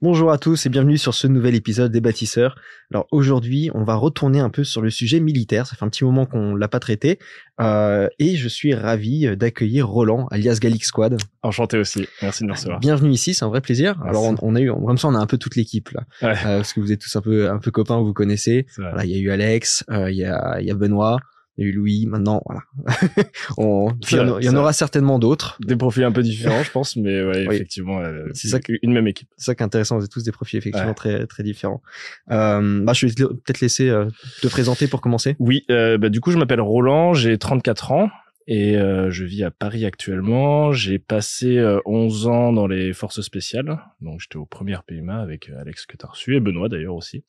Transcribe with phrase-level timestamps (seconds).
[0.00, 2.54] Bonjour à tous et bienvenue sur ce nouvel épisode des bâtisseurs.
[2.92, 5.66] Alors aujourd'hui, on va retourner un peu sur le sujet militaire.
[5.66, 7.18] Ça fait un petit moment qu'on l'a pas traité
[7.60, 11.20] euh, et je suis ravi d'accueillir Roland, alias Galix Squad.
[11.42, 12.06] Enchanté aussi.
[12.22, 12.78] Merci de nous recevoir.
[12.78, 13.96] Bienvenue ici, c'est un vrai plaisir.
[14.04, 14.08] Merci.
[14.10, 16.38] Alors on, on a eu, comme ça, on a un peu toute l'équipe là, Ouais.
[16.46, 18.66] Euh, parce que vous êtes tous un peu, un peu copains, vous connaissez.
[18.76, 21.18] Voilà, il y a eu Alex, euh, il y a, il y a Benoît,
[21.58, 22.06] il y a eu Louis.
[22.06, 22.62] Maintenant, voilà.
[23.58, 25.58] on, il y en, vrai, il y en c'est aura certainement d'autres.
[25.66, 27.54] Des profils un peu différents, je pense, mais ouais, Oui.
[27.56, 29.28] effectivement, euh, C'est ça une même équipe.
[29.36, 30.94] C'est ça qui est intéressant, vous tous des profils effectivement Ouais.
[30.94, 31.82] très, très différents.
[32.30, 34.06] Euh, bah, je vais te- peut-être laisser euh,
[34.42, 35.36] te présenter pour commencer.
[35.38, 38.08] Oui, bah, du coup, je m'appelle Roland, j'ai 34 ans
[38.50, 40.72] et je vis à Paris actuellement.
[40.72, 45.50] J'ai passé euh, 11 ans dans les forces spéciales, donc j'étais au premier PMA avec
[45.60, 47.24] Alex que t'as reçu et Benoît d'ailleurs aussi.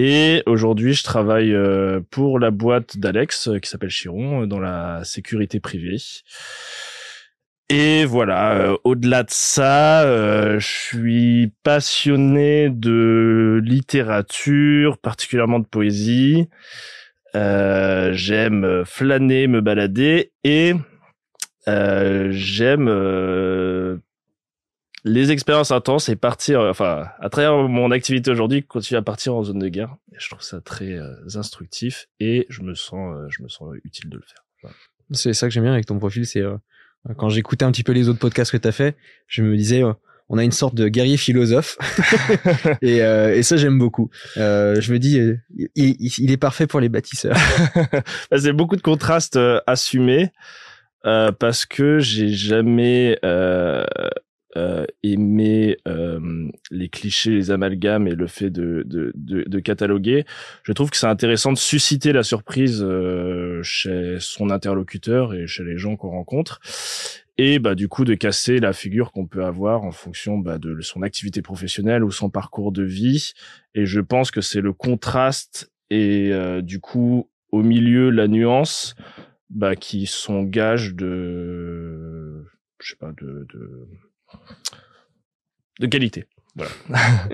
[0.00, 4.60] Et aujourd'hui, je travaille euh, pour la boîte d'Alex euh, qui s'appelle Chiron euh, dans
[4.60, 5.96] la sécurité privée.
[7.68, 10.04] Et voilà, au-delà de ça,
[10.58, 16.48] je suis passionné de littérature, particulièrement de poésie.
[17.34, 20.72] J'aime flâner, me balader et
[21.66, 22.88] j'aime
[25.08, 29.34] les expériences intenses et partir, euh, enfin, à travers mon activité aujourd'hui, continuer à partir
[29.34, 29.96] en zone de guerre.
[30.12, 33.74] Et je trouve ça très euh, instructif et je me sens, euh, je me sens
[33.84, 34.44] utile de le faire.
[34.62, 34.76] Voilà.
[35.12, 36.56] C'est ça que j'aime bien avec ton profil, c'est euh,
[37.16, 39.82] quand j'écoutais un petit peu les autres podcasts que tu as fait, je me disais
[40.28, 41.78] on a une sorte de guerrier philosophe
[42.82, 44.10] et, et ça j'aime beaucoup.
[44.36, 45.18] Je me dis
[45.74, 47.36] il, il- est parfait pour les bâtisseurs.
[48.30, 50.30] Bah, c'est beaucoup de contrastes assumés
[51.02, 53.18] parce que j'ai jamais
[54.58, 60.24] euh, aimé euh, les clichés, les amalgames et le fait de, de, de, de cataloguer.
[60.64, 65.62] Je trouve que c'est intéressant de susciter la surprise euh, chez son interlocuteur et chez
[65.62, 66.60] les gens qu'on rencontre.
[67.40, 70.80] Et bah du coup de casser la figure qu'on peut avoir en fonction bah, de
[70.80, 73.32] son activité professionnelle ou son parcours de vie.
[73.76, 78.96] Et je pense que c'est le contraste et euh, du coup au milieu la nuance
[79.50, 82.44] bah, qui sont gages de
[82.80, 83.88] je sais pas de de,
[85.80, 86.70] de qualité voilà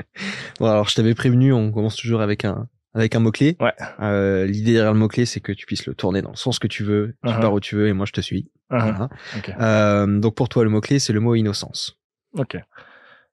[0.60, 3.56] Bon alors je t'avais prévenu, on commence toujours avec un avec un mot clé.
[3.58, 3.72] Ouais.
[4.00, 6.60] Euh, L'idée derrière le mot clé, c'est que tu puisses le tourner dans le sens
[6.60, 7.40] que tu veux, tu Uh-huh.
[7.40, 8.50] pars où tu veux et moi je te suis.
[8.70, 9.08] Voilà.
[9.36, 11.98] ok Euh, donc pour toi le mot clé c'est le mot innocence.
[12.34, 12.56] ok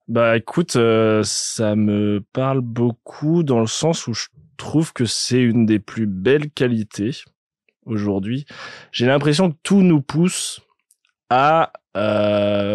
[0.08, 5.42] bah écoute euh, ça me parle beaucoup dans le sens où je trouve que c'est
[5.42, 7.12] une des plus belles qualités
[7.86, 8.46] aujourd'hui
[8.92, 10.62] j'ai l'impression que tout nous pousse
[11.30, 11.72] à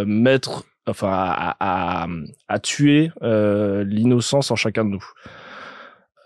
[0.06, 5.04] mettre enfin à, tuer euh, l'innocence en chacun de nous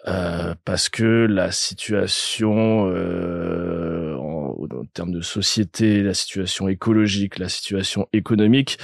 [0.09, 4.57] Euh, parce que la situation euh, en,
[4.95, 8.79] termes de société, la situation écologique, la situation économique,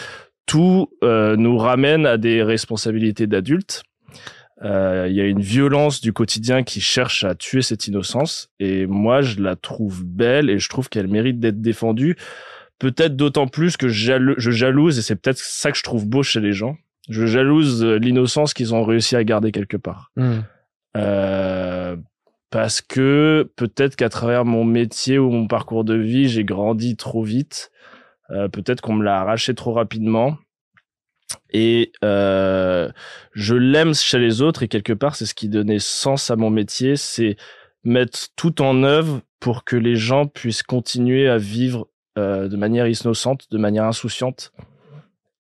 [0.45, 3.83] tout nous ramène à des responsabilités d'adultes.
[4.63, 9.23] Il y a une violence du quotidien qui cherche à tuer cette innocence et moi
[9.23, 12.17] je la trouve belle et je trouve qu'elle mérite d'être défendue.
[12.79, 16.41] Peut-être d'autant plus que je jalouse et c'est peut-être ça que je trouve beau chez
[16.41, 16.77] les gens.
[17.09, 20.13] Je jalouse euh, l'innocence qu'ils ont réussi à garder quelque part.
[20.97, 21.97] Euh,
[22.51, 27.23] parce que peut-être qu'à travers mon métier ou mon parcours de vie, j'ai grandi trop
[27.23, 27.71] vite.
[28.31, 30.37] Euh, peut-être qu'on me l'a arraché trop rapidement.
[31.51, 32.91] Et euh,
[33.33, 36.51] je l'aime chez les autres et quelque part, c'est ce qui donnait sens à mon
[36.51, 37.37] métier, c'est
[37.85, 42.87] mettre tout en œuvre pour que les gens puissent continuer à vivre euh, de manière
[42.87, 44.53] innocente, de manière insouciante.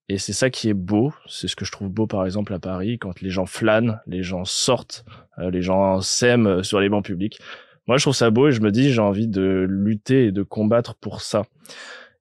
[0.08, 1.12] Et c'est ça qui est beau.
[1.26, 4.22] C'est ce que je trouve beau, par exemple, à Paris, quand les gens flânent, les
[4.22, 5.04] gens sortent,
[5.38, 7.38] euh, les gens s'aiment euh, sur les bancs publics.
[7.86, 10.42] Moi, je trouve ça beau et je me dis, j'ai envie de lutter et de
[10.42, 11.44] combattre pour ça.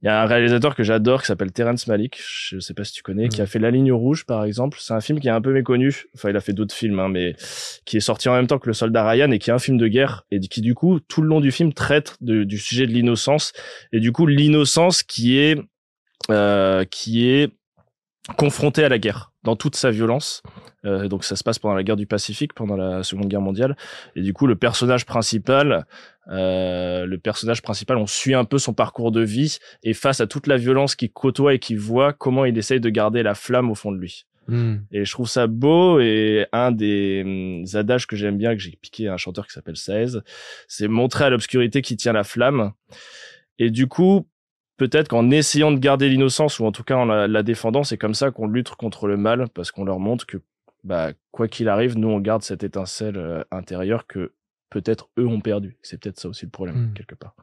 [0.01, 2.94] Il y a un réalisateur que j'adore qui s'appelle Terrence Malick, je sais pas si
[2.94, 4.78] tu connais, qui a fait La Ligne Rouge, par exemple.
[4.79, 6.05] C'est un film qui est un peu méconnu.
[6.16, 7.35] Enfin, il a fait d'autres films, hein, mais
[7.85, 9.78] qui est sorti en même temps que Le Soldat Ryan et qui est un film
[9.78, 12.85] de guerre et qui, du coup, tout le long du film traite de- du sujet
[12.85, 13.53] de l'innocence
[13.91, 15.58] et du coup, l'innocence qui est,
[16.29, 17.52] euh, qui est
[18.37, 20.41] confronté à la guerre dans toute sa violence.
[20.85, 23.75] Euh, donc ça se passe pendant la guerre du Pacifique, pendant la Seconde Guerre mondiale.
[24.16, 25.85] Et du coup, le personnage principal,
[26.29, 30.27] euh, le personnage principal, on suit un peu son parcours de vie et face à
[30.27, 33.69] toute la violence qu'il côtoie et qu'il voit, comment il essaye de garder la flamme
[33.72, 34.25] au fond de lui.
[34.47, 34.77] Hmm.
[34.91, 38.77] Et je trouve ça beau et un des hum, adages que j'aime bien, que j'ai
[38.79, 40.19] piqué à un chanteur qui s'appelle Saez,
[40.67, 42.72] c'est montrer à l'obscurité qui tient la flamme.
[43.57, 44.27] Et du coup,
[44.77, 47.97] peut-être qu'en essayant de garder l'innocence ou en tout cas en la, la défendant, c'est
[47.97, 50.37] comme ça qu'on lutte contre le mal parce qu'on leur montre que
[50.83, 54.33] bah, quoi qu'il arrive, nous on garde cette étincelle euh, intérieure que
[54.69, 55.77] peut-être eux ont perdu.
[55.81, 56.93] C'est peut-être ça aussi le problème Mm.
[56.93, 57.35] quelque part.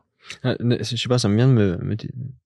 [0.44, 1.96] Ah, je sais pas, ça me vient de me, me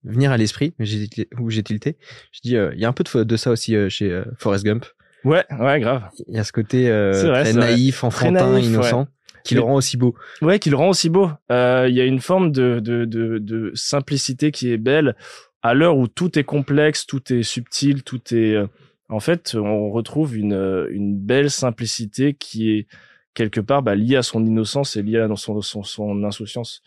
[0.04, 1.98] venir à l'esprit, mais j'ai où j'ai tilté.
[2.32, 4.64] Je dis, euh, il y a un peu de, de ça aussi euh, chez Forrest
[4.64, 4.86] Gump.
[5.24, 6.08] Ouais, ouais, grave.
[6.28, 7.72] Il y a ce côté euh, vrai, très vrai.
[7.72, 9.08] naïf, enfantin, naïf, innocent,
[9.46, 10.14] qui le rend aussi beau.
[10.42, 11.30] Ouais, qui le rend aussi beau.
[11.50, 15.14] Euh, Il y a une forme de, de, de, de simplicité qui est belle
[15.62, 18.54] à l'heure où tout est complexe, tout est subtil, tout est.
[18.54, 18.66] euh,
[19.08, 22.86] En fait, on retrouve une, euh, une belle simplicité qui est
[23.34, 26.82] quelque part bah, liée à son innocence et liée à son, son, son insouciance.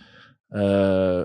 [0.54, 1.24] Euh,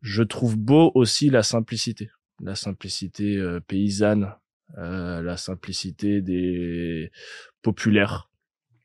[0.00, 2.10] je trouve beau aussi la simplicité,
[2.42, 4.32] la simplicité euh, paysanne,
[4.78, 7.10] euh, la simplicité des
[7.62, 8.30] populaires.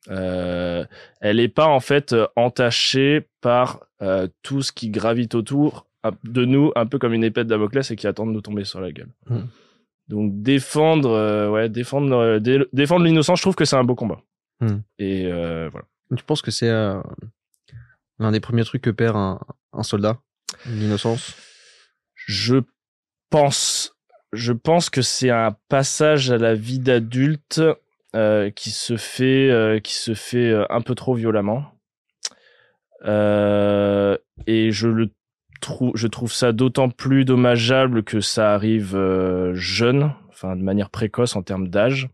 [0.09, 0.85] Euh,
[1.21, 5.87] elle est pas en fait euh, entachée par euh, tout ce qui gravite autour
[6.23, 8.63] de nous, un peu comme une épée de Damoclès et qui attend de nous tomber
[8.63, 9.09] sur la gueule.
[9.29, 9.39] Mm.
[10.07, 14.21] Donc défendre, euh, ouais, défendre, dé- défendre l'innocence, je trouve que c'est un beau combat.
[14.61, 14.77] Mm.
[14.99, 15.25] Et
[15.69, 15.85] voilà.
[16.15, 16.71] Tu penses que c'est
[18.19, 19.39] l'un des premiers trucs que perd un,
[19.73, 20.17] un soldat,
[20.65, 21.35] l'innocence?
[22.15, 22.57] Je
[23.29, 23.93] pense,
[24.31, 27.61] je pense que c'est un passage à la vie d'adulte
[28.13, 31.65] qui se fait, euh, qui se fait euh, un peu trop violemment.
[33.05, 34.17] Euh,
[34.47, 35.11] et je le
[35.61, 40.89] trouve, je trouve ça d'autant plus dommageable que ça arrive euh, jeune, enfin de manière
[40.89, 42.09] précoce en termes d'âge.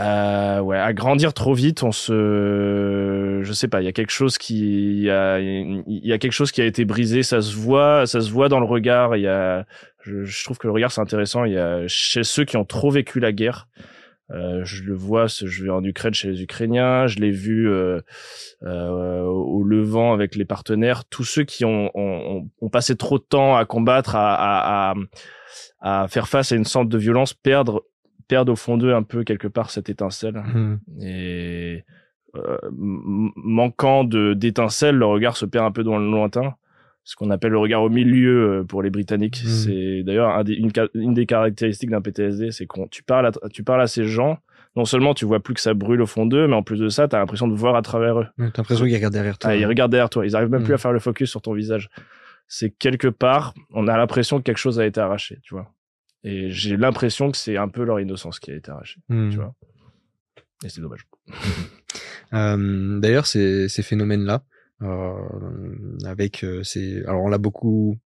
[0.00, 4.12] Euh, ouais, à grandir trop vite, on se, je sais pas, il y a quelque
[4.12, 8.06] chose qui, il a, y a quelque chose qui a été brisé, ça se voit,
[8.06, 9.16] ça se voit dans le regard.
[9.16, 9.66] Il y a,
[10.08, 11.44] je, je trouve que le regard c'est intéressant.
[11.44, 13.68] Il y a chez ceux qui ont trop vécu la guerre.
[14.30, 18.00] Euh, je le vois, je vais en Ukraine chez les Ukrainiens, je l'ai vu euh,
[18.62, 21.06] euh, au Levant avec les partenaires.
[21.06, 24.34] Tous ceux qui ont, ont, ont- passé trop de temps à combattre, à,
[24.90, 24.94] à,
[25.80, 27.84] à, à faire face à une sorte de violence, perdre,
[28.28, 30.76] perdent au fond d'eux un peu quelque part cette étincelle Hmm.
[31.00, 31.84] et
[32.36, 36.54] euh, manquant de d'étincelles, le regard se perd un peu dans le lointain.
[37.10, 39.42] Ce qu'on appelle le regard au milieu euh, pour les Britanniques.
[39.42, 39.50] Mhm.
[39.50, 43.80] C'est d'ailleurs un une, des caractéristiques d'un PTSD, c'est quand tu parles, à, tu parles
[43.80, 44.36] à ces gens,
[44.76, 46.90] non seulement tu vois plus que ça brûle au fond d'eux, mais en plus de
[46.90, 48.26] ça, tu as l'impression de voir à travers eux.
[48.36, 49.50] Ouais, T'as l'impression qu'il regarde derrière toi.
[49.52, 51.54] Ah, ils regardent derrière toi, ils arrivent même plus à faire le focus sur ton
[51.54, 51.88] visage.
[52.46, 55.72] C'est quelque part, on a l'impression que quelque chose a été arraché, tu vois.
[56.24, 59.30] Et j'ai l'impression que c'est un peu leur innocence qui a été arrachée, Hmm.
[59.30, 59.54] tu vois.
[60.62, 61.06] Et c'est dommage.
[62.34, 64.42] Euh, D'ailleurs, ces, ces phénomènes-là,
[66.04, 67.96] avec euh, ces, alors on l'a beaucoup,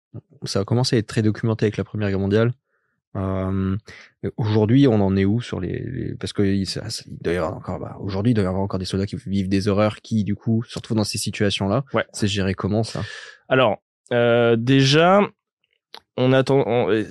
[0.44, 2.52] ça a commencé à être très documenté avec la Première Guerre mondiale.
[3.14, 3.76] Euh,
[4.38, 7.36] aujourd'hui, on en est où sur les, les- parce que il, ça- il doit y
[7.36, 9.96] avoir encore, bah, aujourd'hui, il doit y avoir encore des soldats qui vivent des horreurs,
[10.00, 11.84] qui du coup se retrouvent dans ces situations-là.
[11.92, 12.06] Ouais.
[12.12, 13.02] C'est géré comment ça?
[13.50, 13.82] Alors,
[14.14, 15.20] euh, déjà,
[16.16, 16.64] on attend.
[16.66, 17.04] on- euh,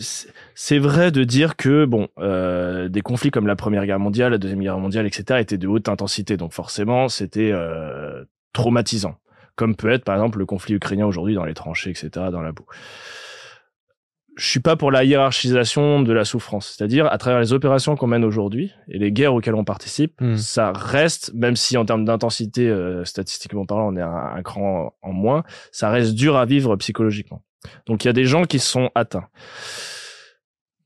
[0.56, 4.38] c'est- vrai de dire que bon, euh, des conflits comme la Première Guerre mondiale, la
[4.40, 6.36] Deuxième Guerre mondiale, etc., étaient de haute intensité.
[6.36, 8.24] Donc forcément, c'était euh,
[8.54, 9.16] traumatisant.
[9.62, 12.52] Comme peut être par exemple le conflit ukrainien aujourd'hui dans les tranchées, etc., dans la
[12.52, 12.66] boue.
[14.38, 18.08] Je suis pas pour la hiérarchisation de la souffrance, c'est-à-dire à travers les opérations qu'on
[18.08, 20.36] mène aujourd'hui et les guerres auxquelles on participe, Hmm.
[20.38, 24.96] ça reste, même si en termes d'intensité, euh, statistiquement parlant, on est un, un cran
[25.04, 27.44] en moins, ça reste dur à vivre psychologiquement.
[27.86, 29.28] Donc il y a des gens qui sont atteints.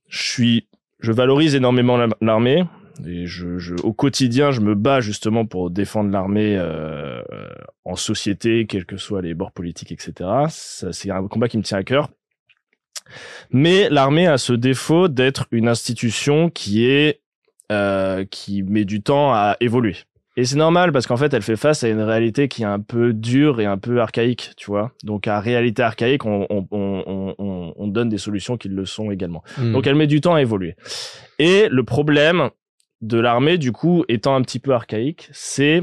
[0.10, 0.68] Je suis,
[1.00, 2.66] je valorise énormément la- l'armée
[3.06, 7.50] et je, je, au quotidien, je me bats justement pour défendre l'armée euh, euh,
[7.84, 10.14] en société, quels que soient les bords politiques, etc.
[10.50, 12.10] Ça, c'est un combat qui me tient à cœur.
[13.52, 17.22] Mais l'armée a ce défaut d'être une institution qui est
[17.72, 19.96] euh, qui met du temps à évoluer.
[20.38, 22.80] Et c'est normal parce qu'en fait, elle fait face à une réalité qui est un
[22.80, 24.92] peu dure et un peu archaïque, tu vois.
[25.04, 29.12] Donc, à réalité archaïque, on, on, on, on, on donne des solutions qui le sont
[29.12, 29.44] également.
[29.58, 29.72] Hmm.
[29.72, 30.76] Donc, elle met du temps à évoluer.
[31.40, 32.50] Et le problème
[33.06, 35.82] de l'armée, du coup, étant un petit peu archaïque, c'est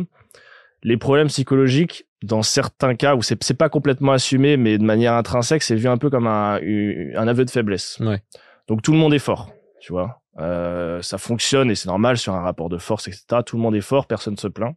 [0.83, 5.63] les problèmes psychologiques dans certains cas où c'est pas complètement assumé, mais de manière intrinsèque,
[5.63, 7.99] c'est vu un peu comme un, un aveu de faiblesse.
[8.01, 8.23] Ouais.
[8.69, 10.23] Donc tout le monde est fort, tu vois.
[10.39, 13.25] Euh, ça fonctionne et c'est normal sur un rapport de force, etc.
[13.45, 14.77] Tout le monde est fort, personne se plaint.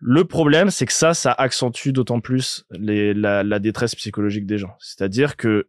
[0.00, 4.58] Le problème, c'est que ça, ça accentue d'autant plus les, la, la détresse psychologique des
[4.58, 4.74] gens.
[4.78, 5.68] C'est-à-dire que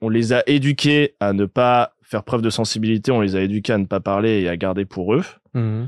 [0.00, 3.72] on les a éduqués à ne pas faire preuve de sensibilité, on les a éduqués
[3.72, 5.24] à ne pas parler et à garder pour eux.
[5.54, 5.84] Hmm.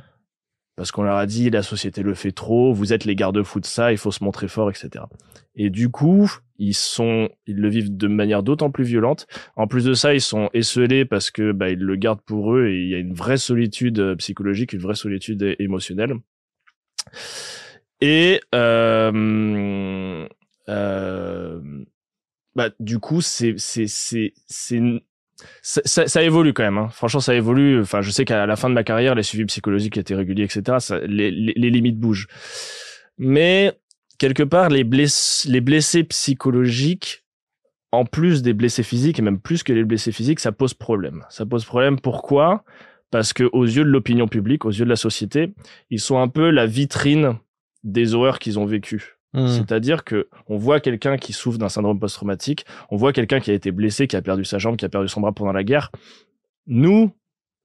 [0.77, 3.67] Parce qu'on leur a dit la société le fait trop, vous êtes les garde-fous de
[3.67, 5.05] ça, il faut se montrer fort, etc.
[5.55, 9.27] Et du coup, ils sont, ils le vivent de manière d'autant plus violente.
[9.57, 12.69] En plus de ça, ils sont esselés parce que bah, ils le gardent pour eux
[12.69, 16.15] et il y a une vraie solitude euh, psychologique, une vraie solitude émotionnelle.
[18.01, 20.27] Et euh,
[20.69, 21.61] euh,
[22.55, 24.81] bah du coup c'est c'est c'est c'est
[25.63, 26.79] ça, évolue quand même.
[26.79, 26.89] Hein.
[26.91, 27.81] Franchement, ça évolue.
[27.81, 30.79] Enfin, je sais qu'à la fin de ma carrière, les suivis psychologiques étaient réguliers, etc.
[31.07, 32.27] Les, limites bougent.
[33.19, 33.73] Mais
[34.19, 37.25] quelque part, les, les blessés psychologiques,
[37.93, 41.25] en plus des blessés physiques, et même plus que les blessés physiques, ça pose problème.
[41.29, 42.01] Ça pose problème.
[42.01, 42.65] Pourquoi?
[43.11, 45.53] Parce que aux yeux de l'opinion publique, aux yeux de la société,
[45.91, 47.37] ils sont un peu la vitrine
[47.85, 49.12] des horreurs qu'ils ont vécues.
[49.35, 49.47] Mmh.
[49.49, 53.55] C'est-à-dire que on voit quelqu'un qui souffre d'un syndrome post-traumatique, on voit quelqu'un qui a
[53.55, 55.91] été blessé, qui a perdu sa jambe, qui a perdu son bras pendant la guerre.
[56.67, 57.13] Nous,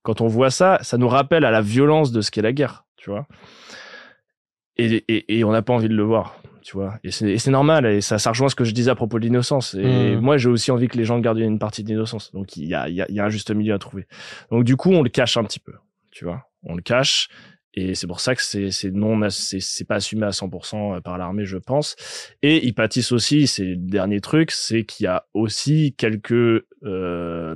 [0.04, 2.86] quand on voit ça, ça nous rappelle à la violence de ce qu'est la guerre,
[2.96, 3.28] tu vois.
[4.78, 7.00] Et, et, et on n'a pas envie de le voir, tu vois.
[7.04, 9.74] Et c'est normal, et ça, ça rejoint ce que je disais à propos de l'innocence.
[9.74, 10.20] Et mmh.
[10.22, 12.32] moi, j'ai aussi envie que les gens gardent une partie d'innocence.
[12.32, 14.08] Donc, il y a, y, a, y a un juste milieu à trouver.
[14.52, 15.74] Donc, du coup, on le cache un petit peu,
[16.12, 16.44] tu vois.
[16.64, 17.28] On le cache.
[17.80, 21.58] Et c'est pour ça que c'est non c'est pas assumé à 100% par l'armée, je
[21.58, 21.96] pense.
[22.42, 27.56] Et ils pâtissent aussi, c'est le dernier truc, c'est qu'il y a aussi quelques euh,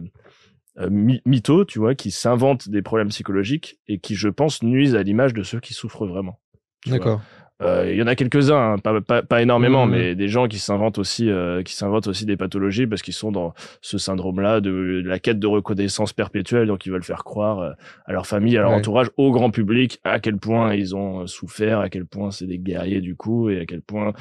[1.25, 5.33] mythos, tu vois, qui s'inventent des problèmes psychologiques et qui, je pense, nuisent à l'image
[5.33, 6.39] de ceux qui souffrent vraiment.
[6.85, 7.21] D'accord.
[7.61, 9.91] Euh, il y en a quelques-uns, hein, pas, pas, pas, énormément, mmh.
[9.91, 13.31] mais des gens qui s'inventent aussi, euh, qui s'inventent aussi des pathologies parce qu'ils sont
[13.31, 17.71] dans ce syndrome-là de, la quête de reconnaissance perpétuelle, donc ils veulent faire croire euh,
[18.05, 21.79] à leur famille, à leur entourage, au grand public, à quel point ils ont souffert,
[21.79, 24.13] à quel point c'est des guerriers du coup, et à quel point,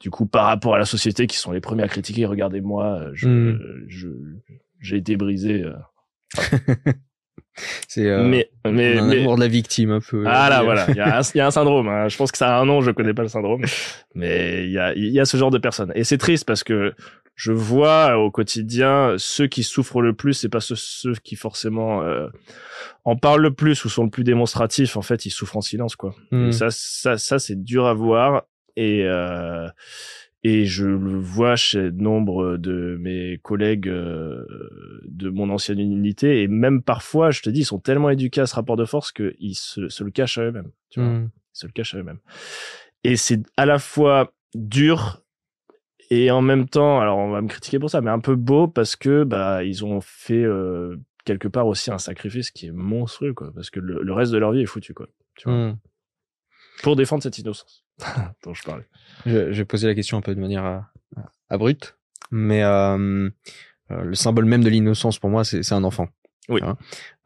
[0.00, 3.28] du coup, par rapport à la société, qui sont les premiers à critiquer, regardez-moi, je,
[3.28, 3.84] mmh.
[3.88, 4.08] je,
[4.80, 5.64] j'ai été brisé.
[7.88, 10.24] C'est euh, mais, mais, un amour de la victime un peu.
[10.26, 11.88] Ah là, voilà, il y, a un, il y a un syndrome.
[11.88, 12.08] Hein.
[12.08, 13.64] Je pense que ça a un nom, je connais pas le syndrome,
[14.14, 15.92] mais il y a, y a ce genre de personnes.
[15.94, 16.94] Et c'est triste parce que
[17.36, 22.02] je vois au quotidien ceux qui souffrent le plus, c'est pas ceux, ceux qui forcément
[22.02, 22.28] euh,
[23.04, 24.96] en parlent le plus ou sont le plus démonstratifs.
[24.96, 26.14] En fait, ils souffrent en silence, quoi.
[26.32, 26.52] Et hmm.
[26.52, 28.44] ça, ça, ça, c'est dur à voir.
[28.76, 29.68] Et euh,
[30.44, 34.44] et je le vois chez nombre de mes collègues euh,
[35.06, 36.42] de mon ancienne unité.
[36.42, 39.10] Et même parfois, je te dis, ils sont tellement éduqués à ce rapport de force
[39.10, 40.70] qu'ils se, se le cachent à eux-mêmes.
[40.90, 41.30] Tu vois mmh.
[41.54, 42.20] Ils se le cachent à eux-mêmes.
[43.04, 45.22] Et c'est à la fois dur
[46.10, 48.68] et en même temps, alors on va me critiquer pour ça, mais un peu beau
[48.68, 53.32] parce que bah ils ont fait euh, quelque part aussi un sacrifice qui est monstrueux,
[53.32, 53.50] quoi.
[53.54, 55.08] Parce que le, reste de leur vie est foutu, quoi.
[55.36, 55.78] Tu vois mmh.
[56.82, 57.84] Pour défendre cette innocence
[58.44, 58.84] dont je parlais.
[59.26, 60.84] Je, je vais poser la question un peu de manière
[61.48, 61.96] abrupte,
[62.30, 63.30] mais euh,
[63.90, 66.08] euh, le symbole même de l'innocence pour moi, c'est un enfant.
[66.48, 66.60] Oui.
[66.62, 66.76] Hein.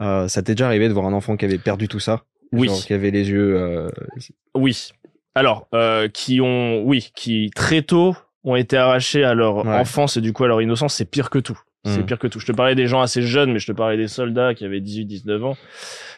[0.00, 2.24] Euh, ça t'est déjà arrivé de voir un enfant qui avait perdu tout ça?
[2.52, 2.68] Oui.
[2.86, 3.56] qui avait les yeux.
[3.60, 3.90] Euh...
[4.54, 4.90] Oui.
[5.34, 10.20] Alors, euh, qui ont, oui, qui très tôt ont été arrachés à leur enfance et
[10.20, 11.58] du coup à leur innocence, c'est pire que tout.
[11.88, 12.06] C'est mmh.
[12.06, 12.40] pire que tout.
[12.40, 14.80] Je te parlais des gens assez jeunes, mais je te parlais des soldats qui avaient
[14.80, 15.56] 18, 19 ans.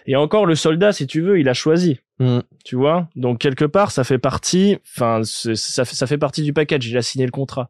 [0.07, 2.01] Et encore, le soldat, si tu veux, il a choisi.
[2.19, 2.41] Mmh.
[2.65, 3.09] Tu vois?
[3.17, 6.87] Donc, quelque part, ça fait partie, enfin, ça fait, ça fait partie du package.
[6.89, 7.69] Il a signé le contrat.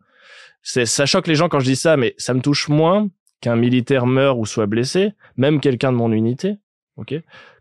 [0.62, 3.08] C'est, ça choque les gens quand je dis ça, mais ça me touche moins
[3.40, 6.58] qu'un militaire meure ou soit blessé, même quelqu'un de mon unité.
[6.96, 7.14] OK?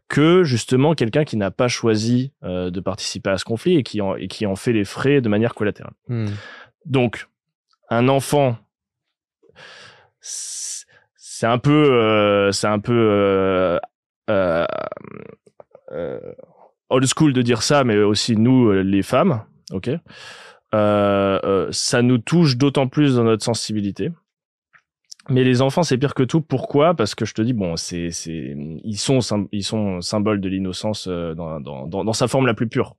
[0.10, 4.02] que justement quelqu'un qui n'a pas choisi euh, de participer à ce conflit et qui
[4.02, 5.94] en, et qui en fait les frais de manière collatérale.
[6.08, 6.26] Mmh.
[6.86, 7.28] Donc,
[7.90, 8.58] un enfant
[11.16, 13.80] c'est un peu euh, c'est un peu euh,
[14.30, 16.18] euh,
[16.90, 19.90] old school de dire ça mais aussi nous les femmes ok?
[20.72, 24.12] Ça nous touche d'autant plus dans notre sensibilité
[25.32, 26.42] mais les enfants, c'est pire que tout.
[26.42, 26.96] Pourquoi?
[26.96, 29.20] Parce que je te dis, bon, c'est, c'est, ils sont,
[29.52, 32.96] ils sont symboles de l'innocence dans, dans, dans, sa forme la plus pure.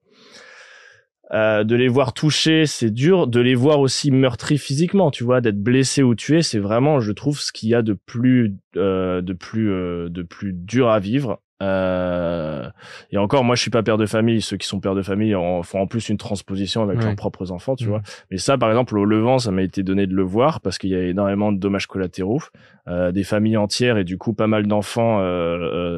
[1.32, 3.26] Euh, de les voir toucher, c'est dur.
[3.28, 7.12] De les voir aussi meurtris physiquement, tu vois, d'être blessés ou tués, c'est vraiment, je
[7.12, 10.98] trouve, ce qu'il y a de plus, euh, de plus, euh, de plus dur à
[10.98, 11.40] vivre.
[11.60, 14.40] Et encore, moi, je suis pas père de famille.
[14.40, 17.52] Ceux qui sont pères de famille en, font en plus une transposition avec leurs propres
[17.52, 17.88] enfants, tu mmh.
[17.88, 18.02] vois.
[18.30, 20.90] Mais ça, par exemple, au Levant, ça m'a été donné de le voir parce qu'il
[20.90, 22.42] y a énormément de dommages collatéraux,
[22.86, 25.20] des familles entières et du coup pas mal d'enfants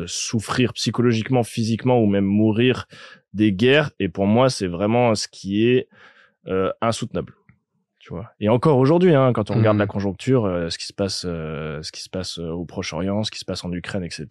[0.07, 2.87] souffrir psychologiquement, physiquement ou même mourir
[3.35, 3.91] des guerres.
[3.99, 5.89] Et pour moi, c'est vraiment ce qui est
[6.49, 7.35] euh, insoutenable.
[7.99, 8.33] Tu vois.
[8.41, 9.89] Et encore aujourd'hui, hein, quand on regarde la mmh.
[9.89, 13.39] conjoncture, euh, ce qui se passe, euh, ce qui se passe au Proche-Orient, ce qui
[13.39, 14.27] se passe en Ukraine, etc.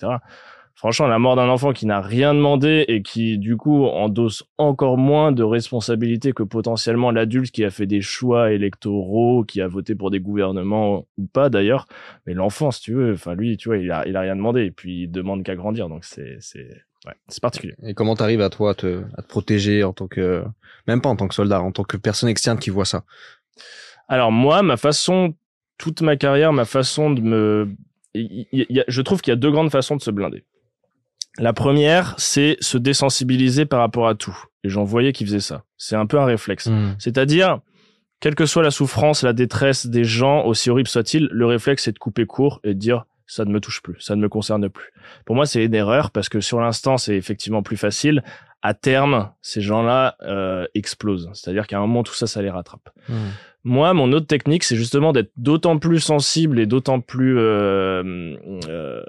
[0.82, 4.98] Franchement, la mort d'un enfant qui n'a rien demandé et qui, du coup, endosse encore
[4.98, 9.94] moins de responsabilités que potentiellement l'adulte qui a fait des choix électoraux, qui a voté
[9.94, 11.86] pour des gouvernements ou pas d'ailleurs.
[12.26, 14.64] Mais l'enfant, si tu veux, enfin lui, tu vois, il a, il a rien demandé
[14.64, 15.88] et puis il demande qu'à grandir.
[15.88, 16.68] Donc c'est, c'est,
[17.06, 17.76] Ouais, c'est particulier.
[17.84, 20.44] Et comment t'arrives à toi à te, à te protéger en tant que,
[20.88, 23.04] même pas en tant que soldat, en tant que personne externe qui voit ça?
[24.08, 25.36] Alors moi, ma façon,
[25.78, 27.70] toute ma carrière, ma façon de me,
[28.16, 30.44] je trouve qu'il y a deux grandes façons de se blinder.
[31.38, 34.38] La première, c'est se désensibiliser par rapport à tout.
[34.64, 35.64] Et j'en voyais qui faisaient ça.
[35.78, 36.68] C'est un peu un réflexe.
[36.68, 36.96] Hmm.
[37.00, 37.60] C'est-à-dire,
[38.20, 41.92] quelle que soit la souffrance, la détresse des gens, aussi horrible soit-il, le réflexe c'est
[41.92, 44.68] de couper court et de dire ça ne me touche plus, ça ne me concerne
[44.68, 44.92] plus.
[45.26, 48.24] Pour moi, c'est une erreur parce que sur l'instant, c'est effectivement plus facile.
[48.62, 51.30] À terme, ces gens-là euh, explosent.
[51.34, 52.90] C'est-à-dire qu'à un moment, tout ça, ça les rattrape.
[53.08, 53.14] Mmh.
[53.64, 58.36] Moi, mon autre technique, c'est justement d'être d'autant plus sensible et d'autant plus, euh,
[58.68, 59.04] euh,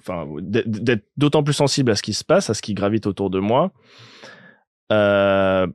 [0.00, 3.30] enfin, d'être- d'autant plus sensible à ce qui se passe, à ce qui gravite autour
[3.30, 3.70] de moi.
[4.92, 5.66] Euh,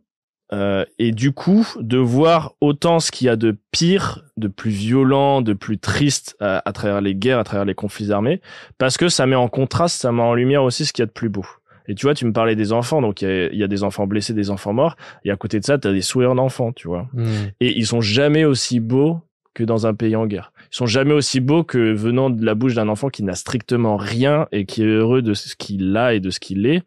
[0.53, 4.69] euh, et du coup, de voir autant ce qu'il y a de pire, de plus
[4.69, 8.41] violent, de plus triste à, à travers les guerres, à travers les conflits armés,
[8.77, 11.07] parce que ça met en contraste, ça met en lumière aussi ce qu'il y a
[11.07, 11.45] de plus beau.
[11.87, 13.67] Et tu vois, tu me parlais des enfants, donc il y a, il y a
[13.67, 16.35] des enfants blessés, des enfants morts, et à côté de ça, tu as des sourires
[16.35, 17.07] d'enfants, tu vois.
[17.13, 17.25] Mmh.
[17.59, 19.21] Et ils sont jamais aussi beaux
[19.53, 20.51] que dans un pays en guerre.
[20.71, 23.95] Ils sont jamais aussi beaux que venant de la bouche d'un enfant qui n'a strictement
[23.97, 26.83] rien et qui est heureux de ce qu'il a et de ce qu'il est.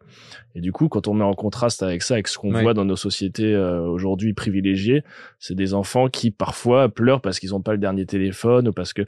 [0.55, 2.61] Et du coup, quand on met en contraste avec ça, avec ce qu'on Ouais.
[2.63, 5.03] voit dans nos sociétés euh, aujourd'hui privilégiées,
[5.39, 8.93] c'est des enfants qui parfois pleurent parce qu'ils n'ont pas le dernier téléphone ou parce
[8.93, 9.03] que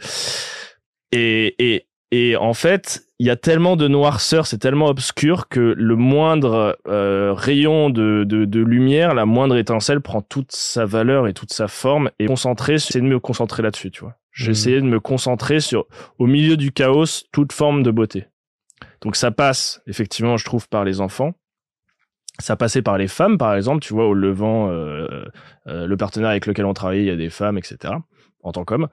[1.12, 5.74] et et et en fait, il y a tellement de noirceur, c'est tellement obscur que
[5.78, 11.28] le moindre euh, rayon de, de, de lumière, la moindre étincelle prend toute sa valeur
[11.28, 14.16] et toute sa forme et concentrer, c'est de me concentrer là-dessus, tu vois.
[14.34, 15.86] J'essayais de me concentrer sur,
[16.20, 18.28] au milieu du chaos, toute forme de beauté.
[19.02, 21.34] Donc ça passe, effectivement, je trouve, par les enfants.
[22.40, 25.26] Ça passait par les femmes, par exemple, tu vois, au Levant, euh,
[25.68, 27.94] euh, le partenaire avec lequel on travaillait, il y a des femmes, etc
[28.44, 28.88] en tant qu'homme.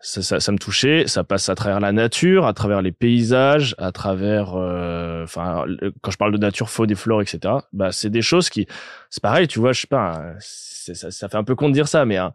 [0.00, 1.06] Ça, ça, ça me touchait.
[1.06, 5.64] Ça passe à travers la nature, à travers les paysages, à travers, euh, enfin,
[6.02, 7.54] quand je parle de nature, faune et flore, etc.
[7.72, 8.66] Bah, c'est des choses qui,
[9.10, 11.74] c'est pareil, tu vois, je sais pas, c'est- ça, ça fait un peu con de
[11.74, 12.32] dire ça, mais un,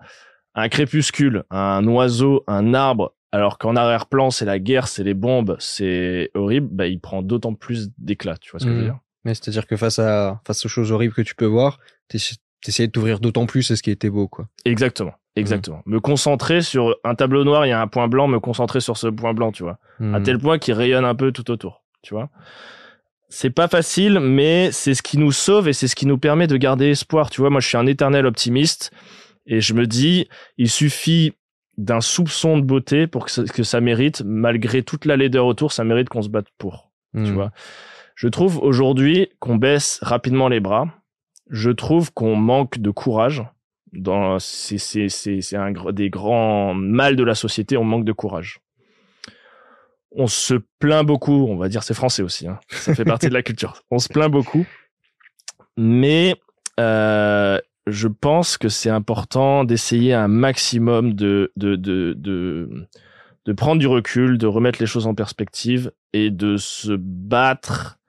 [0.55, 5.55] un crépuscule, un oiseau, un arbre, alors qu'en arrière-plan, c'est la guerre, c'est les bombes,
[5.59, 8.91] c'est horrible, bah, il prend d'autant plus d'éclat, tu vois ce que je veux Mhm.
[8.91, 8.99] dire?
[9.23, 11.79] Mais c'est-à-dire que face à face aux choses horribles que tu peux voir,
[12.61, 14.47] t'essayais de t'ouvrir d'autant plus à ce qui était beau, quoi.
[14.65, 15.13] Exactement.
[15.37, 15.81] Exactement.
[15.85, 18.97] Me concentrer sur un tableau noir, il y a un point blanc, me concentrer sur
[18.97, 19.79] ce point blanc, tu vois.
[19.99, 20.23] à Mmh.
[20.23, 22.29] tel point qu'il rayonne un peu tout autour, tu vois.
[23.29, 26.47] C'est pas facile, mais c'est ce qui nous sauve et c'est ce qui nous permet
[26.47, 27.29] de garder espoir.
[27.29, 28.91] Tu vois, moi, je suis un éternel optimiste
[29.45, 31.31] et je me dis, il suffit
[31.77, 35.71] d'un soupçon de beauté pour que ça, que ça mérite, malgré toute la laideur autour,
[35.71, 37.33] ça mérite qu'on se batte pour tu Mmh.
[37.33, 37.51] vois.
[38.15, 40.87] Je trouve aujourd'hui qu'on baisse rapidement les bras.
[41.51, 43.43] Je trouve qu'on manque de courage.
[43.93, 47.75] Dans, c'est, c'est, c'est, c'est un des grands mal de la société.
[47.77, 48.61] On manque de courage.
[50.13, 51.45] On se plaint beaucoup.
[51.49, 52.47] On va dire c'est français aussi.
[52.47, 52.59] hein.
[52.69, 53.83] Ça fait partie de la culture.
[53.91, 54.65] On se plaint beaucoup.
[55.77, 56.35] Mais
[56.79, 62.87] euh, je pense que c'est important d'essayer un maximum de, de, de, de,
[63.45, 67.99] de prendre du recul, de remettre les choses en perspective et de se battre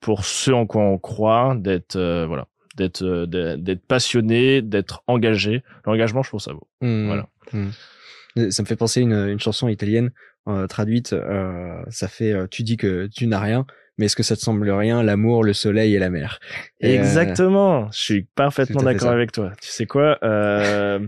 [0.00, 5.62] pour ce en quoi on croit, d'être euh, voilà, d'être euh, d'être passionné, d'être engagé.
[5.86, 6.68] L'engagement, je trouve ça beau.
[6.80, 7.06] Mmh.
[7.06, 7.28] Voilà.
[7.52, 8.50] Mmh.
[8.50, 10.10] Ça me fait penser à une, une chanson italienne
[10.48, 11.12] euh, traduite.
[11.12, 13.64] euh, ça fait euh, tu dis que tu n'as rien,
[13.96, 15.00] mais est-ce que ça te semble rien?
[15.02, 16.40] L'amour, le soleil et la mer.
[16.80, 17.88] Et, Exactement.
[17.92, 19.52] Je suis parfaitement d'accord avec toi.
[19.60, 20.18] Tu sais quoi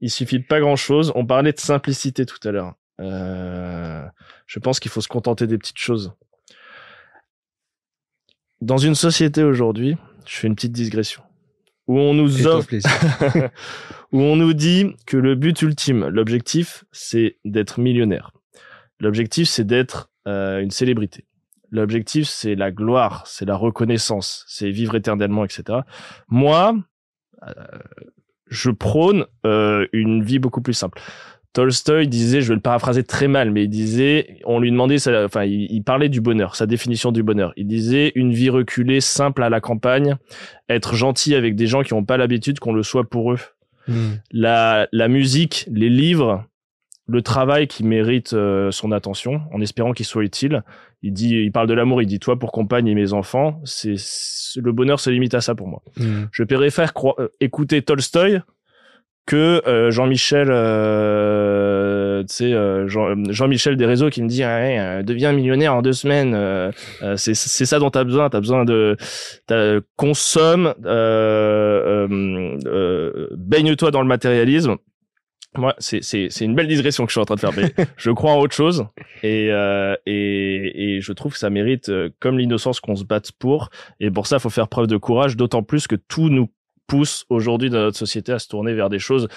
[0.00, 1.12] Il suffit de pas grand chose.
[1.14, 2.74] On parlait de simplicité tout à l'heure.
[2.98, 6.12] Je pense qu'il faut se contenter des petites choses.
[8.60, 9.96] Dans une société aujourd'hui,
[10.28, 11.22] je fais une petite digression,
[11.86, 12.68] où on nous offre
[14.12, 18.32] où on nous dit que le but ultime, l'objectif, c'est d'être millionnaire.
[19.00, 21.24] L'objectif, c'est d'être euh, une célébrité.
[21.70, 25.80] L'objectif, c'est la gloire, c'est la reconnaissance, c'est vivre éternellement, etc.
[26.28, 26.76] Moi,
[27.46, 27.52] euh,
[28.48, 31.00] je prône euh, une vie beaucoup plus simple.
[31.54, 35.44] Tolstoï disait, je vais le paraphraser très mal, mais il disait, on lui demandait, enfin,
[35.44, 37.52] il, il parlait du bonheur, sa définition du bonheur.
[37.56, 40.16] Il disait une vie reculée, simple à la campagne,
[40.68, 43.38] être gentil avec des gens qui n'ont pas l'habitude qu'on le soit pour eux
[43.90, 44.16] Mmh.
[44.32, 46.44] la, la musique, les livres,
[47.06, 50.62] le travail qui mérite euh, son attention, en espérant qu'il soit utile.
[51.02, 53.62] Il dit, il parle de l'amour, il dit toi pour compagne et mes enfants.
[53.64, 53.94] C'est
[54.56, 55.80] le bonheur se limite à ça pour moi.
[55.96, 56.24] Mmh.
[56.32, 58.40] Je préfère croi- euh, écouter Tolstoï
[59.28, 64.56] que euh, Jean-Michel, euh, tu sais, euh, Jean, Jean-Michel des réseaux qui me dit, ah
[64.58, 66.34] ouais, euh, deviens millionnaire en deux semaines.
[66.34, 66.70] euh,
[67.02, 68.30] euh, c'est c'est ça dont t'as besoin.
[68.30, 68.96] T'as besoin de
[69.46, 74.76] t'as- consomme, euh, euh, euh, baigne-toi dans le matérialisme.
[75.56, 77.72] Moi, c'est c'est c'est une belle digression que je suis en train de faire, mais
[77.96, 78.86] je crois en autre chose
[79.22, 83.32] et euh, et et je trouve que ça mérite, euh, comme l'innocence, qu'on se batte
[83.38, 83.70] pour.
[84.00, 86.48] Et pour ça, il faut faire preuve de courage, d'autant plus que tout nous
[86.88, 89.28] pousse aujourd'hui dans notre société à se tourner vers des choses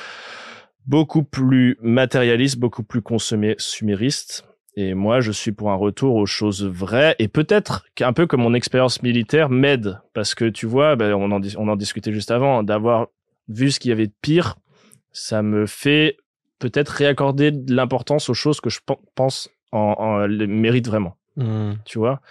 [0.87, 4.45] beaucoup plus matérialistes, beaucoup plus consuméristes.
[4.77, 8.41] Et moi, je suis pour un retour aux choses vraies et peut-être qu'un peu comme
[8.41, 12.13] mon expérience militaire m'aide parce que tu vois, ben, on, en, dis- on en discutait
[12.13, 13.07] juste avant, d'avoir
[13.49, 14.55] vu ce qu'il y avait de pire,
[15.11, 16.15] ça me fait
[16.57, 21.17] peut-être réaccorder de l'importance aux choses que je pen- pense en, en les méritent vraiment.
[21.35, 21.73] Hmm.
[21.83, 22.21] Tu vois?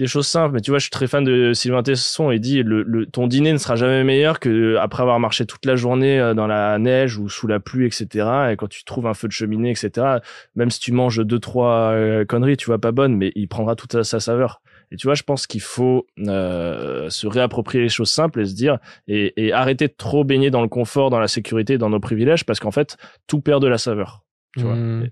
[0.00, 2.62] Des choses simples, mais tu vois, je suis très fan de Sylvain Tesson et dit
[2.62, 6.18] le, le, ton dîner ne sera jamais meilleur que après avoir marché toute la journée
[6.18, 8.06] euh, dans la neige ou sous la pluie, etc.
[8.50, 10.18] Et quand tu trouves un feu de cheminée, etc.
[10.56, 13.76] Même si tu manges deux trois euh, conneries, tu vois pas bonnes, mais il prendra
[13.76, 14.62] toute sa, sa saveur.
[14.90, 18.54] Et tu vois, je pense qu'il faut euh, se réapproprier les choses simples et se
[18.54, 22.00] dire et, et arrêter de trop baigner dans le confort, dans la sécurité, dans nos
[22.00, 24.24] privilèges, parce qu'en fait, tout perd de la saveur.
[24.56, 24.74] Tu vois.
[24.74, 25.04] Hmm.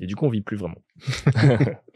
[0.00, 0.82] Et, et du coup, on vit plus vraiment.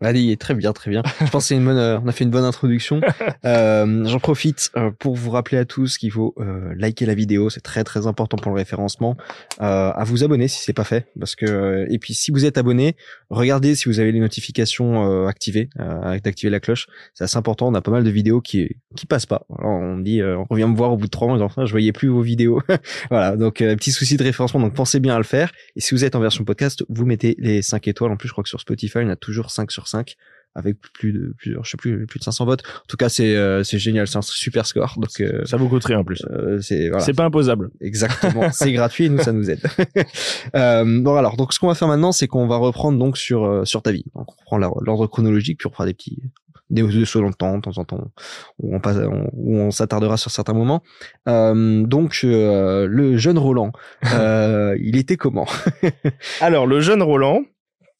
[0.00, 1.02] On a dit très bien, très bien.
[1.20, 3.00] Je pense que c'est une bonne, euh, on a fait une bonne introduction.
[3.44, 7.50] Euh, J'en profite euh, pour vous rappeler à tous qu'il faut euh, liker la vidéo,
[7.50, 9.16] c'est très très important pour le référencement.
[9.60, 12.46] Euh, à vous abonner si c'est pas fait, parce que euh, et puis si vous
[12.46, 12.96] êtes abonné,
[13.28, 16.86] regardez si vous avez les notifications euh, activées, euh, d'activer la cloche.
[17.12, 17.68] C'est assez important.
[17.68, 19.46] On a pas mal de vidéos qui qui passent pas.
[19.58, 21.70] Alors, on dit, euh, on revient me voir au bout de trois mois, enfin, je
[21.70, 22.62] voyais plus vos vidéos.
[23.10, 24.60] voilà, donc euh, petit souci de référencement.
[24.60, 25.52] Donc pensez bien à le faire.
[25.76, 28.10] Et si vous êtes en version podcast, vous mettez les 5 étoiles.
[28.10, 30.14] En plus, je crois que sur Spotify, on a toujours 5 sur 5
[30.56, 32.62] avec plus de plusieurs, je sais plus, plus de 500 votes.
[32.64, 34.94] En tout cas, c'est euh, c'est génial, c'est un super score.
[34.98, 36.24] Donc euh, Ça vous coûte rien en plus.
[36.30, 37.70] euh, c'est voilà, C'est pas imposable.
[37.80, 39.58] exactement, c'est gratuit et nous ça nous aide.
[40.54, 43.44] euh, bon alors, donc ce qu'on va faire maintenant, c'est qu'on va reprendre donc sur
[43.44, 44.04] euh, sur ta vie.
[44.14, 46.22] Donc on reprend l'ordre chronologique puis on fera des petits
[46.70, 48.04] des des sauts dans le temps, de temps en temps,
[48.60, 50.82] où on passe, on- où on s'attardera sur certains moments.
[51.28, 53.72] Euh, donc euh, le jeune Roland,
[54.14, 55.46] euh, il était comment?
[56.40, 57.42] Alors, le jeune Roland,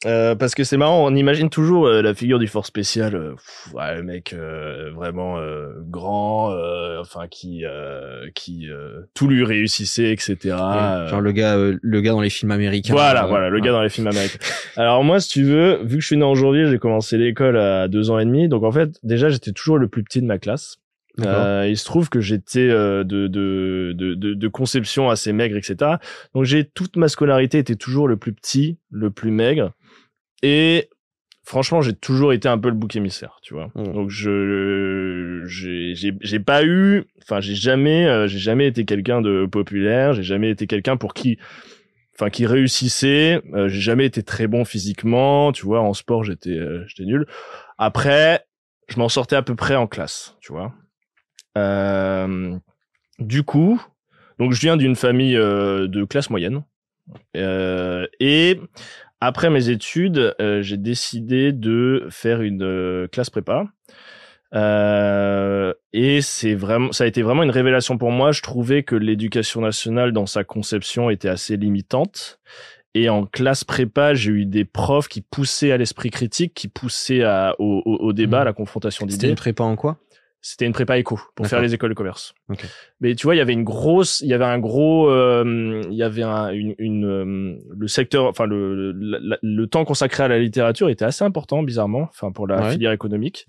[0.06, 3.34] euh, parce que c'est marrant, on imagine toujours euh, la figure du fort spécial, euh,
[3.34, 9.28] pff, ouais, le mec euh, vraiment euh, grand, euh, enfin qui euh, qui euh, tout
[9.28, 10.56] lui réussissait, etc.
[11.08, 12.92] Genre le gars, euh, le gars dans les films américains.
[12.92, 13.62] voilà, voilà, le ouais.
[13.62, 14.38] gars dans les films américains.
[14.76, 17.56] Alors moi, si tu veux, vu que je suis né en janvier, j'ai commencé l'école
[17.56, 20.26] à deux ans et demi, donc en fait, déjà, j'étais toujours le plus petit de
[20.26, 20.76] ma classe.
[21.20, 25.56] Euh, il se trouve que j'étais euh, de, de, de, de, de conception assez maigre,
[25.56, 25.92] etc.
[26.34, 29.72] Donc j'ai toute ma scolarité été toujours le plus petit, le plus maigre.
[30.42, 30.88] Et
[31.44, 33.70] franchement, j'ai toujours été un peu le bouc émissaire, tu vois.
[33.74, 33.92] Mm.
[33.92, 39.20] Donc je j'ai j'ai j'ai pas eu, enfin j'ai jamais euh, j'ai jamais été quelqu'un
[39.20, 40.12] de populaire.
[40.12, 41.38] J'ai jamais été quelqu'un pour qui
[42.14, 46.50] enfin qui réussissait euh, j'ai jamais été très bon physiquement tu vois en sport j'étais
[46.50, 47.26] euh, j'étais nul
[47.76, 48.46] après
[48.88, 50.72] je m'en sortais à peu près en classe tu vois
[51.58, 52.56] euh,
[53.18, 53.82] du coup
[54.38, 56.62] donc je viens d'une famille de classe moyenne
[57.36, 58.58] Euh, et
[59.20, 63.66] après mes études euh, j'ai décidé de faire une euh, classe prépa
[64.54, 68.30] euh, et c'est vraiment, ça a été vraiment une révélation pour moi.
[68.32, 72.38] Je trouvais que l'éducation nationale, dans sa conception, était assez limitante.
[72.94, 77.24] Et en classe prépa, j'ai eu des profs qui poussaient à l'esprit critique, qui poussaient
[77.24, 79.28] à, au, au, au débat, à la confrontation C'était d'idées.
[79.30, 79.98] une prépa en quoi?
[80.46, 82.34] C'était une prépa éco pour faire les écoles de commerce.
[83.00, 85.96] Mais tu vois, il y avait une grosse, il y avait un gros, euh, il
[85.96, 90.38] y avait un, une, une euh, le secteur, enfin le, le, temps consacré à la
[90.38, 92.72] littérature était assez important, bizarrement, enfin pour la Ouais.
[92.72, 93.46] filière économique.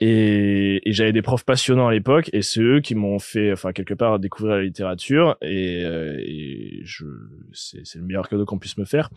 [0.00, 3.72] Et, et j'avais des profs passionnants à l'époque, et c'est eux qui m'ont fait, enfin
[3.72, 5.36] quelque part, découvrir la littérature.
[5.42, 7.04] Et, euh, et je,
[7.52, 9.10] c'est le meilleur cadeau qu'on puisse me faire.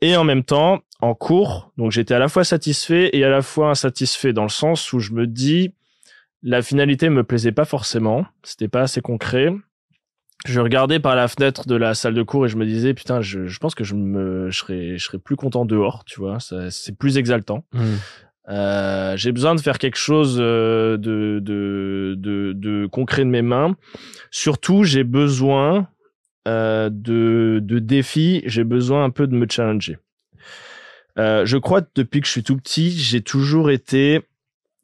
[0.00, 3.42] Et en même temps, en cours, donc j'étais à la fois satisfait et à la
[3.42, 5.72] fois insatisfait dans le sens où je me dis,
[6.42, 9.52] la finalité me plaisait pas forcément, c'était pas assez concret.
[10.44, 13.20] Je regardais par la fenêtre de la salle de cours et je me disais putain,
[13.20, 16.38] je, je pense que je me, je serais, je serais plus content dehors, tu vois,
[16.40, 17.64] c'est plus exaltant.
[17.72, 17.94] Hmm.
[18.48, 23.42] Euh, j'ai besoin de faire quelque chose euh, de, de, de, de concret de mes
[23.42, 23.76] mains.
[24.32, 25.88] Surtout, j'ai besoin
[26.48, 28.42] euh, de, de défis.
[28.46, 29.98] J'ai besoin un peu de me challenger.
[31.18, 34.22] Euh, je crois que depuis que je suis tout petit, j'ai toujours été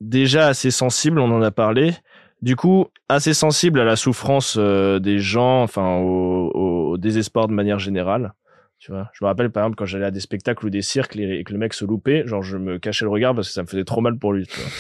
[0.01, 1.19] déjà assez sensible.
[1.21, 1.95] On en a parlé.
[2.41, 7.49] Du coup, assez sensible à la souffrance euh, des gens, enfin au, au, au désespoir
[7.49, 8.33] de manière générale.
[8.81, 11.17] Tu vois, je me rappelle par exemple quand j'allais à des spectacles ou des cirques
[11.17, 13.63] et que le mec se loupait, genre je me cachais le regard parce que ça
[13.63, 14.47] me faisait trop mal pour lui.
[14.47, 14.71] Tu vois.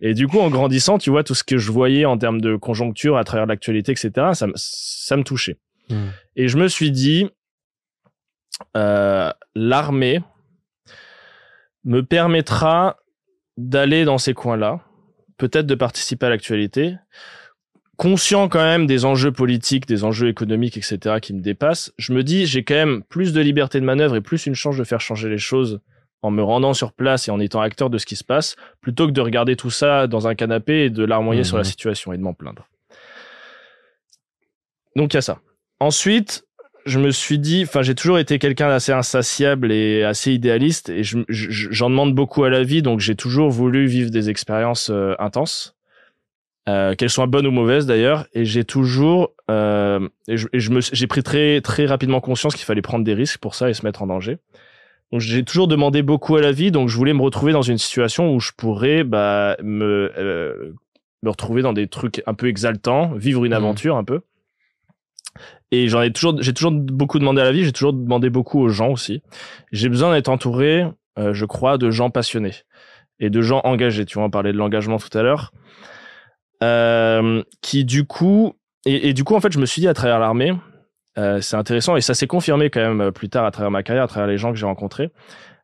[0.00, 2.56] Et du coup, en grandissant, tu vois, tout ce que je voyais en termes de
[2.56, 5.56] conjoncture à travers l'actualité, etc., ça, me- ça me touchait.
[5.88, 6.06] Hmm.
[6.34, 7.30] Et je me suis dit,
[8.76, 10.20] euh, l'armée
[11.84, 12.96] me permettra
[13.56, 14.80] d'aller dans ces coins-là,
[15.36, 16.96] peut-être de participer à l'actualité,
[17.96, 22.22] conscient quand même des enjeux politiques, des enjeux économiques, etc., qui me dépassent, je me
[22.22, 25.00] dis, j'ai quand même plus de liberté de manœuvre et plus une chance de faire
[25.00, 25.80] changer les choses
[26.22, 29.06] en me rendant sur place et en étant acteur de ce qui se passe, plutôt
[29.06, 32.16] que de regarder tout ça dans un canapé et de larmoyer sur la situation et
[32.16, 32.66] de m'en plaindre.
[34.96, 35.40] Donc il y a ça.
[35.80, 36.46] Ensuite,
[36.86, 41.02] je me suis dit, enfin, j'ai toujours été quelqu'un d'assez insatiable et assez idéaliste, et
[41.04, 44.90] je- je- j'en demande beaucoup à la vie, donc j'ai toujours voulu vivre des expériences
[44.90, 45.74] euh, intenses.
[46.66, 48.26] euh, qu'elles soient bonnes ou mauvaises d'ailleurs.
[48.32, 52.80] Et j'ai toujours, euh, et je, je j'ai pris très très rapidement conscience qu'il fallait
[52.80, 54.38] prendre des risques pour ça et se mettre en danger.
[55.12, 57.76] Donc j'ai toujours demandé beaucoup à la vie, donc je voulais me retrouver dans une
[57.76, 60.10] situation où je pourrais bah, me
[61.22, 63.58] me retrouver dans des trucs un peu exaltants, vivre une Mhm.
[63.58, 64.20] aventure un peu.
[65.74, 68.60] Et j'en ai toujours, j'ai toujours beaucoup demandé à la vie, j'ai toujours demandé beaucoup
[68.60, 69.22] aux gens aussi.
[69.72, 70.86] J'ai besoin d'être entouré,
[71.18, 72.54] euh, je crois, de gens passionnés
[73.18, 74.04] et de gens engagés.
[74.04, 75.52] Tu vois, on parlait de l'engagement tout à l'heure,
[76.62, 78.54] euh, qui du coup,
[78.86, 80.52] et, du coup en fait, je me suis dit à travers l'armée,
[81.18, 84.04] euh, c'est intéressant et ça s'est confirmé quand même plus tard à travers ma carrière,
[84.04, 85.10] à travers les gens que j'ai rencontrés.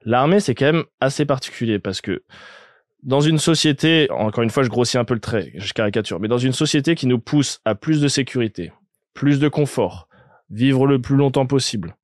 [0.04, 2.24] L'armée, c'est quand même assez particulier parce que
[3.04, 6.28] dans une société, encore une fois, je grossis un peu le trait, je caricature, mais
[6.28, 8.72] dans une société qui nous pousse à plus de sécurité,
[9.14, 10.08] plus de confort,
[10.50, 11.96] vivre le plus longtemps possible,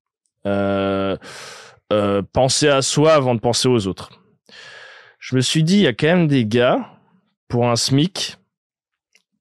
[0.47, 1.17] euh,
[1.93, 4.11] euh, penser à soi avant de penser aux autres.
[5.19, 6.87] Je me suis dit, il y a quand même des gars
[7.49, 8.37] pour un SMIC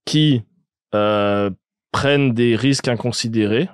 [0.05, 0.43] qui
[0.93, 1.49] euh,
[1.91, 3.69] prennent des risques inconsidérés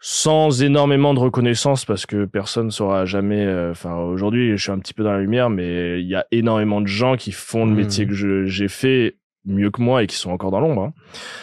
[0.00, 4.78] sans énormément de reconnaissance parce que personne saura jamais euh, enfin aujourd'hui je suis un
[4.78, 7.72] petit peu dans la lumière mais il y a énormément de gens qui font le
[7.72, 7.76] Mhm.
[7.76, 9.16] métier que j'ai fait
[9.48, 10.94] mieux que moi et qui sont encore dans l'ombre hein.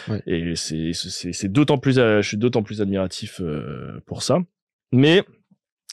[0.08, 0.22] Ouais.
[0.26, 4.38] et c'est c'est c'est d'autant plus euh, je suis d'autant plus admiratif euh, pour ça
[4.92, 5.24] mais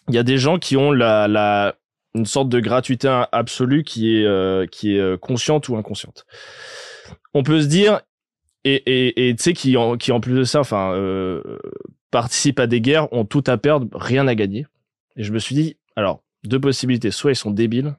[0.10, 1.76] il y a des gens qui ont la la
[2.16, 6.26] une sorte de gratuité absolue qui est euh, qui est consciente ou inconsciente
[7.34, 8.02] on peut se dire
[8.64, 11.42] et et et tu sais qui en qui en plus de ça enfin euh,
[12.12, 14.66] participent à des guerres ont tout à perdre rien à gagner
[15.16, 17.96] et je me suis dit alors deux possibilités soit ils sont débiles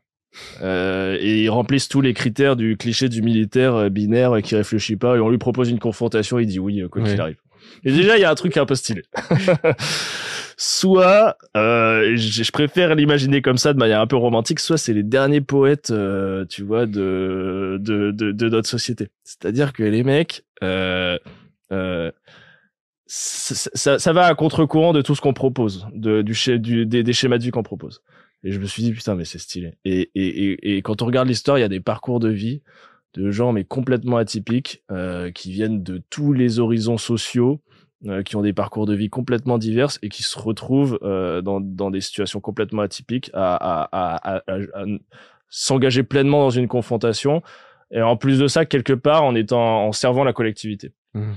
[0.62, 4.57] euh, et ils remplissent tous les critères du cliché du militaire euh, binaire euh, qui
[4.57, 7.37] réfléchit pas et on lui propose une confrontation il dit oui quoi qu'il arrive.
[7.85, 9.03] Et déjà il y a un truc un peu stylé.
[10.57, 15.03] Soit euh, je, préfère l'imaginer comme ça de manière un peu romantique soit c'est les
[15.03, 19.09] derniers poètes euh, tu vois de de, de de notre société.
[19.25, 21.18] C'est-à-dire que les mecs euh,
[23.07, 26.87] ça, ça, ça va à contre-courant de tout ce qu'on propose de du, schéma- du
[26.87, 28.03] des, des schémas de vie qu'on propose
[28.44, 31.28] et je me suis dit putain mais c'est stylé et et et, quand on regarde
[31.28, 32.62] l'histoire il y a des parcours de vie
[33.14, 37.61] de gens mais complètement atypiques euh, qui viennent de tous les horizons sociaux
[38.07, 41.61] euh, qui ont des parcours de vie complètement divers et qui se retrouvent euh, dans,
[41.61, 44.42] dans des situations complètement atypiques à, à,
[45.48, 47.42] s'engager pleinement dans une confrontation
[47.90, 50.92] et en plus de ça quelque part en étant en servant la collectivité.
[51.14, 51.37] Mhm.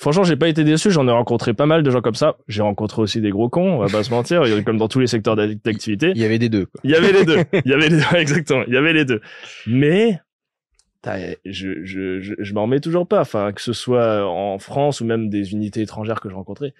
[0.00, 2.36] Franchement, j'ai pas été déçu, j'en ai rencontré pas mal de gens comme ça.
[2.48, 5.06] J'ai rencontré aussi des gros cons, on va pas se mentir, comme dans tous les
[5.06, 6.12] secteurs d'ac- d'activité.
[6.14, 6.64] Il y avait des deux.
[6.66, 6.80] Quoi.
[6.84, 7.36] Il y avait les deux.
[7.64, 8.64] Il y avait les deux, exactement.
[8.66, 9.20] Il y avait les deux.
[9.66, 10.18] Mais,
[11.44, 13.20] je, je, je, je m'en remets toujours pas.
[13.20, 16.72] Enfin, que ce soit en France ou même des unités étrangères que je rencontrais,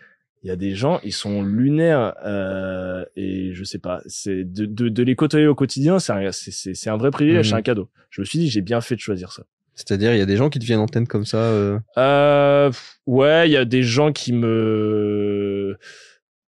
[0.43, 4.65] il y a des gens, ils sont lunaires, euh, et je sais pas, c'est de,
[4.65, 7.51] de, de les côtoyer au quotidien, c'est un, c'est, c'est, c'est un vrai privilège, Mhm.
[7.51, 7.91] c'est un cadeau.
[8.09, 9.43] Je me suis dit, j'ai bien fait de choisir ça.
[9.75, 11.39] C'est-à-dire, il y a des gens qui deviennent antenne comme ça.
[11.39, 12.71] euh, Euh,
[13.07, 15.79] ouais, il y a des gens qui me,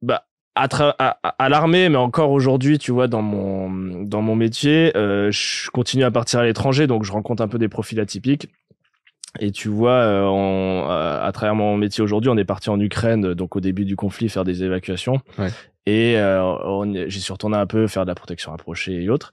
[0.02, 5.70] bah, à, l'armée, mais encore aujourd'hui, tu vois, dans mon dans mon métier, euh, je
[5.70, 8.50] continue à partir à l'étranger, donc je rencontre un peu des profils atypiques.
[9.40, 13.36] Et tu vois, euh, on- à travers mon métier aujourd'hui, on est parti en Ukraine,
[13.36, 15.22] donc au début du conflit, faire des évacuations.
[15.38, 15.50] Ouais.
[15.86, 16.18] Et
[17.08, 19.32] j'y suis retourné un peu faire de la protection rapprochée et autres.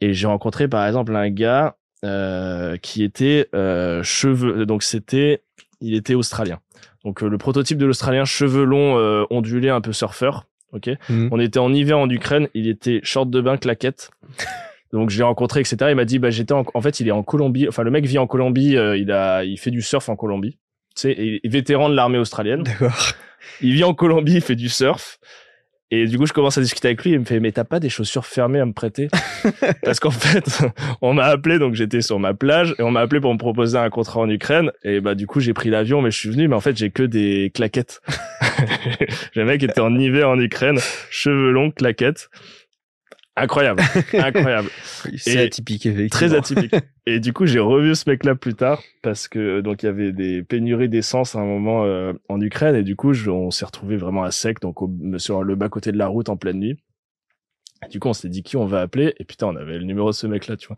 [0.00, 5.42] Et j'ai rencontré par exemple un gars euh, qui était euh, cheveux, donc c'était,
[5.80, 6.60] il était australien.
[7.04, 10.46] Donc euh, le prototype de l'australien cheveux longs, euh, ondulés, un peu surfeur.
[10.72, 10.90] Ok?
[11.08, 11.28] Mhm.
[11.32, 12.48] On était en hiver en Ukraine.
[12.54, 14.10] Il était short de bain, claquette.
[14.92, 15.76] Donc je l'ai rencontré, etc.
[15.90, 17.66] Il m'a dit, bah j'étais en, en fait, il est en Colombie.
[17.68, 18.76] Enfin, le mec vit en Colombie.
[18.76, 20.58] euh, il a, il fait du surf en Colombie.
[20.96, 22.62] Tu sais, et- et vétéran de l'armée australienne.
[22.62, 22.96] D'accord.
[23.60, 25.18] Il vit en Colombie, il fait du surf.
[25.90, 27.12] Et du coup, je commence à discuter avec lui.
[27.12, 29.08] Il me fait, mais t'as pas des chaussures fermées à me prêter
[29.82, 30.60] Parce qu'en fait,
[31.02, 33.78] on m'a appelé, donc j'étais sur ma plage, et on m'a appelé pour me proposer
[33.78, 34.72] un contrat en Ukraine.
[34.82, 36.90] Et bah du coup, j'ai pris l'avion, mais je suis venu, mais en fait, j'ai
[36.90, 38.00] que des claquettes.
[39.34, 40.78] le mec était en hiver en Ukraine,
[41.10, 42.30] cheveux longs, claquettes.
[43.36, 44.68] Incroyable, incroyable
[45.16, 46.08] C'est atypique, effectivement.
[46.28, 46.74] très atypique.
[47.06, 50.12] Et du coup, j'ai revu ce mec-là plus tard parce que donc il y avait
[50.12, 53.64] des pénuries d'essence à un moment euh, en Ukraine et du coup, je- on s'est
[53.64, 56.60] retrouvé vraiment à sec, donc au, sur le bas côté de la route en pleine
[56.60, 56.76] nuit.
[57.90, 59.14] Du coup, on s'est dit qui on va appeler?
[59.18, 60.76] Et putain, on avait le numéro de ce mec-là, tu vois.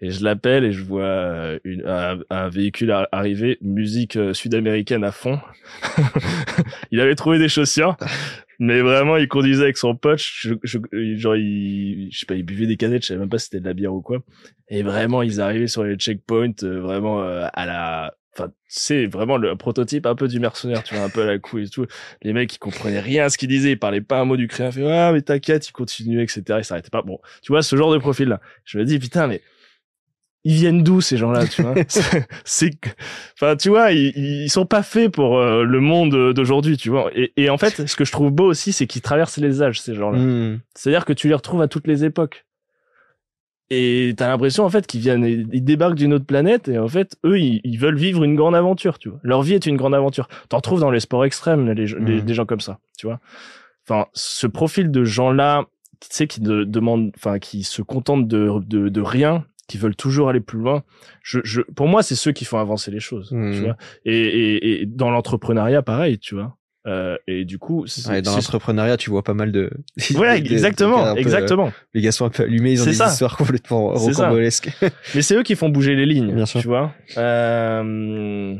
[0.00, 4.34] Et je l'appelle et je vois euh, une, un, un véhicule ar- arriver, musique euh,
[4.34, 5.38] sud-américaine à fond.
[6.90, 7.96] il avait trouvé des chaussures.
[8.60, 10.18] Mais vraiment, il conduisait avec son pote.
[10.20, 10.78] Je, je-
[11.16, 13.02] genre, il, je sais pas, il buvait des canettes.
[13.02, 14.18] Je savais même pas si c'était de la bière ou quoi.
[14.68, 19.56] Et vraiment, ils arrivaient sur les checkpoints, euh, vraiment à la, enfin, c'est vraiment le
[19.56, 21.86] prototype un peu du mercenaire, tu vois, un peu à la couille et tout.
[22.22, 24.70] Les mecs, ils comprenaient rien à ce qu'ils disaient, ils parlaient pas un mot d'ukrainien.
[24.70, 26.42] Fait, ah, mais t'inquiète, ils continuaient, etc.
[26.58, 27.02] Ils s'arrêtaient pas.
[27.02, 28.40] Bon, tu vois, ce genre de profil-là.
[28.64, 29.42] Je me dis, putain, mais
[30.44, 31.74] ils viennent d'où ces gens-là, tu vois?
[32.44, 32.70] C'est,
[33.34, 37.10] enfin, tu vois, ils, ils sont pas faits pour euh, le monde d'aujourd'hui, tu vois?
[37.14, 39.80] Et, et, en fait, ce que je trouve beau aussi, c'est qu'ils traversent les âges,
[39.80, 40.18] ces gens-là.
[40.18, 40.60] Hmm.
[40.74, 42.46] C'est-à-dire que tu les retrouves à toutes les époques.
[43.70, 47.16] Et t'as l'impression en fait qu'ils viennent, ils débarquent d'une autre planète et en fait
[47.24, 49.20] eux ils, ils, veulent vivre une grande aventure, tu vois.
[49.22, 50.28] Leur vie est une grande aventure.
[50.48, 52.20] T'en retrouves dans les sports extrêmes les, les, Mhm.
[52.22, 53.20] des gens comme ça, tu vois.
[53.86, 55.64] Enfin, ce profil de gens là,
[56.00, 59.96] tu sais, qui de, demandent, enfin, qui se contentent de, de, de rien, qui veulent
[59.96, 60.82] toujours aller plus loin.
[61.22, 63.76] Je, je, pour moi, c'est ceux qui font avancer les choses, tu vois.
[64.04, 66.56] Et, et, et dans l'entrepreneuriat, pareil, tu vois.
[66.88, 69.70] Euh, et du coup, Ouais, dans l'entrepreneuriat, tu vois pas mal de.
[69.98, 71.66] de- exactement, peu, exactement.
[71.66, 73.08] euh, Les gars sont un peu allumés, ils ont des ça.
[73.08, 74.70] histoires complètement rocambolesques.
[75.14, 76.60] Mais c'est eux qui font bouger les lignes, Bien sûr.
[76.60, 76.94] tu vois.
[77.18, 78.56] Euh,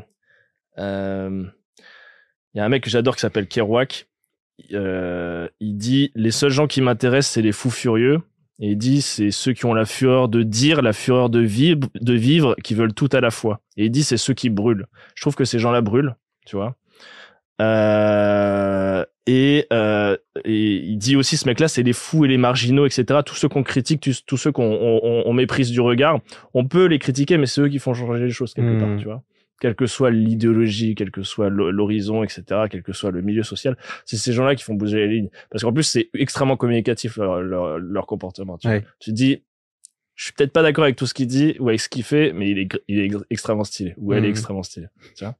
[0.79, 1.45] euh,
[2.55, 4.07] Il y a un mec que j'adore qui s'appelle Kerouac.
[4.73, 8.21] Euh, il dit les seuls gens qui m'intéressent c'est les fous furieux.
[8.61, 11.89] Et il dit c'est ceux qui ont la fureur de dire, la fureur de vivre,
[12.01, 13.61] de vivre, qui veulent tout à la fois.
[13.77, 14.87] Et il dit c'est ceux qui brûlent.
[15.15, 16.75] Je trouve que ces gens-là brûlent, tu vois.
[17.61, 22.87] Euh, et, euh, et il dit aussi ce mec-là, c'est les fous et les marginaux,
[22.87, 23.21] etc.
[23.25, 26.21] Tous ceux qu'on critique, tous, ceux qu'on on, on- on méprise du regard,
[26.55, 28.79] on peut les critiquer, mais c'est eux qui font changer les choses quelque Hmm.
[28.81, 29.23] part, tu vois.
[29.61, 33.43] Quelle que soit l'idéologie, quel que soit l'ho- l'horizon, etc., quel que soit le milieu
[33.43, 35.31] social, c'est ces gens-là qui font bouger les lignes.
[35.51, 38.57] Parce qu'en plus, c'est extrêmement communicatif leur, leur, leur comportement.
[38.57, 38.81] Tu, vois.
[39.01, 39.43] Tu te dis,
[40.19, 42.33] je suis peut-être pas d'accord avec tout ce qu'il dit ou avec ce qu'il fait,
[42.33, 44.31] mais il est, il est ex- extrêmement stylé ou elle est Mhm.
[44.33, 44.89] extrêmement stylée.
[45.17, 45.37] Tu vois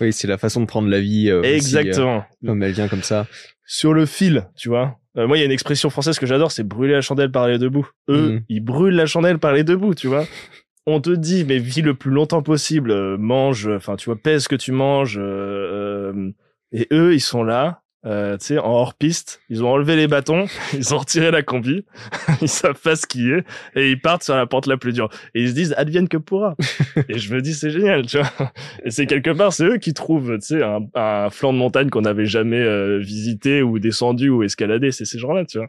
[0.00, 1.28] Oui, c'est la façon de prendre la vie.
[1.28, 2.18] euh, aussi, Exactement.
[2.44, 3.26] euh, comme elle vient comme ça.
[3.66, 4.98] sur le fil, tu vois.
[5.16, 7.48] Euh, moi, il y a une expression française que j'adore, c'est brûler la chandelle par
[7.48, 7.88] les deux bouts.
[8.08, 8.42] Eux, Mhm.
[8.48, 10.24] ils brûlent la chandelle par les deux bouts, tu vois.
[10.86, 14.44] On te dit, mais vis le plus longtemps possible, euh, mange, enfin, tu vois, pèse
[14.44, 15.18] ce que tu manges.
[16.70, 19.40] et eux, ils sont là, euh, tu sais, en hors piste.
[19.50, 21.84] Ils ont enlevé les bâtons, ils ont retiré la combi,
[22.42, 25.08] ils savent pas ce qui est, et ils partent sur la pente la plus dure.
[25.34, 26.56] Et ils se disent, advienne que pourra.
[27.08, 28.52] et je me dis, c'est génial, tu vois.
[28.84, 31.90] Et c'est quelque part, c'est eux qui trouvent, tu sais, un, un flanc de montagne
[31.90, 34.92] qu'on n'avait jamais euh, visité ou descendu ou escaladé.
[34.92, 35.68] C'est ces gens-là, tu vois.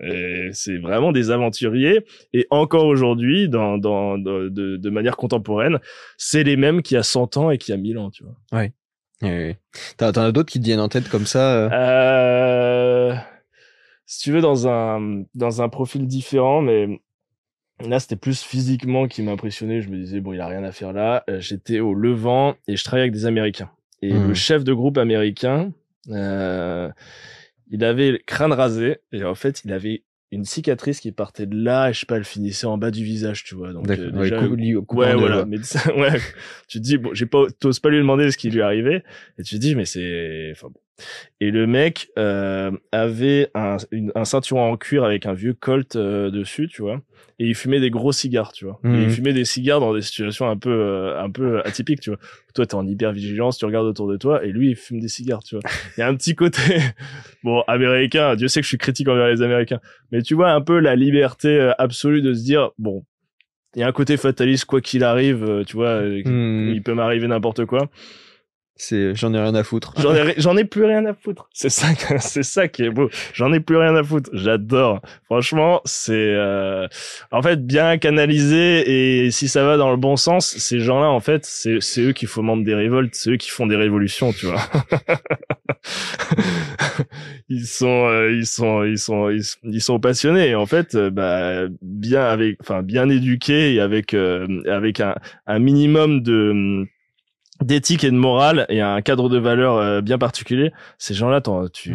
[0.00, 2.04] Et c'est vraiment des aventuriers.
[2.34, 5.78] Et encore aujourd'hui, dans, dans, de, de, de manière contemporaine,
[6.18, 8.60] c'est les mêmes qui a 100 ans et qui a 1000 ans, tu vois.
[8.60, 8.72] Ouais,
[9.22, 9.58] ouais.
[9.96, 11.54] T'en as d'autres qui te viennent en tête comme ça.
[11.54, 13.14] euh, Euh,
[14.06, 17.00] si tu veux, dans un, dans un profil différent, mais
[17.84, 19.80] là, c'était plus physiquement qui m'impressionnait.
[19.82, 21.24] Je me disais, bon, il a rien à faire là.
[21.28, 23.70] Euh, J'étais au Levant et je travaillais avec des Américains.
[24.02, 24.28] Et Mhm.
[24.28, 25.72] le chef de groupe américain,
[26.10, 26.88] euh,
[27.70, 31.56] il avait le crâne rasé et en fait, il avait une cicatrice qui partait de
[31.56, 33.72] là et je sais pas, elle finissait en bas du visage, tu vois.
[33.72, 34.36] Donc, euh, Ouais, déjà,
[34.98, 35.36] Ouais, deux, voilà.
[35.36, 35.44] quoi.
[35.46, 36.18] Mais ça- ouais,
[36.68, 39.04] tu te dis bon, j'ai pas, t'oses pas lui demander ce qui lui arrivait,
[39.38, 40.80] et tu te dis mais c'est, enfin bon.
[41.40, 45.96] Et le mec euh, avait un, une- un ceinturon en cuir avec un vieux Colt
[45.96, 47.02] euh, dessus, tu vois,
[47.38, 48.80] et il fumait des gros cigares, tu vois.
[48.84, 52.10] Et il fumait des cigares dans des situations un peu, euh, un peu atypiques, tu
[52.10, 52.18] vois.
[52.54, 55.08] Toi, t'es en hyper vigilance, tu regardes autour de toi, et lui, il fume des
[55.08, 55.62] cigares, tu vois.
[55.96, 56.62] Il y a un petit côté,
[57.44, 58.34] bon, américain.
[58.36, 59.80] Dieu sait que je suis critique envers les Américains,
[60.12, 63.04] mais tu vois un peu la liberté euh, absolue de se dire bon.
[63.74, 66.72] Il y a un côté fataliste, quoi qu'il arrive, euh, tu vois, euh, Hmm.
[66.74, 67.90] il peut m'arriver n'importe quoi.
[68.78, 69.94] C'est, j'en ai rien à foutre.
[69.98, 71.48] J'en ai, j'en ai plus rien à foutre.
[71.54, 71.86] C'est ça,
[72.20, 73.08] c'est ça qui est beau.
[73.32, 74.28] J'en ai plus rien à foutre.
[74.34, 75.00] J'adore.
[75.24, 76.86] Franchement, c'est, euh,
[77.32, 81.20] en fait, bien canalisé et si ça va dans le bon sens, ces gens-là, en
[81.20, 84.44] fait, c'est, c'est eux qui fomentent des révoltes, c'est eux qui font des révolutions, tu
[84.44, 84.60] vois.
[87.48, 90.48] ils sont, euh, ils sont, ils sont, ils, ils sont passionnés.
[90.48, 95.14] Et en fait, euh, bah, bien avec, enfin, bien éduqués et avec, euh, avec un,
[95.46, 96.86] un minimum de,
[97.62, 101.40] d'éthique et de morale et un cadre de valeurs euh, bien particulier, ces gens-là,
[101.72, 101.94] tu,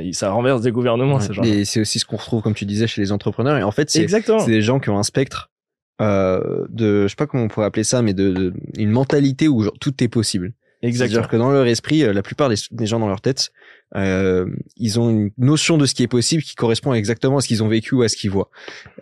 [0.00, 1.48] ils- ça renverse des gouvernements, ces gens-là.
[1.48, 3.56] Et c'est aussi ce qu'on retrouve, comme tu disais, chez les entrepreneurs.
[3.58, 5.50] Et en fait, c'est des gens qui ont un spectre
[6.00, 9.46] euh, de, je sais pas comment on pourrait appeler ça, mais de, de- une mentalité
[9.48, 10.52] où genre, tout est possible.
[10.84, 11.14] Exactement.
[11.14, 13.50] C'est-à-dire que dans leur esprit, euh, la plupart des, des gens dans leur tête,
[13.96, 17.48] euh, ils ont une notion de ce qui est possible qui correspond exactement à ce
[17.48, 18.50] qu'ils ont vécu ou à ce qu'ils voient.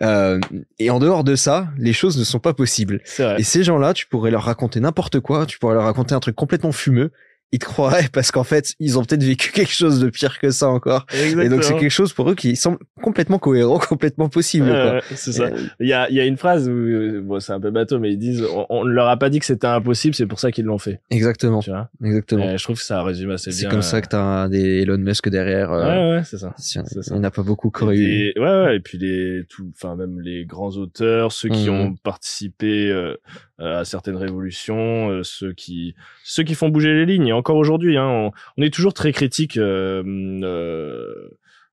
[0.01, 0.39] Euh,
[0.79, 3.01] et en dehors de ça, les choses ne sont pas possibles.
[3.37, 6.35] Et ces gens-là, tu pourrais leur raconter n'importe quoi, tu pourrais leur raconter un truc
[6.35, 7.11] complètement fumeux,
[7.53, 10.67] ils croiraient parce qu'en fait, ils ont peut-être vécu quelque chose de pire que ça
[10.67, 11.05] encore.
[11.13, 15.01] Et donc c'est quelque chose pour eux qui semble complètement cohérent, complètement possible.
[15.15, 15.43] C'est ça.
[15.45, 17.69] Euh, Il y a, il y a une phrase où, euh, bon, c'est un peu
[17.71, 20.25] bateau, mais ils disent, on, on ne leur a pas dit que c'était impossible, c'est
[20.25, 20.99] pour ça qu'ils l'ont fait.
[21.11, 21.89] exactement, Tu vois?
[22.03, 22.49] exactement.
[22.49, 23.59] Et je trouve que ça résume assez bien.
[23.59, 25.71] C'est comme ça que t'as des Elon Musk derrière.
[25.71, 26.53] euh, euh, Ouais, ouais, c'est ça.
[26.57, 27.13] si- c'est ça.
[27.15, 30.19] Il n'y en a pas beaucoup qui ouais, ouais, et puis les, tout, enfin même
[30.21, 31.79] les grands auteurs, ceux qui Mhm.
[31.79, 33.15] ont participé euh,
[33.59, 37.27] à certaines révolutions, euh, ceux qui, ceux qui font bouger les lignes.
[37.27, 40.03] Et encore aujourd'hui, hein, on, on est toujours très critique euh,
[40.43, 41.29] euh,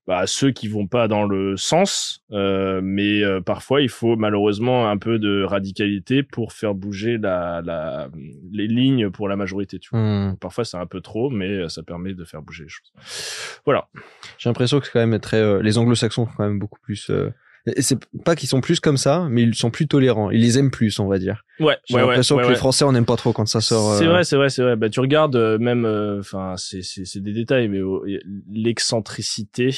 [0.07, 4.89] bah, ceux qui vont pas dans le sens, euh, mais euh, parfois il faut malheureusement
[4.89, 8.09] un peu de radicalité pour faire bouger la, la,
[8.51, 9.77] les lignes pour la majorité.
[9.79, 9.99] Tu vois.
[9.99, 10.37] Hmm.
[10.39, 12.91] Parfois c'est un peu trop, mais euh, ça permet de faire bouger les choses.
[13.65, 13.89] Voilà.
[14.37, 15.37] J'ai l'impression que c'est quand même très.
[15.37, 17.11] euh, les Anglo-Saxons sont quand même beaucoup plus.
[17.67, 20.31] Euh, c'est pas qu'ils sont plus comme ça, mais ils sont plus tolérants.
[20.31, 21.43] Ils les aiment plus, on va dire.
[21.59, 22.53] Ouais, J'ai ouais, l'impression ouais, que ouais.
[22.53, 23.95] les Français on n'aime pas trop quand ça sort.
[23.97, 24.75] C'est euh, vrai, c'est vrai, c'est vrai.
[24.75, 25.85] Bah, tu regardes euh, même,
[26.19, 27.79] enfin, c'est c'est c'est des détails, mais
[28.51, 29.69] l'excentricité,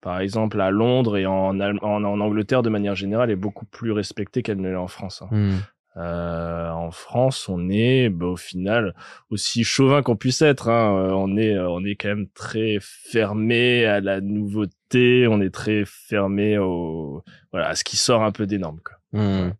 [0.00, 3.66] par exemple, à Londres et en, Allem- en en Angleterre de manière générale, est beaucoup
[3.66, 5.22] plus respectée qu'elle ne l'est en France.
[5.22, 5.28] hein.
[5.30, 5.58] hmm.
[5.98, 8.94] Euh, en France, on est, bah, au final,
[9.28, 10.70] aussi chauvin qu'on puisse être.
[10.70, 14.72] Hein, euh, on est, euh, on est quand même très fermé à la nouveauté.
[14.94, 17.22] On est très fermé au,
[17.52, 18.80] voilà, à ce qui sort un peu des normes.
[18.84, 18.96] Quoi.
[19.20, 19.52] Hmm.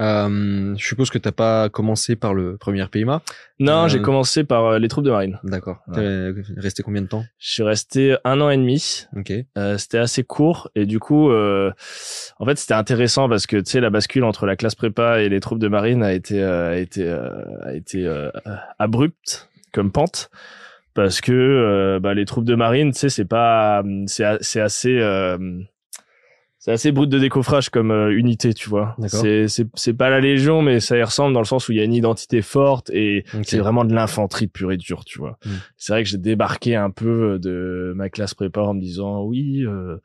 [0.00, 3.22] Euh, je suppose que t'as pas commencé par le premier PMA.
[3.58, 5.38] Non, Euh, j'ai commencé par euh, les troupes de marine.
[5.44, 5.78] D'accord.
[5.88, 5.94] Ouais.
[5.94, 7.24] T'es resté combien de temps?
[7.38, 9.06] Je suis resté un an et demi.
[9.16, 9.32] Ok.
[9.56, 11.72] Euh, c'était assez court et du coup, euh,
[12.38, 15.28] en fait, c'était intéressant parce que tu sais, la bascule entre la classe prépa et
[15.28, 17.30] les troupes de marine a été euh, a été euh,
[17.64, 18.30] a été euh,
[18.78, 20.30] abrupte comme pente
[20.94, 25.38] parce que euh, bah, les troupes de marine, tu sais, c'est pas c'est assez euh,
[26.58, 28.94] c'est assez brut de décoffrage comme euh, unité, tu vois.
[29.08, 31.78] C'est c'est c'est pas la légion, mais ça y ressemble dans le sens où il
[31.78, 35.38] y a une identité forte et c'est vraiment de l'infanterie pure et dure, tu vois.
[35.44, 35.50] Mm.
[35.76, 39.64] C'est vrai que j'ai débarqué un peu de ma classe prépa en me disant oui,
[39.66, 39.96] euh,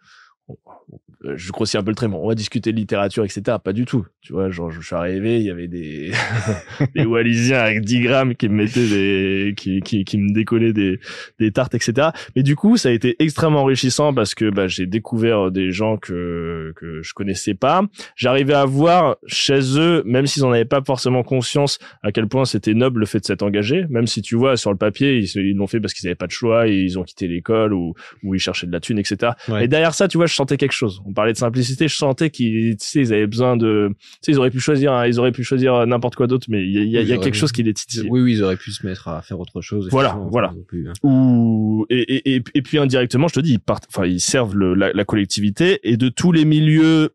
[1.23, 3.57] je grossis un peu le trait, bon, on va discuter de littérature, etc.
[3.63, 4.49] Pas du tout, tu vois.
[4.49, 6.11] Genre, je suis arrivé, il y avait des
[6.95, 10.99] des Wallisiens avec 10 grammes qui me mettaient des, qui qui qui me décollaient des
[11.39, 12.09] des tartes, etc.
[12.35, 15.97] Mais du coup, ça a été extrêmement enrichissant parce que bah, j'ai découvert des gens
[15.97, 17.81] que que je connaissais pas.
[18.15, 22.45] J'arrivais à voir chez eux, même s'ils en avaient pas forcément conscience, à quel point
[22.45, 23.85] c'était noble le fait de s'être engagé.
[23.89, 26.31] Même si tu vois sur le papier, ils l'ont fait parce qu'ils avaient pas de
[26.31, 29.33] choix et ils ont quitté l'école ou ou ils cherchaient de la thune, etc.
[29.49, 29.65] Ouais.
[29.65, 31.01] Et derrière ça, tu vois, je sentais quelque chose.
[31.05, 34.31] On parlait de simplicité, je sentais qu'ils, tu sais, ils avaient besoin de, tu sais,
[34.31, 36.97] ils auraient pu choisir, hein, ils auraient pu choisir n'importe quoi d'autre, mais il y
[36.97, 38.09] a, y y quelque pu- chose qui les titillait.
[38.09, 39.89] Oui, oui, ils auraient pu se mettre à faire autre chose.
[39.91, 40.53] Voilà, voilà.
[40.69, 40.93] pu, hein.
[41.03, 44.55] ou et, et, et, et puis indirectement je te dis ils partent enfin ils servent
[44.55, 47.11] le, la, la collectivité et de tous les milieux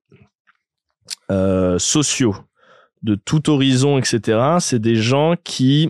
[1.31, 2.35] euh, sociaux
[3.03, 5.89] de tout horizon etc c'est des gens qui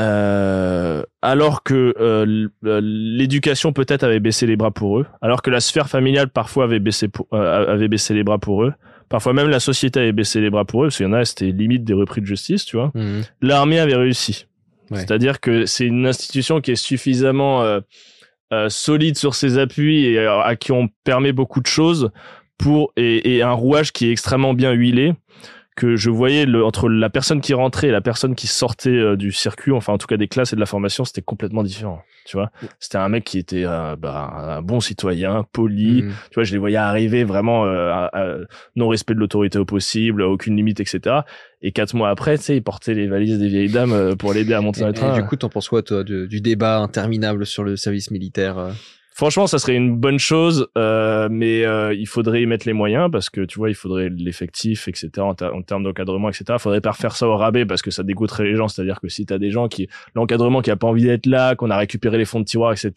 [0.00, 5.50] euh, alors que euh, euh, l'éducation peut-être avait baissé les bras pour eux alors que
[5.50, 8.72] la sphère familiale parfois avait baissé pour, euh, avait baissé les bras pour eux
[9.08, 11.24] parfois même la société avait baissé les bras pour eux parce qu'il y en a
[11.24, 13.22] c'était limite des repris de justice tu vois Mhm.
[13.42, 14.46] l'armée avait réussi.
[14.90, 14.98] Ouais.
[14.98, 17.62] C'est-à-dire que c'est une institution qui est suffisamment
[18.68, 22.10] solide sur ses appuis et à qui on permet beaucoup de choses
[22.58, 25.14] pour et, et un rouage qui est extrêmement bien huilé
[25.74, 29.16] que je voyais le, entre la personne qui rentrait et la personne qui sortait euh,
[29.16, 32.02] du circuit, enfin en tout cas des classes et de la formation, c'était complètement différent.
[32.26, 36.12] Tu vois, c'était un mec qui était euh, bah, un bon citoyen, poli, Mhm.
[36.30, 38.36] tu vois, je les voyais arriver vraiment euh, à- à
[38.76, 41.20] non respect de l'autorité au possible, à aucune limite, etc.
[41.62, 44.32] Et quatre mois après, tu sais, ils portaient les valises des vieilles dames euh, pour
[44.34, 45.14] l'aider à monter dans le train.
[45.16, 48.72] et du coup, t'en penses quoi, toi, du débat interminable sur le service militaire
[49.14, 53.10] Franchement, ça serait une bonne chose, euh, mais euh, il faudrait y mettre les moyens
[53.10, 55.10] parce que tu vois, il faudrait l'effectif, etc.
[55.18, 56.44] En, ter- en termes d'encadrement, etc.
[56.54, 58.68] Il faudrait pas refaire ça au rabais parce que ça dégoûterait les gens.
[58.68, 61.70] C'est-à-dire que si t'as des gens qui l'encadrement qui a pas envie d'être là, qu'on
[61.70, 62.90] a récupéré les fonds de tiroir, etc.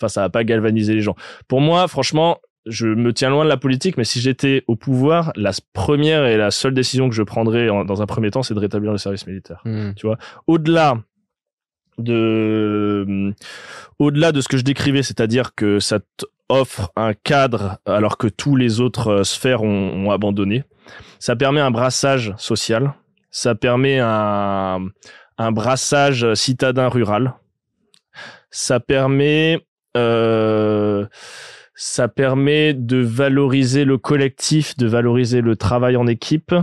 [0.00, 1.16] Enfin, ça va pas galvaniser les gens.
[1.48, 5.32] Pour moi, franchement, je me tiens loin de la politique, mais si j'étais au pouvoir,
[5.36, 8.54] la première et la seule décision que je prendrais en- dans un premier temps, c'est
[8.54, 9.94] de rétablir le service militaire Mhm.
[10.46, 10.98] au-delà
[11.98, 13.32] de euh,
[13.98, 16.00] au-delà de ce que je décrivais, c'est-à-dire que ça
[16.48, 20.64] offre un cadre alors que tous les autres euh, sphères ont, ont abandonné.
[21.18, 22.94] Ça permet un brassage social,
[23.30, 24.80] ça permet un,
[25.38, 27.34] un brassage citadin rural,
[28.50, 29.64] ça permet
[29.96, 31.06] euh,
[31.74, 36.54] ça permet de valoriser le collectif, de valoriser le travail en équipe.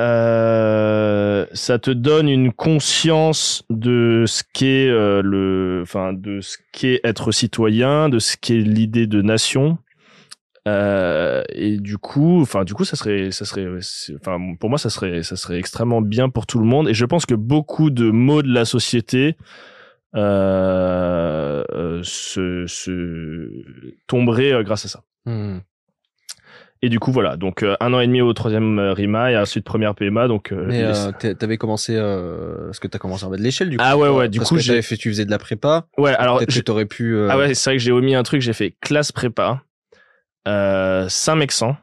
[0.00, 7.00] Euh, ça te donne une conscience de ce qu'est euh, le, enfin de ce qu'est
[7.04, 9.76] être citoyen, de ce qu'est l'idée de nation.
[10.68, 13.66] Euh, et du coup, enfin du coup, ça serait, ça serait,
[14.14, 16.88] enfin pour moi, ça serait, ça serait extrêmement bien pour tout le monde.
[16.88, 19.36] Et je pense que beaucoup de mots de la société
[20.14, 21.62] euh,
[22.02, 23.50] se, se
[24.06, 25.02] tomberaient grâce à ça.
[25.26, 25.60] Mhm.
[26.82, 27.36] Et du coup, voilà.
[27.36, 30.28] Donc, euh, un an et demi au troisième euh, RIMA et ensuite première PMA.
[30.28, 33.68] Donc, euh, Mais euh, t'avais commencé, euh, est-ce que t'as commencé en bas de l'échelle
[33.68, 33.84] du coup?
[33.86, 35.86] Ah ouais, ouais, du Parce coup, t'avais fait, tu faisais de la prépa.
[35.98, 37.14] ouais, alors, Peut-être que t'aurais pu.
[37.14, 38.40] euh, ah ouais, c'est vrai que j'ai omis un truc.
[38.40, 39.60] J'ai fait classe prépa,
[40.48, 41.76] euh, Saint-Mexan.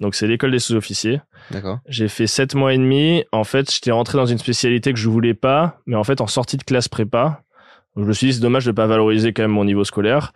[0.00, 1.20] Donc, c'est l'école des sous-officiers.
[1.50, 1.78] D'accord.
[1.88, 3.24] J'ai fait sept mois et demi.
[3.32, 6.26] En fait, j'étais rentré dans une spécialité que je voulais pas, mais en fait, en
[6.26, 7.42] sortie de classe prépa,
[7.96, 10.32] je me suis dit, c'est dommage de pas valoriser quand même mon niveau scolaire.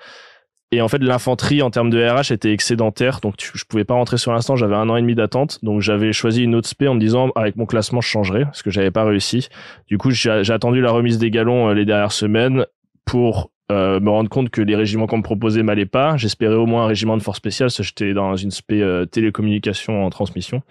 [0.70, 3.94] Et en fait, l'infanterie en termes de RH était excédentaire, donc tu- je pouvais pas
[3.94, 4.54] rentrer sur l'instant.
[4.54, 7.30] J'avais un an et demi d'attente, donc j'avais choisi une autre spé en me disant
[7.36, 9.48] avec mon classement je changerais, parce que j'avais pas réussi.
[9.86, 12.66] Du coup, j'ai attendu la remise des galons euh, les dernières semaines
[13.06, 16.16] pour euh, me rendre compte que les régiments qu'on me proposait m'allaient pas.
[16.18, 19.06] J'espérais au moins un régiment de force spéciale, parce que j'étais dans une spé euh,
[19.06, 20.62] télécommunication en transmission.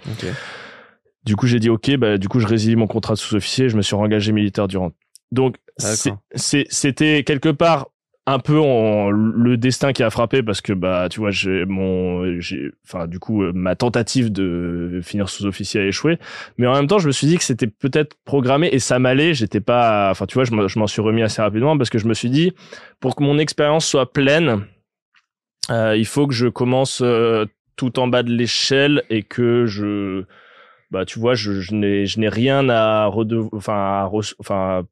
[1.26, 3.78] Du coup, j'ai dit OK, bah, du coup, je résilie mon contrat de sous-officier, je
[3.78, 4.92] me suis engagé militaire durant.
[5.32, 5.56] Donc,
[6.36, 7.88] c'était quelque part
[8.30, 12.40] un peu en- le destin qui a frappé parce que bah tu vois j'ai mon
[12.42, 16.20] j'ai enfin du coup euh, ma tentative de finir sous-officier a échoué.
[16.58, 19.34] Mais en même temps je me suis dit que c'était peut-être programmé et ça m'allait.
[19.34, 22.14] J'étais pas enfin tu vois je m'en- suis remis assez rapidement parce que je me
[22.14, 22.52] suis dit
[23.00, 24.66] pour que mon expérience soit pleine
[25.70, 27.46] euh, il faut que je commence euh,
[27.78, 30.24] tout en bas de l'échelle et que je
[30.92, 33.10] bah tu vois je, n'ai je n'ai rien à
[33.54, 34.10] enfin à
[34.40, 34.84] enfin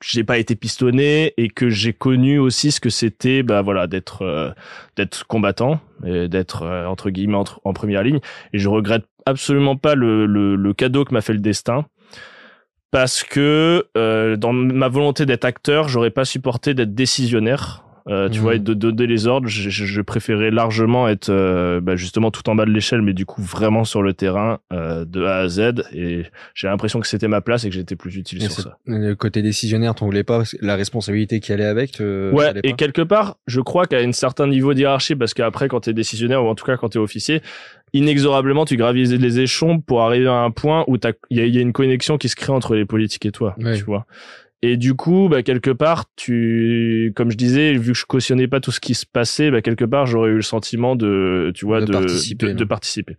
[0.00, 4.22] j'ai pas été pistonné et que j'ai connu aussi ce que c'était bah voilà d'être
[4.22, 4.50] euh,
[4.96, 8.20] d'être combattant et d'être euh, entre guillemets en première ligne.
[8.52, 11.86] Et je regrette absolument pas le, le, le cadeau que m'a fait le destin
[12.90, 18.38] parce que euh, dans ma volonté d'être acteur j'aurais pas supporté d'être décisionnaire euh, tu
[18.38, 18.42] Mhm.
[18.42, 22.30] vois et de donner les ordres je, je, je préférais largement être euh, bah, justement
[22.30, 25.36] tout en bas de l'échelle mais du coup vraiment sur le terrain euh, de A
[25.38, 28.48] à Z et j'ai l'impression que c'était ma place et que j'étais plus utile Et
[28.48, 31.92] sur ça Le côté décisionnaire, t'en voulais pas la responsabilité qui allait avec.
[31.92, 35.68] te- Ouais, et quelque part, je crois qu'à un certain niveau de hiérarchie, parce qu'après,
[35.68, 37.42] quand t'es décisionnaire, ou en tout cas quand t'es officier,
[37.92, 40.96] inexorablement, tu gravises les échelons pour arriver à un point où
[41.30, 43.76] il y y a une connexion qui se crée entre les politiques et toi, Ouais.
[43.76, 44.06] tu vois.
[44.62, 48.60] Et du coup, bah, quelque part, tu, comme je disais, vu que je cautionnais pas
[48.60, 51.80] tout ce qui se passait, bah, quelque part, j'aurais eu le sentiment de, tu vois,
[51.80, 53.16] De de, participer, de, non de participer.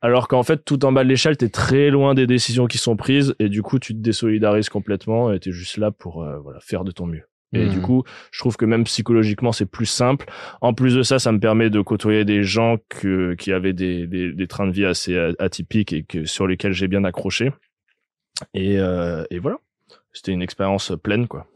[0.00, 2.96] Alors qu'en fait, tout en bas de l'échelle, t'es très loin des décisions qui sont
[2.96, 6.58] prises, et du coup, tu te désolidarises complètement, et t'es juste là pour, euh, voilà,
[6.60, 7.22] faire de ton mieux.
[7.54, 7.68] Et Mhm.
[7.68, 10.24] du coup, je trouve que même psychologiquement, c'est plus simple.
[10.62, 14.06] En plus de ça, ça me permet de côtoyer des gens que, qui avaient des,
[14.06, 17.52] des, des trains de vie assez atypiques et que, sur lesquels j'ai bien accroché.
[18.54, 19.58] Et, euh, et voilà.
[20.12, 21.46] C'était une expérience pleine, quoi.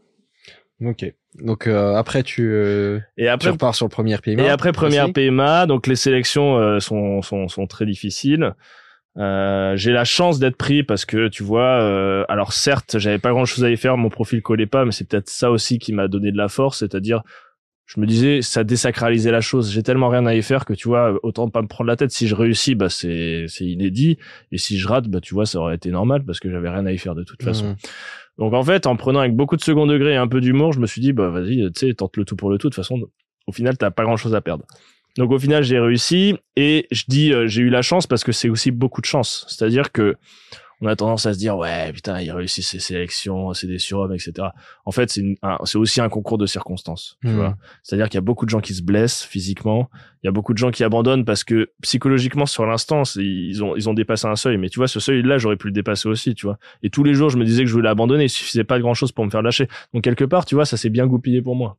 [0.83, 1.05] Ok.
[1.35, 4.43] Donc euh, après, tu, euh, Et tu après, repars sur le premier PMA.
[4.43, 5.11] et après première.
[5.11, 8.53] PMA, donc les sélections euh, sont, sont, sont très difficiles.
[9.17, 13.31] Euh, j'ai la chance d'être pris parce que tu vois, euh, alors certes, j'avais pas
[13.31, 15.91] grand chose à y faire, mon profil collait pas, mais c'est peut-être ça aussi qui
[15.91, 17.23] m'a donné de la force, c'est-à-dire,
[17.87, 19.71] je me disais, ça désacralisait la chose.
[19.71, 22.11] J'ai tellement rien à y faire que tu vois, autant pas me prendre la tête.
[22.11, 24.17] Si je réussis, bah c'est c'est inédit,
[24.51, 26.85] et si je rate, bah tu vois, ça aurait été normal parce que j'avais rien
[26.85, 27.69] à y faire de toute façon.
[27.69, 27.75] Mhm.
[28.37, 30.79] Donc en fait, en prenant avec beaucoup de second degré et un peu d'humour, je
[30.79, 32.69] me suis dit bah vas-y, tu sais, tente le tout pour le tout.
[32.69, 33.01] De toute façon,
[33.47, 34.65] au final, t'as pas grand chose à perdre.
[35.17, 38.31] Donc au final, j'ai réussi et je dis euh, j'ai eu la chance parce que
[38.31, 39.45] c'est aussi beaucoup de chance.
[39.49, 40.15] C'est-à-dire que
[40.81, 44.13] on a tendance à se dire ouais putain il réussit ses sélections, c'est des surhommes,
[44.13, 44.49] etc.
[44.85, 47.17] En fait, c'est un- c'est aussi un concours de circonstances.
[47.21, 47.35] Tu Mhm.
[47.35, 47.57] vois.
[47.83, 49.89] C'est-à-dire qu'il y a beaucoup de gens qui se blessent physiquement,
[50.23, 53.75] il y a beaucoup de gens qui abandonnent parce que psychologiquement sur l'instant ils ont
[53.75, 54.57] ils ont dépassé un seuil.
[54.57, 56.35] Mais tu vois ce seuil-là j'aurais pu le dépasser aussi.
[56.35, 56.57] Tu vois.
[56.83, 58.25] Et tous les jours, je me disais que je voulais abandonner.
[58.25, 59.67] Il suffisait pas de grand chose pour me faire lâcher.
[59.93, 61.77] Donc, quelque part, tu vois, ça s'est bien goupillé pour moi.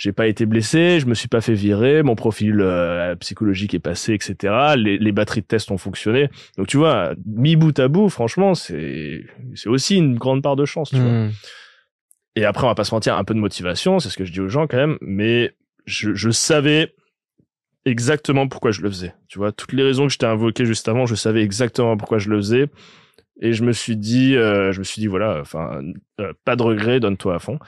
[0.00, 3.80] J'ai pas été blessé, je me suis pas fait virer, mon profil euh, psychologique est
[3.80, 4.72] passé, etc.
[4.74, 6.30] Les, les batteries de test ont fonctionné.
[6.56, 10.64] Donc, tu vois, mi bout à bout, franchement, c'est, c'est aussi une grande part de
[10.64, 11.10] chance, tu vois.
[11.10, 11.32] Mhm.
[12.34, 14.32] Et après, on va pas se mentir, un peu de motivation, c'est ce que je
[14.32, 16.94] dis aux gens quand même, mais je, je savais
[17.84, 19.12] exactement pourquoi je le faisais.
[19.28, 22.16] Tu vois, toutes les raisons que je t'ai invoquées juste avant, je savais exactement pourquoi
[22.16, 22.68] je le faisais.
[23.42, 25.82] Et je me suis dit, euh, je me suis dit, voilà, enfin,
[26.20, 27.58] euh, pas de regret, donne-toi à fond.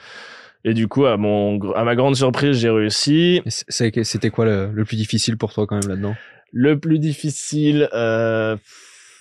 [0.65, 3.41] Et du coup, à mon, à ma grande surprise, j'ai réussi.
[3.47, 6.15] C'était quoi le, le plus difficile pour toi quand même là-dedans?
[6.51, 8.55] Le plus difficile, euh,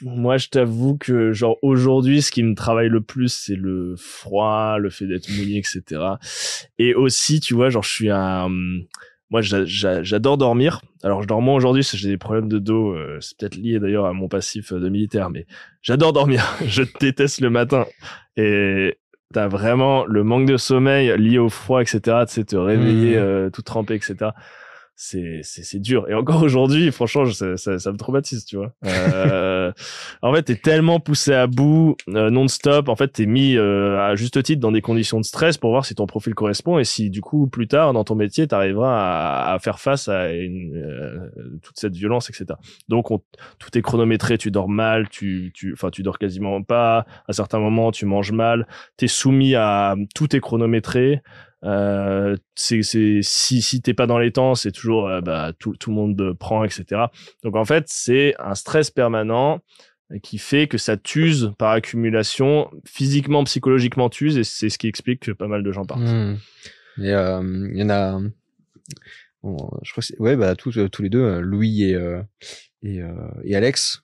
[0.03, 4.77] moi, je t'avoue que, genre, aujourd'hui, ce qui me travaille le plus, c'est le froid,
[4.79, 6.19] le fait d'être mouillé, etc.
[6.79, 8.49] Et aussi, tu vois, genre, je suis un,
[9.31, 10.83] moi, j'a- j'a- j'adore dormir.
[11.03, 12.93] Alors, je dors moins aujourd'hui parce que j'ai des problèmes de dos.
[12.93, 15.47] euh, c'est peut-être lié d'ailleurs à mon passif de militaire, mais
[15.81, 16.45] j'adore dormir.
[16.67, 17.87] je déteste le matin.
[18.37, 18.99] Et
[19.33, 22.01] t'as vraiment le manque de sommeil lié au froid, etc.
[22.27, 23.23] Tu sais, te réveiller, Mhm.
[23.23, 24.31] euh, tout trempé, etc
[24.95, 26.09] c'est c'est dur.
[26.09, 28.73] Et encore aujourd'hui franchement ça, ça, ça me traumatise tu vois.
[28.85, 29.73] Euh,
[30.23, 32.89] en fait t'es tellement poussé à bout euh, non-stop.
[32.89, 35.85] En fait t'es mis euh, à juste titre dans des conditions de stress pour voir
[35.85, 36.79] si ton profil correspond.
[36.79, 40.33] Et si du coup plus tard dans ton métier t'arriveras à, à faire face à
[40.33, 41.31] une, euh,
[41.63, 43.21] toute cette violence etc donc on,
[43.59, 44.39] tout est chronométré.
[44.39, 47.07] Tu dors mal tu tu enfin tu dors quasiment pas.
[47.29, 48.67] À certains moments tu manges mal.
[48.97, 51.23] T'es soumis à tout est chronométré
[51.65, 55.91] euh, c'est si si t'es pas dans les temps c'est toujours euh, bah tout tout
[55.91, 57.03] le monde prend etc
[57.45, 59.61] donc en fait c'est un stress permanent
[60.23, 62.71] qui fait que ça t'use par accumulation.
[62.85, 66.03] Physiquement psychologiquement t'use et c'est ce qui explique que pas mal de gens partent.
[66.99, 68.21] Euh, il y en a
[69.43, 71.99] bon, je crois que ouais bah tous tous les deux Louis et
[72.83, 73.01] et,
[73.45, 74.03] et Alex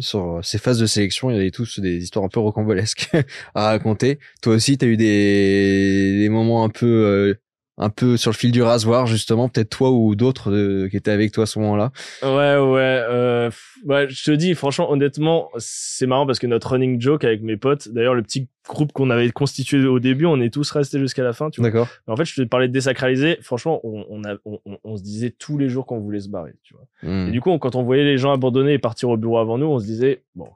[0.00, 3.10] sur ces phases de sélection, il y avait tous des histoires un peu rocambolesques
[3.54, 4.18] à raconter.
[4.42, 7.36] Toi aussi, tu as eu des, des moments un peu
[7.78, 11.10] un peu sur le fil du rasoir justement peut-être toi ou d'autres euh, qui étaient
[11.10, 11.92] avec toi à ce moment-là.
[12.22, 13.50] Ouais ouais euh,
[13.86, 17.56] ouais je te dis franchement honnêtement c'est marrant parce que notre running joke avec mes
[17.56, 21.22] potes d'ailleurs le petit groupe qu'on avait constitué au début on est tous restés jusqu'à
[21.22, 21.70] la fin tu vois.
[21.70, 21.88] D'accord.
[22.08, 23.38] En fait je te parlais de désacraliser.
[23.42, 26.54] Franchement on on, a, on, on, se disait tous les jours qu'on voulait se barrer
[26.62, 26.86] tu vois.
[27.02, 27.28] Hmm.
[27.28, 29.66] et du coup quand on voyait les gens abandonner et partir au bureau avant nous
[29.66, 30.48] on se disait bon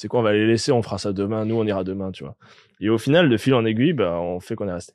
[0.00, 2.24] c'est quoi on va les laisser on fera ça demain nous on ira demain tu
[2.24, 2.36] vois
[2.80, 4.92] et au final de fil en aiguille bah on fait qu'on est resté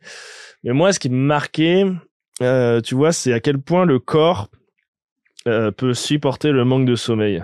[0.65, 1.85] mais moi, ce qui me marquait,
[2.41, 4.49] euh, tu vois, c'est à quel point le corps
[5.47, 7.43] euh, peut supporter le manque de sommeil.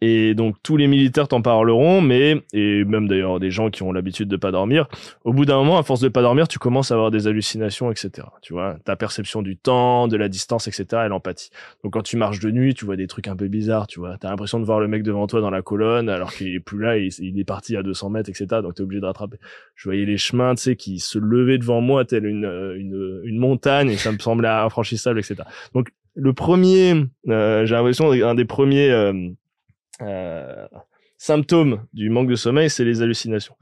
[0.00, 3.92] Et donc tous les militaires t'en parleront, mais et même d'ailleurs des gens qui ont
[3.92, 4.86] l'habitude de pas dormir.
[5.24, 7.90] Au bout d'un moment, à force de pas dormir, tu commences à avoir des hallucinations,
[7.90, 8.26] etc.
[8.42, 11.02] Tu vois, ta perception du temps, de la distance, etc.
[11.06, 11.50] Elle empathie.
[11.82, 13.86] Donc quand tu marches de nuit, tu vois des trucs un peu bizarres.
[13.86, 16.54] Tu vois, t'as l'impression de voir le mec devant toi dans la colonne alors qu'il
[16.54, 18.46] est plus là, il, est parti à 200 mètres, etc.
[18.62, 19.38] Donc t'es obligé de rattraper.
[19.74, 23.38] Je voyais les chemins, tu sais, qui se levaient devant moi telle une une, une
[23.38, 25.42] montagne et ça me semblait infranchissable, etc.
[25.74, 29.30] Donc le premier, euh, j'ai l'impression un des premiers euh,
[30.02, 30.66] euh,
[31.16, 33.56] symptôme du manque de sommeil, c'est les hallucinations.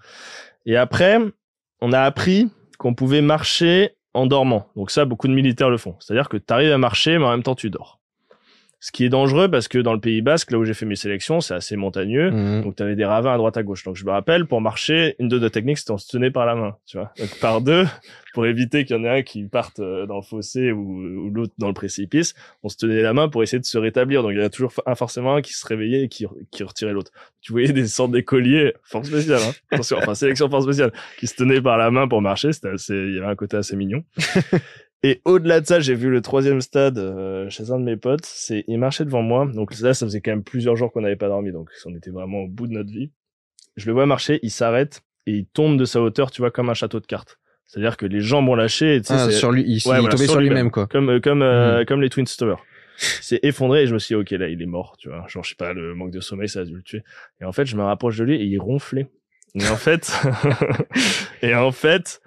[0.66, 1.18] Et après,
[1.80, 4.68] on a appris qu'on pouvait marcher en dormant.
[4.76, 5.96] Donc ça, beaucoup de militaires le font.
[6.00, 8.01] C'est-à-dire que tu arrives à marcher, mais en même temps, tu dors.
[8.82, 10.96] Ce qui est dangereux parce que dans le Pays Basque, là où j'ai fait mes
[10.96, 12.32] sélections, c'est assez montagneux.
[12.32, 12.62] Mhm.
[12.62, 13.84] Donc tu avais des ravins à droite à gauche.
[13.84, 16.46] Donc je me rappelle, pour marcher, une de nos techniques, c'était on se tenait par
[16.46, 17.12] la main, tu vois.
[17.16, 17.86] Donc par deux,
[18.34, 21.30] pour éviter qu'il y en ait un qui parte euh, dans le fossé ou, ou
[21.30, 24.24] l'autre dans le précipice, on se tenait la main pour essayer de se rétablir.
[24.24, 26.92] Donc il y a toujours un forcément un qui se réveillait et qui, qui retirait
[26.92, 27.12] l'autre.
[27.40, 29.52] Tu voyais des sortes d'écoliers, force spéciale, hein.
[29.70, 32.52] attention, enfin sélection force spéciale, qui se tenaient par la main pour marcher.
[32.52, 34.02] C'était assez, il y avait un côté assez mignon.
[35.04, 38.24] Et au-delà de ça, j'ai vu le troisième stade euh, chez un de mes potes.
[38.24, 39.46] C'est, il marchait devant moi.
[39.52, 41.50] Donc là, ça faisait quand même plusieurs jours qu'on n'avait pas dormi.
[41.52, 43.10] Donc on était vraiment au bout de notre vie.
[43.76, 46.70] Je le vois marcher, il s'arrête et il tombe de sa hauteur, tu vois, comme
[46.70, 47.38] un château de cartes.
[47.66, 48.96] C'est-à-dire que les jambes ont lâché.
[48.96, 50.56] Et, ah, sur lui il, Ouais, il voilà, tombait sur sur lui-même.
[50.58, 51.86] lui-même quoi comme euh, comme euh, Mhm.
[51.86, 52.56] comme les Twin Towers.
[52.98, 55.42] C'est effondré et je me suis dit ok là il est mort tu vois genre
[55.42, 57.02] je sais pas le manque de sommeil ça a dû le tuer
[57.40, 59.08] et en fait je me rapproche de lui et il ronflait
[59.54, 60.12] et en fait
[61.42, 62.20] et en fait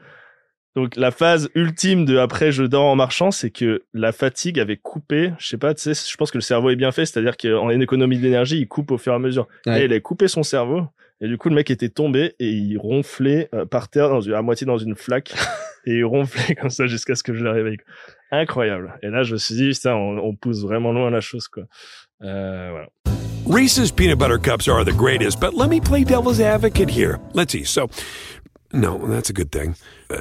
[0.76, 4.78] donc la phase ultime de après je dors en marchant c'est que la fatigue avait
[4.78, 7.38] coupé je sais pas tu sais je pense que le cerveau est bien fait c'est-à-dire
[7.38, 9.82] qu'en économie d'énergie il coupe au fur et à mesure Ouais.
[9.82, 10.84] et il a coupé son cerveau
[11.22, 14.34] et du coup le mec était tombé et il ronflait euh, par terre dans une,
[14.34, 15.34] à moitié dans une flaque
[15.86, 17.78] et il ronflait comme ça jusqu'à ce que je le réveille
[18.32, 18.98] incroyable.
[19.02, 21.64] Et là, je me suis dit, putain, on, on pousse vraiment loin la chose, quoi.
[22.24, 22.88] Euh, voilà.
[23.48, 27.18] Reese's peanut butter cups are the greatest, but let me play devil's advocate here.
[27.34, 27.64] Let's see.
[27.64, 27.88] So,
[28.74, 29.76] no, that's a good thing.
[30.10, 30.18] Uh,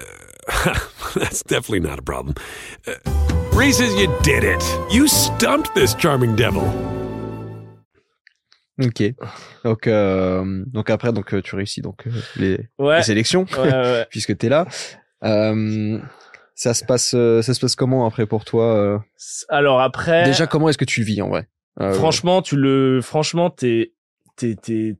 [1.14, 2.34] that's definitely not a problem.
[2.86, 2.92] Uh,
[3.52, 4.62] Reese's, you did it.
[4.90, 6.64] You stumped this charming devil.
[8.82, 9.02] ok
[9.62, 13.70] donc euh, donc après donc euh, tu réussis donc euh, les, Ouais, les sélections ouais,
[13.70, 14.06] ouais.
[14.10, 14.66] puisque t'es là
[15.22, 16.00] euh,
[16.56, 19.00] ça se passe euh, ça se passe comment après pour toi
[19.48, 21.48] Alors après, déjà comment est-ce que tu vis en vrai?
[21.80, 23.92] Euh, franchement, tu le, franchement, t'es-
[24.36, 24.96] c'est,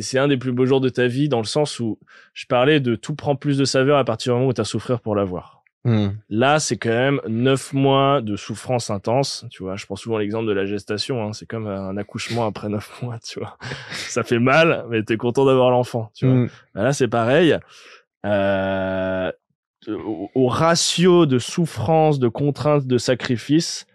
[0.00, 1.98] c'est un des plus beaux jours de ta vie dans le sens où
[2.34, 5.00] je parlais de tout prend plus de saveur à partir du moment où t'as souffert
[5.00, 5.62] pour l'avoir.
[5.84, 6.08] hmm.
[6.28, 9.46] Là, c'est quand même neuf mois de souffrance intense.
[9.50, 11.22] Tu vois, je prends souvent l'exemple de la gestation.
[11.22, 11.32] Hein.
[11.32, 13.18] C'est comme un accouchement après neuf mois.
[13.20, 13.56] Tu vois,
[13.92, 16.10] ça fait mal, mais t'es content d'avoir l'enfant.
[16.14, 16.36] Tu vois.
[16.36, 16.48] Hmm.
[16.74, 17.56] Bah Là, c'est pareil.
[18.26, 19.32] Euh,
[19.86, 23.86] au, au ratio de souffrance, de contraintes, de sacrifice,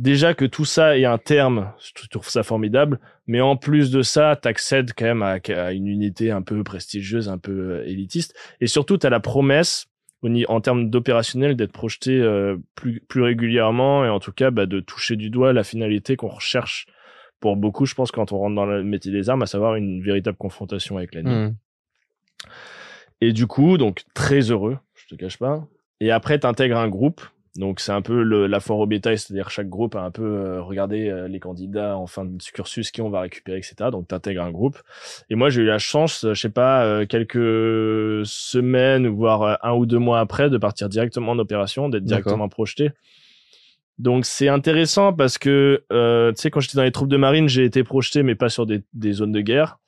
[0.00, 2.98] déjà que tout ça ait un terme, je trouve ça formidable.
[3.26, 7.28] Mais en plus de ça, t'accèdes quand même à, à une unité un peu prestigieuse,
[7.28, 8.34] un peu euh, élitiste.
[8.60, 9.86] Et surtout, t'as la promesse,
[10.48, 14.80] en termes d'opérationnel, d'être projeté euh, plus, plus régulièrement et en tout cas bah, de
[14.80, 16.86] toucher du doigt la finalité qu'on recherche
[17.38, 20.02] pour beaucoup, je pense, quand on rentre dans le métier des armes, à savoir une
[20.02, 21.50] véritable confrontation avec l'ennemi.
[21.50, 21.56] Hmm.
[23.22, 25.66] Et du coup, donc très heureux, je te cache pas.
[26.00, 27.22] Et après, t'intègres un groupe.
[27.56, 30.22] Donc c'est un peu le, la foire au bétail, c'est-à-dire chaque groupe a un peu
[30.22, 33.90] euh, regardé euh, les candidats en fin de cursus qui on va récupérer, etc.
[33.90, 34.78] Donc t'intègres un groupe.
[35.30, 39.54] Et moi j'ai eu la chance, euh, je sais pas, euh, quelques semaines voire euh,
[39.62, 42.90] un ou deux mois après, de partir directement en opération, d'être directement projeté.
[43.98, 47.48] Donc c'est intéressant parce que euh, tu sais quand j'étais dans les troupes de marine,
[47.48, 49.78] j'ai été projeté mais pas sur des, des zones de guerre.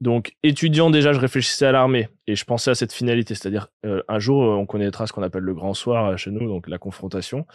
[0.00, 4.02] Donc, étudiant déjà, je réfléchissais à l'armée et je pensais à cette finalité, c'est-à-dire euh,
[4.08, 6.68] un jour, euh, on connaîtra ce qu'on appelle le grand soir euh, chez nous, donc
[6.68, 7.46] la confrontation.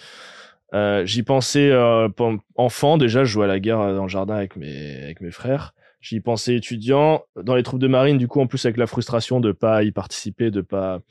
[0.74, 2.08] Euh, J'y pensais euh,
[2.56, 5.32] enfant déjà, je jouais à la guerre euh, dans le jardin avec mes avec mes
[5.32, 5.74] frères.
[6.00, 9.40] J'y pensais étudiant dans les troupes de marine, du coup en plus avec la frustration
[9.40, 11.02] de pas y participer, de pas.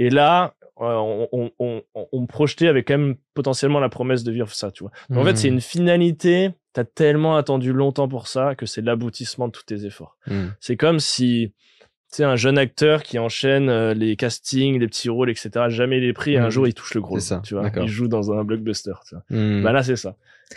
[0.00, 4.32] Et là, on, on, on, on me projetait avec quand même potentiellement la promesse de
[4.32, 4.90] vivre ça, tu vois.
[5.10, 6.50] Donc, En fait, c'est une finalité.
[6.72, 10.16] T'as tellement attendu longtemps pour ça que c'est l'aboutissement de tous tes efforts.
[10.28, 10.52] Mhm.
[10.60, 15.08] C'est comme si, tu sais, un jeune acteur qui enchaîne euh, les castings, les petits
[15.08, 15.50] rôles, etc.
[15.68, 16.34] Jamais les prix.
[16.34, 16.50] Et un Mhm.
[16.50, 17.18] jour, il touche le gros.
[17.18, 17.70] C'est ça, Tu vois.
[17.76, 18.92] Il joue dans un blockbuster.
[19.08, 19.24] Tu vois.
[19.30, 19.62] Mhm.
[19.64, 20.14] Bah là, c'est ça.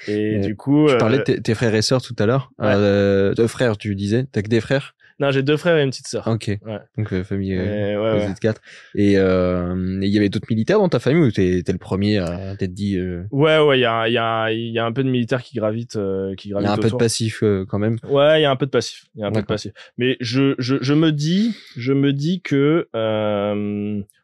[0.07, 2.25] Et Et du coup, Tu euh, parlais de tes, tes frères et sœurs tout à
[2.27, 2.51] l'heure.
[2.59, 2.73] Ouais.
[2.75, 4.25] Euh, deux frères, tu disais.
[4.31, 4.95] T'as que des frères?
[5.23, 6.27] Non, j'ai deux frères et une petite sœur.
[6.27, 6.51] Ok.
[6.97, 7.55] Donc euh, famille.
[7.55, 8.31] euh, Et ouais, vous ouais.
[8.31, 8.61] êtes quatre.
[8.95, 11.77] Et euh, et il y avait d'autres militaires dans ta famille ou t'es t'es le
[11.77, 12.97] premier à t'être dit.
[12.97, 15.55] euh, Ouais, ouais, il y a, y, a, y a un peu de militaires qui
[15.57, 15.97] gravitent,
[16.37, 17.97] qui Il y a un peu de passif quand même.
[18.03, 19.05] Ouais, il y a un peu de passif.
[19.15, 19.55] Il y a un peu de D'accord.
[19.55, 19.71] passif.
[19.97, 22.87] Mais je, je, je me dis, je me dis que,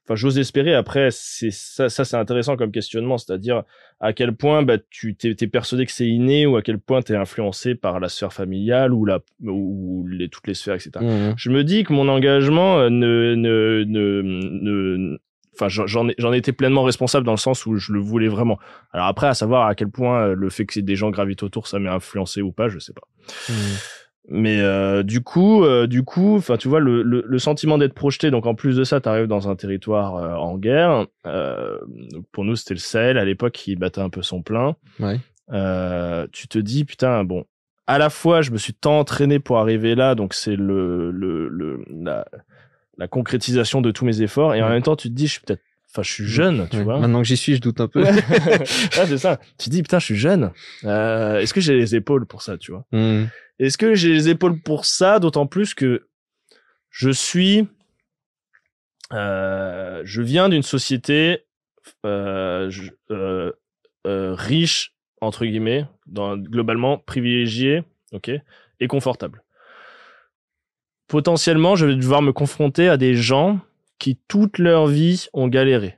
[0.09, 0.73] enfin, j'ose espérer.
[0.73, 3.61] Après, c'est ça, ça c'est intéressant comme questionnement, c'est-à-dire
[3.99, 7.01] à quel point bah tu t'es, t'es persuadé que c'est inné ou à quel point
[7.03, 10.91] t'es influencé par la sphère familiale ou la ou les toutes les sphères, etc.
[11.01, 11.33] Mhm.
[11.37, 15.17] Je me dis que mon engagement euh, ne, ne, ne, ne
[15.53, 18.29] enfin, j'en- j'en ai, j'en étais pleinement responsable dans le sens où je le voulais
[18.29, 18.57] vraiment.
[18.93, 21.67] Alors après, à savoir à quel point euh, le fait que des gens gravitent autour,
[21.67, 23.03] ça m'ait influencé ou pas, je sais pas.
[23.49, 23.55] Mhm.
[24.27, 27.95] Mais euh, du coup, euh, du coup, enfin, tu vois, le, le, le sentiment d'être
[27.95, 28.29] projeté.
[28.29, 31.07] Donc, en plus de ça, tu arrives dans un territoire euh, en guerre.
[31.25, 31.79] Euh,
[32.31, 34.75] pour nous, c'était le Sahel à l'époque qui battait un peu son plein.
[34.99, 35.19] Ouais.
[35.51, 37.45] Euh, tu te dis, putain, bon,
[37.87, 41.47] à la fois, je me suis tant entraîné pour arriver là, donc c'est le, le,
[41.47, 42.23] le la,
[42.99, 44.53] la concrétisation de tous mes efforts.
[44.53, 46.77] Et en même temps, tu te dis, je suis peut-être, enfin, je suis jeune, tu
[46.77, 46.83] Ouais.
[46.83, 46.99] vois.
[46.99, 48.03] Maintenant que j'y suis, je doute un peu.
[48.03, 48.11] Ouais,
[49.07, 49.39] c'est ça.
[49.57, 50.51] Tu te dis, putain, je suis jeune.
[50.85, 52.85] Euh, Est-ce que j'ai les épaules pour ça, tu vois?
[52.91, 53.27] Mhm.
[53.59, 56.07] est-ce que j'ai les épaules pour ça D'autant plus que
[56.91, 57.67] je suis,
[59.13, 61.45] euh, je viens d'une société
[62.05, 63.51] euh, je- euh,
[64.05, 67.83] euh, riche entre guillemets, dans, globalement privilégiée,
[68.13, 68.31] ok,
[68.79, 69.43] et confortable.
[71.07, 73.59] Potentiellement, je vais devoir me confronter à des gens
[73.99, 75.97] qui toute leur vie ont galéré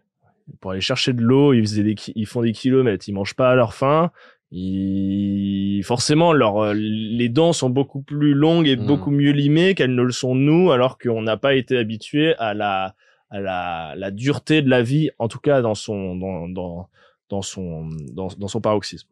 [0.60, 1.54] pour aller chercher de l'eau.
[1.54, 4.12] Ils faisaient des, ils font des kilomètres, ils mangent pas à leur faim.
[4.52, 5.82] Ils...
[5.86, 8.86] Forcément, leur, euh, les dents sont beaucoup plus longues et Mm.
[8.86, 12.54] beaucoup mieux limées qu'elles ne le sont nous, alors qu'on n'a pas été habitué à
[12.54, 12.96] la,
[13.30, 16.90] à la, la dureté de la vie, en tout cas dans son, dans, dans,
[17.30, 19.08] dans son, dans, dans son paroxysme.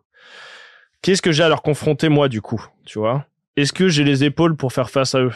[1.02, 3.26] Qu'est-ce que j'ai à leur confronter moi du coup, tu vois?
[3.56, 5.32] Est-ce que j'ai les épaules pour faire face à eux?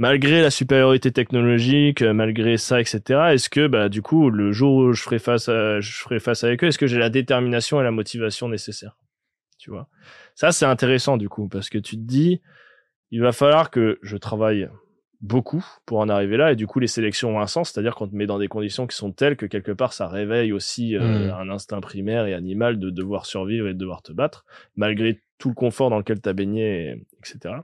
[0.00, 3.34] Malgré la supériorité technologique, euh, malgré ça, etc.
[3.34, 6.42] Est-ce que bah du coup le jour où je ferai face à, je ferai face
[6.42, 8.96] avec eux, est-ce que j'ai la détermination et la motivation nécessaires
[9.58, 9.88] Tu vois?
[10.34, 12.40] Ça c'est intéressant du coup parce que tu te dis
[13.10, 14.70] il va falloir que je travaille
[15.20, 18.08] beaucoup pour en arriver là et du coup les sélections ont un sens c'est-à-dire qu'on
[18.08, 21.26] te met dans des conditions qui sont telles que quelque part ça réveille aussi euh,
[21.28, 21.40] Mm.
[21.42, 24.46] un instinct primaire et animal de devoir survivre et de devoir te battre
[24.76, 27.56] malgré tout le confort dans lequel tu as baigné et- etc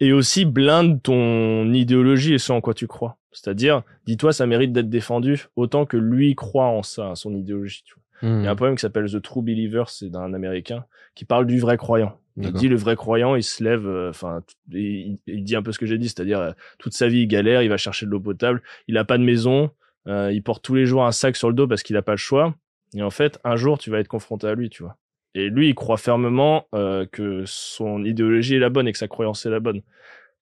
[0.00, 4.72] et aussi blinde ton idéologie et ce en quoi tu crois c'est-à-dire dis-toi ça mérite
[4.72, 8.02] d'être défendu autant que lui croit en ça son idéologie tu vois.
[8.20, 10.84] Il y a un poème qui s'appelle The True Believer c'est d'un américain
[11.14, 14.42] qui parle du vrai croyant il dit le vrai croyant, il se lève, euh, enfin,
[14.72, 17.26] il, il dit un peu ce que j'ai dit, c'est-à-dire euh, toute sa vie il
[17.26, 19.70] galère, il va chercher de l'eau potable, il a pas de maison,
[20.06, 22.12] euh, il porte tous les jours un sac sur le dos parce qu'il a pas
[22.12, 22.54] le choix.
[22.94, 24.96] Et en fait, un jour, tu vas être confronté à lui, tu vois.
[25.34, 29.08] Et lui, il croit fermement euh, que son idéologie est la bonne et que sa
[29.08, 29.82] croyance est la bonne.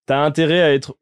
[0.07, 0.97] T'as intérêt à être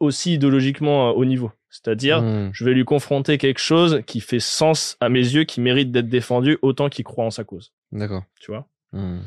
[0.00, 2.50] aussi idéologiquement euh, au niveau, c'est-à-dire Mhm.
[2.54, 6.08] je vais lui confronter quelque chose qui fait sens à mes yeux, qui mérite d'être
[6.08, 8.24] défendu autant qu'il croit en sa cause, D'accord.
[8.40, 8.66] tu vois?
[8.92, 9.22] Mhm.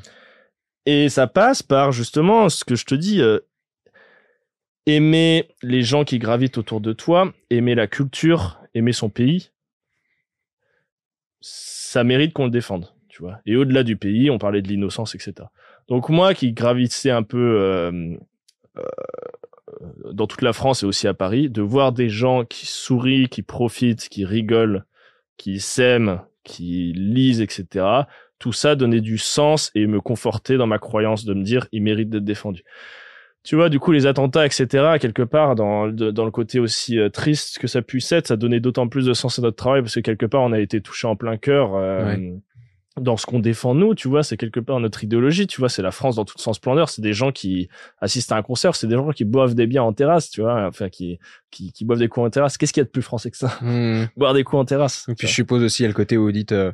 [0.88, 3.40] Et ça passe par justement ce que je te dis, euh,
[4.88, 9.52] aimer les gens qui gravitent autour de toi, aimer la culture, aimer son pays.
[11.42, 13.40] Ça mérite qu'on le défende, tu vois.
[13.46, 15.34] Et au-delà du pays, on parlait de l'innocence, etc.
[15.88, 18.16] Donc moi qui gravissais un peu euh,
[18.78, 18.82] euh,
[20.12, 23.44] dans toute la France et aussi à Paris, de voir des gens qui sourient, qui
[23.44, 24.86] profitent, qui rigolent,
[25.38, 28.04] qui s'aiment, qui lisent, etc
[28.44, 31.82] tout ça donnait du sens et me confortait dans ma croyance de me dire il
[31.82, 32.66] mérite d'être défendu.
[33.42, 37.08] Tu vois, du coup, les attentats, etc., quelque part, dans, dans le côté aussi euh,
[37.08, 39.96] triste que ça puisse être, ça donnait d'autant plus de sens à notre travail parce
[39.96, 42.18] que quelque part, on a été touché en plein cœur euh,
[43.00, 45.82] dans ce qu'on défend nous, tu vois, c'est quelque part notre idéologie, tu vois, c'est
[45.82, 47.68] la France dans toute son splendeur, c'est des gens qui
[48.00, 50.68] assistent à un concert, c'est des gens qui boivent des biens en terrasse, tu vois,
[50.68, 51.20] enfin, qui,
[51.50, 52.58] qui, qui boivent des coups en terrasse.
[52.58, 53.58] Qu'est-ce qu'il y a de plus français que ça?
[53.62, 54.10] Mhm.
[54.18, 55.06] Boire des coups en terrasse.
[55.10, 56.72] Et puis je suppose aussi il y a le côté où vous dites euh,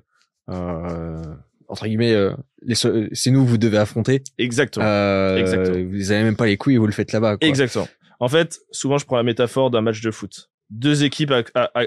[0.49, 1.23] euh,
[1.69, 2.33] entre guillemets euh,
[2.73, 4.23] c'est nous vous devez affronter.
[4.37, 4.85] Exactement.
[4.85, 5.89] Euh, Exactement.
[5.89, 7.37] Vous avez même pas les couilles, vous le faites là-bas.
[7.39, 7.87] Exactement.
[8.19, 10.49] En fait, souvent, je prends la métaphore d'un match de foot.
[10.69, 11.33] Deux équipes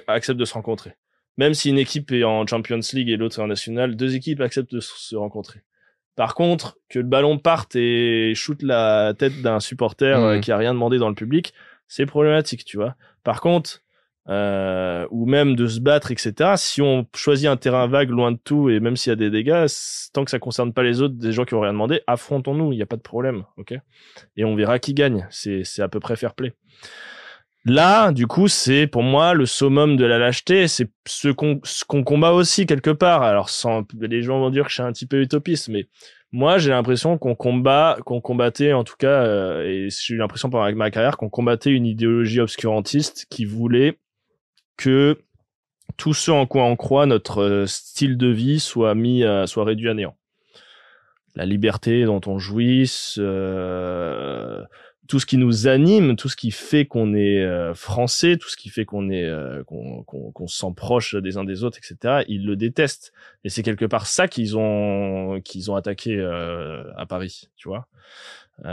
[0.09, 0.95] acceptent de se rencontrer.
[1.39, 4.41] Même si une équipe est en Champions League et l'autre est en National, deux équipes
[4.41, 5.61] acceptent de se rencontrer.
[6.14, 10.41] Par contre, que le ballon parte et shoot la tête d'un supporter euh, Mhm.
[10.43, 11.55] qui a rien demandé dans le public,
[11.89, 12.97] c'est problématique, tu vois.
[13.24, 13.80] Par contre,
[14.28, 16.53] euh, ou même de se battre, etc.
[16.57, 19.30] Si on choisit un terrain vague loin de tout et même s'il y a des
[19.30, 19.66] dégâts,
[20.12, 22.76] tant que ça concerne pas les autres, des gens qui ont rien demandé, affrontons-nous, il
[22.76, 23.74] n'y a pas de problème, ok?
[24.37, 25.26] Et on verra qui gagne.
[25.30, 26.53] C'est c'est à peu près fair play.
[27.64, 30.66] Là, du coup, c'est pour moi le summum de la lâcheté.
[30.66, 33.22] C'est ce qu'on ce qu'on combat aussi quelque part.
[33.22, 35.86] Alors, sans, les gens vont dire que je suis un petit peu utopiste, mais
[36.32, 40.48] moi, j'ai l'impression qu'on combat, qu'on combattait en tout cas, euh, et j'ai eu l'impression
[40.50, 43.98] pendant ma carrière qu'on combattait une idéologie obscurantiste qui voulait
[44.78, 45.18] que
[45.98, 49.64] tout ce en quoi on croit, notre euh, style de vie, soit mis, à, soit
[49.64, 50.16] réduit à néant.
[51.36, 54.62] La liberté dont on jouisse, euh,
[55.09, 58.57] tout ce qui nous anime, tout ce qui fait qu'on est euh, français, tout ce
[58.57, 62.24] qui fait qu'on est euh, qu'on qu'on se sent proche des uns des autres, etc.
[62.28, 63.12] Ils le détestent.
[63.44, 67.88] Et c'est quelque part ça qu'ils ont qu'ils ont attaqué euh, à Paris, tu vois.
[68.64, 68.68] Il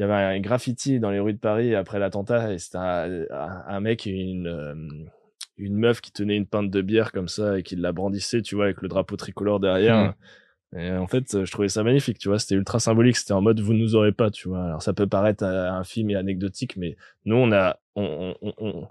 [0.00, 3.80] y avait un graffiti dans les rues de Paris après l'attentat et c'était un, un,
[3.80, 5.08] mec et une
[5.56, 8.56] une meuf qui tenait une pinte de bière comme ça et qui la brandissait, tu
[8.56, 9.96] vois, avec le drapeau tricolore derrière.
[9.96, 10.14] Mmh.
[10.76, 12.38] Et en fait, je trouvais ça magnifique, tu vois.
[12.38, 13.16] C'était ultra symbolique.
[13.16, 14.64] C'était en mode vous nous aurez pas, tu vois.
[14.64, 18.88] Alors ça peut paraître un film et anecdotique, mais nous on a, on, on, on,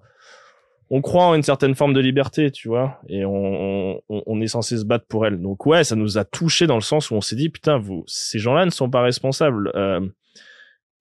[0.89, 4.77] on croit en une certaine forme de liberté, tu vois, et on, on, est censé
[4.77, 5.41] se battre pour elle.
[5.41, 8.03] Donc ouais, ça nous a touché dans le sens où on s'est dit putain, vous,
[8.05, 9.71] ces gens-là ne sont pas responsables.
[9.75, 10.07] Euh,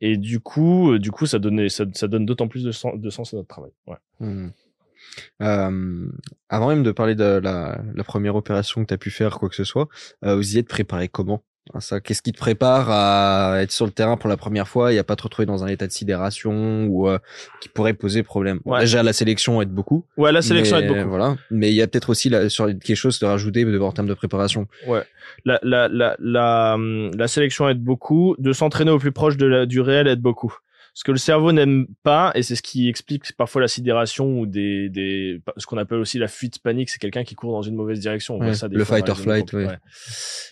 [0.01, 3.11] et du coup, du coup, ça donnait, ça, ça donne d'autant plus de sens, de
[3.11, 3.72] sens à notre travail.
[3.87, 3.99] Ouais.
[4.20, 4.49] Mmh.
[5.43, 6.07] Euh,
[6.49, 9.49] avant même de parler de la, la première opération que tu as pu faire, quoi
[9.49, 9.89] que ce soit,
[10.25, 11.43] euh, vous y êtes préparé comment?
[11.79, 14.99] Ça, qu'est-ce qui te prépare à être sur le terrain pour la première fois et
[14.99, 17.19] à pas te retrouver dans un état de sidération ou euh,
[17.61, 18.59] qui pourrait poser problème?
[18.65, 18.81] Ouais.
[18.81, 20.05] Déjà, la sélection aide beaucoup.
[20.17, 21.09] Ouais, la sélection mais, aide beaucoup.
[21.09, 21.37] Voilà.
[21.53, 24.15] Mais il y a peut-être aussi la, sur quelque chose de rajouter en termes de
[24.15, 24.67] préparation.
[24.89, 25.05] Ouais.
[25.45, 28.35] La, la, la, la, hum, la sélection aide beaucoup.
[28.41, 30.53] De s'entraîner au plus proche de la, du réel aide beaucoup.
[30.95, 34.45] Ce que le cerveau n'aime pas, et c'est ce qui explique parfois la sidération ou
[34.47, 37.74] des, des ce qu'on appelle aussi la fuite panique, c'est quelqu'un qui court dans une
[37.74, 38.34] mauvaise direction.
[38.36, 39.66] On Ouais, voit ça des le fois fight or flight, ouais.
[39.66, 39.78] ouais.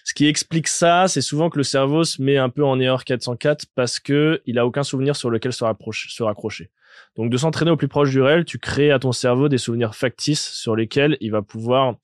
[0.04, 3.04] Ce qui explique ça, c'est souvent que le cerveau se met un peu en erreur
[3.04, 6.70] 404 parce que il a aucun souvenir sur lequel se, rapprocher, se raccrocher.
[7.16, 9.94] Donc de s'entraîner au plus proche du réel, tu crées à ton cerveau des souvenirs
[9.94, 11.96] factices sur lesquels il va pouvoir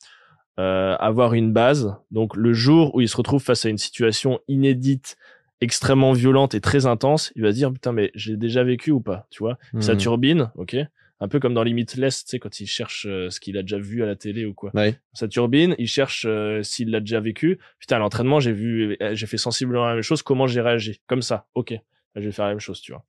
[0.58, 1.94] euh, avoir une base.
[2.10, 5.16] Donc le jour où il se retrouve face à une situation inédite,
[5.60, 9.00] extrêmement violente et très intense, il va se dire putain mais j'ai déjà vécu ou
[9.00, 9.98] pas, tu vois Ça Mhm.
[9.98, 10.76] turbine, ok
[11.18, 13.78] un peu comme dans Limitless, tu sais, quand il cherche euh, ce qu'il a déjà
[13.78, 14.70] vu à la télé ou quoi.
[14.74, 14.98] Ouais.
[15.14, 17.58] Ça turbine, il cherche euh, s'il l'a déjà vécu.
[17.78, 20.20] Putain, à l'entraînement, j'ai vu, euh, j'ai fait sensiblement la même chose.
[20.22, 21.72] Comment j'ai réagi Comme ça, ok.
[22.16, 23.02] Je vais faire la même chose, tu vois.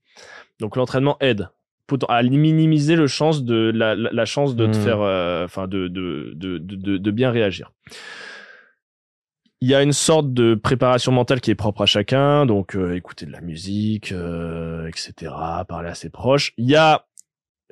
[0.61, 1.49] Donc l'entraînement aide
[2.07, 4.83] à minimiser le chance de la, la, la chance de te Mhm.
[4.85, 7.73] faire, euh, enfin de, de, de, de bien réagir.
[9.59, 12.95] Il y a une sorte de préparation mentale qui est propre à chacun, donc euh,
[12.95, 15.33] écouter de la musique, euh, etc.,
[15.67, 16.53] parler à ses proches.
[16.57, 17.07] Il y a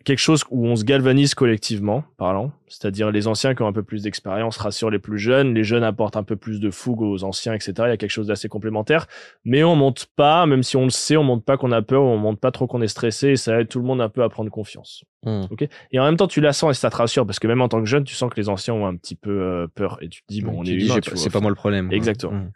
[0.06, 3.84] quelque chose où on se galvanise collectivement parlant, c'est-à-dire les anciens qui ont un peu
[3.84, 7.24] plus d'expérience rassurent les plus jeunes, les jeunes apportent un peu plus de fougue aux
[7.24, 7.74] anciens, etc.
[7.80, 9.08] Il y a quelque chose d'assez complémentaire,
[9.44, 12.04] mais on monte pas, même si on le sait, on monte pas qu'on a peur,
[12.04, 14.24] on monte pas trop qu'on est stressé, et ça aide tout le monde un peu
[14.24, 15.04] à prendre confiance.
[15.26, 15.48] Mhm.
[15.92, 17.68] Et en même temps, tu la sens et ça te rassure, parce que même en
[17.68, 20.10] tant que jeune, tu sens que les anciens ont un petit peu euh, peur, et
[20.10, 21.92] tu te dis bon, on est humain, c'est pas moi le problème.
[21.92, 22.34] Exactement.
[22.34, 22.52] Mhm.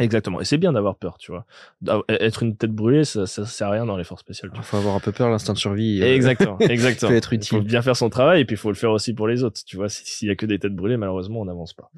[0.00, 0.40] Exactement.
[0.40, 1.46] Et c'est bien d'avoir peur, tu vois.
[1.80, 4.50] D'av- Être une tête brûlée, ça, ça sert à rien dans spéciales.
[4.52, 6.02] tu Il faut avoir un peu peur, l'instinct de survie.
[6.02, 7.10] euh, Exactement, exactement.
[7.10, 7.68] peut être Il faut utile.
[7.68, 9.60] bien faire son travail et puis il faut le faire aussi pour les autres.
[9.64, 11.90] Tu vois, Si- s'il y a que des têtes brûlées, malheureusement, on n'avance pas.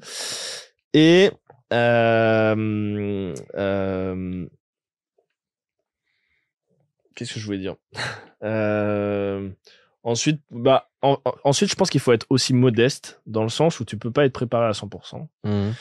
[0.93, 1.31] Et
[1.73, 4.45] euh, euh,
[7.15, 7.75] qu'est-ce que je voulais dire?
[10.03, 13.79] Ensuite, bah, en- en- ensuite, je pense qu'il faut être aussi modeste dans le sens
[13.79, 15.73] où tu peux pas être préparé à 100% Mhm.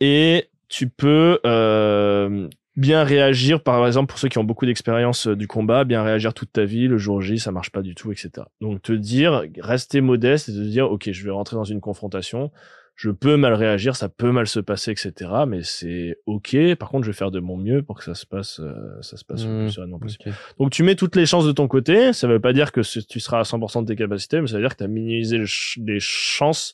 [0.00, 5.36] et tu peux euh, bien réagir, par exemple, pour ceux qui ont beaucoup d'expérience euh,
[5.36, 8.12] du combat, bien réagir toute ta vie, le jour J, ça marche pas du tout,
[8.12, 8.30] etc.
[8.60, 12.50] Donc te dire, rester modeste et te dire, ok, je vais rentrer dans une confrontation,
[12.96, 15.12] je peux mal réagir, ça peut mal se passer, etc.
[15.46, 16.56] Mais c'est ok.
[16.76, 19.16] Par contre, je vais faire de mon mieux pour que ça se passe, euh, ça
[19.18, 19.64] se passe le Mhm.
[19.66, 20.24] plus sereinement possible.
[20.58, 22.12] Donc tu mets toutes les chances de ton côté.
[22.14, 24.62] Ça veut pas dire que tu seras à 100% de tes capacités, mais ça veut
[24.62, 26.72] dire que tu as minimisé le ch- les chances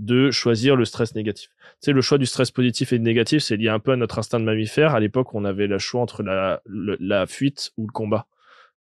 [0.00, 1.50] de choisir le stress négatif.
[1.80, 4.18] Tu sais, le choix du stress positif et négatif, c'est lié un peu à notre
[4.18, 4.94] instinct de mammifère.
[4.94, 8.26] À l'époque, on avait le choix entre la, le- la fuite ou le combat.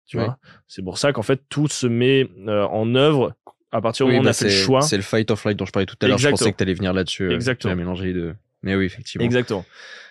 [0.08, 0.24] Tu Ouais.
[0.26, 0.38] vois?
[0.68, 3.36] C'est pour ça qu'en fait, tout se met euh, en œuvre
[3.72, 4.82] à partir du Oui, moment où on bah, a fait le choix.
[4.82, 6.18] C'est le fight or flight dont je parlais tout à l'heure.
[6.18, 6.38] Je Exactement.
[6.38, 7.24] pensais que t'allais venir là-dessus.
[7.26, 7.72] euh, Exactement.
[7.72, 8.36] Tu as mélangé les deux.
[8.64, 9.24] Mais oui, effectivement.
[9.26, 9.66] Exactement.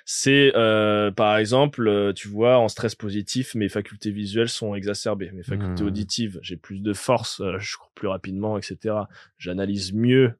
[0.04, 5.32] C'est euh, par exemple, euh, tu vois, en stress positif, mes facultés visuelles sont exacerbées,
[5.32, 5.88] mes facultés Mhm.
[5.88, 8.94] auditives, j'ai plus de force, euh, je cours plus rapidement, etc.
[9.38, 10.34] J'analyse mieux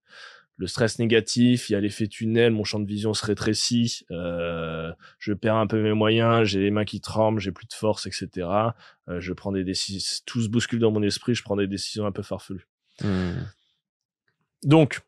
[0.59, 4.91] le stress négatif, il y a l'effet tunnel, mon champ de vision se rétrécit, euh,
[5.19, 8.07] je perds un peu mes moyens, j'ai les mains qui tremblent, j'ai plus de force,
[8.07, 8.49] etc.
[9.09, 12.07] Euh, je prends des décisions, tout se bouscule dans mon esprit, je prends des décisions
[12.07, 12.67] un peu farfelues.
[13.03, 13.35] Hmm.
[14.63, 15.01] Donc,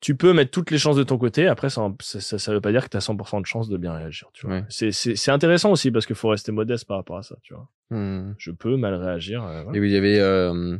[0.00, 1.46] tu peux mettre toutes les chances de ton côté.
[1.46, 3.92] Après, ça, ça, ça veut pas dire que tu as 100% de chance de bien
[3.92, 4.28] réagir.
[4.32, 4.62] Tu vois.
[4.68, 7.36] C'est, c'est, c'est intéressant aussi parce qu'il faut rester modeste par rapport à ça.
[7.42, 7.68] Tu vois.
[7.90, 8.34] Hmm.
[8.38, 9.44] Je peux mal réagir.
[9.44, 9.76] euh, voilà.
[9.76, 10.76] Et oui, il y avait, euh,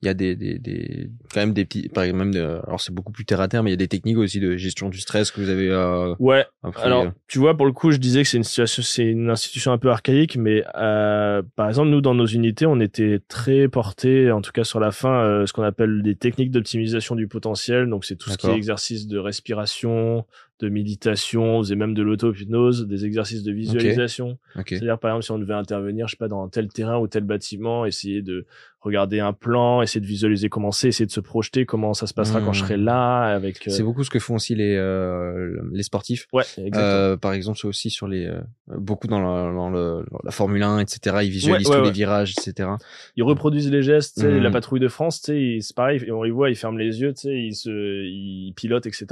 [0.00, 2.80] il y a des, des, des, quand même des petits, par exemple, même de, alors
[2.80, 4.90] c'est beaucoup plus terre à terre, mais il y a des techniques aussi de gestion
[4.90, 6.46] du stress que vous avez euh, Ouais.
[6.76, 7.10] Alors, euh.
[7.26, 9.78] tu vois, pour le coup, je disais que c'est une situation, c'est une institution un
[9.78, 14.40] peu archaïque, mais euh, par exemple, nous, dans nos unités, on était très portés, en
[14.40, 17.88] tout cas sur la fin, euh, ce qu'on appelle des techniques d'optimisation du potentiel.
[17.88, 20.26] Donc, c'est tout ce qui est exercice de respiration,
[20.60, 24.38] de méditation, on faisait même de l'auto-hypnose, des exercices de visualisation.
[24.56, 24.68] ok.
[24.70, 27.24] C'est-à-dire, par exemple, si on devait intervenir, je sais pas, dans tel terrain ou tel
[27.24, 28.46] bâtiment, essayer de
[28.80, 32.14] regarder un plan, essayer de visualiser comment c'est, essayer de se projeter comment ça se
[32.14, 32.66] passera quand je Mmh.
[32.66, 33.66] serai là, avec.
[33.66, 36.26] euh, C'est beaucoup ce que font aussi les, euh, les sportifs.
[36.32, 36.76] Ouais, exactement.
[36.80, 40.30] Euh, par exemple, c'est aussi sur les, euh, beaucoup dans, la, dans le, dans la
[40.30, 41.16] Formule 1, etc.
[41.22, 42.68] Ils visualisent Ouais, ouais, tous les virages, etc.
[43.16, 44.38] ils reproduisent les gestes, Mhm.
[44.42, 47.70] la patrouille de France, c'est pareil, on les voit, ils ferment les yeux, ils se,
[48.04, 49.06] ils pilotent, etc.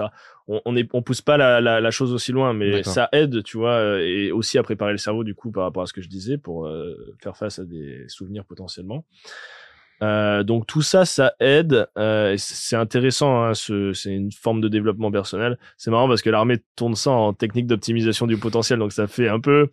[0.49, 3.43] On, on est, on pousse pas la, la, la chose aussi loin, mais ça aide,
[3.43, 5.93] tu vois, euh, et aussi à préparer le cerveau, du coup, par rapport à ce
[5.93, 9.05] que je disais, pour euh, faire face à des souvenirs potentiellement.
[10.03, 11.89] Euh, donc tout ça, ça aide.
[11.97, 13.43] Euh, c'est intéressant.
[13.43, 15.59] Hein, ce, c'est une forme de développement personnel.
[15.77, 18.79] C'est marrant parce que l'armée tourne ça en technique d'optimisation du potentiel.
[18.79, 19.69] Donc ça fait un peu.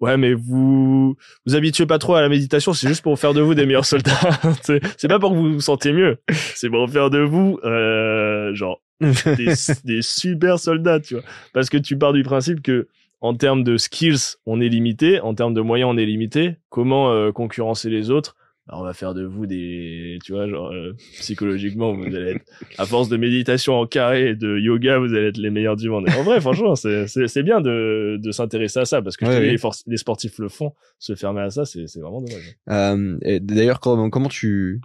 [0.00, 2.72] Ouais, mais vous vous habituez pas trop à la méditation.
[2.72, 4.18] C'est juste pour faire de vous des meilleurs soldats.
[4.62, 6.18] c'est pas pour que vous vous sentiez mieux.
[6.56, 9.52] C'est pour faire de vous euh, genre des,
[9.84, 11.22] des super soldats, tu vois.
[11.52, 12.88] Parce que tu pars du principe que
[13.20, 15.20] en termes de skills, on est limité.
[15.20, 16.56] En termes de moyens, on est limité.
[16.68, 18.34] Comment euh, concurrencer les autres?
[18.68, 22.44] On va faire de vous des, tu vois, genre euh, psychologiquement, vous allez être
[22.78, 25.88] à force de méditation en carré et de yoga, vous allez être les meilleurs du
[25.90, 26.06] monde.
[26.08, 29.36] Et en vrai, franchement, c'est bien de de s'intéresser à ça parce que je Ouais,
[29.38, 29.70] te dis, ouais.
[29.88, 30.72] les, sportifs le font.
[30.98, 32.56] Se fermer à ça, c'est c'est vraiment dommage.
[32.70, 34.80] Euh, D'ailleurs, comment, comment tu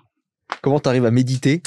[0.61, 1.61] comment t'arrives à méditer?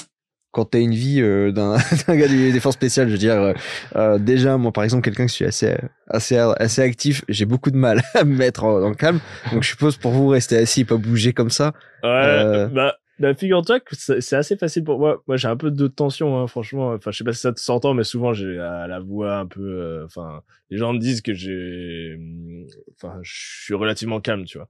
[0.53, 1.77] Quand t'as une vie euh, d'un
[2.09, 3.53] gars des, des forces spéciales Je veux dire, euh,
[3.97, 5.77] euh, déjà, moi, par exemple, quelqu'un que je suis assez
[6.09, 9.21] assez assez actif, j'ai beaucoup de mal à me mettre en- le calme.
[9.53, 11.73] Donc, je suppose pour vous rester assis, et pas bouger comme ça.
[12.03, 12.67] Ouais, Euh.
[12.69, 15.23] bah, bah figure-toi que c'est assez facile pour moi.
[15.29, 16.93] Moi, j'ai un peu de tension, hein, franchement.
[16.95, 19.47] Enfin, je sais pas si ça te s'entend, mais souvent j'ai la, la voix un
[19.47, 19.61] peu.
[19.61, 20.41] euh, Enfin,
[20.71, 22.15] les gens me disent que j'ai.
[22.19, 22.65] hum,
[22.97, 23.31] Enfin, je
[23.65, 24.69] suis relativement calme, tu vois.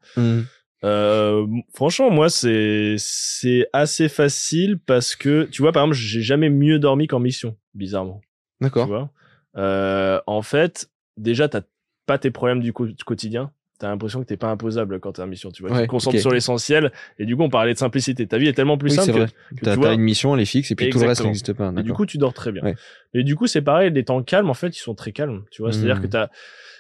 [0.85, 6.49] Euh, franchement, moi, c'est c'est assez facile parce que tu vois, par exemple, j'ai jamais
[6.51, 8.21] mieux dormi qu'en mission, bizarrement.
[8.23, 8.87] Tu D'accord.
[8.87, 9.11] vois?
[9.57, 11.63] Euh, en fait, déjà, t'as
[12.07, 13.53] pas tes problèmes du, co- du quotidien.
[13.81, 15.51] T'as l'impression que t'es pas imposable quand t'es en mission.
[15.51, 16.93] Tu vois, tu Ouais, te concentres sur l'essentiel.
[17.19, 18.27] Et du coup, on parlait de simplicité.
[18.27, 19.27] Ta vie est tellement plus Oui, simple vrai.
[19.27, 19.95] que, que T'as tu t'as vois.
[19.95, 21.73] une mission, elle est fixe, et puis tout le reste n'existe pas.
[21.79, 22.63] Et du coup, tu dors très bien.
[22.63, 22.75] Ouais.
[23.15, 25.43] Et du coup, c'est pareil, les temps calmes, en fait, ils sont très calmes.
[25.51, 26.29] Tu vois, c'est-à-dire que t'as,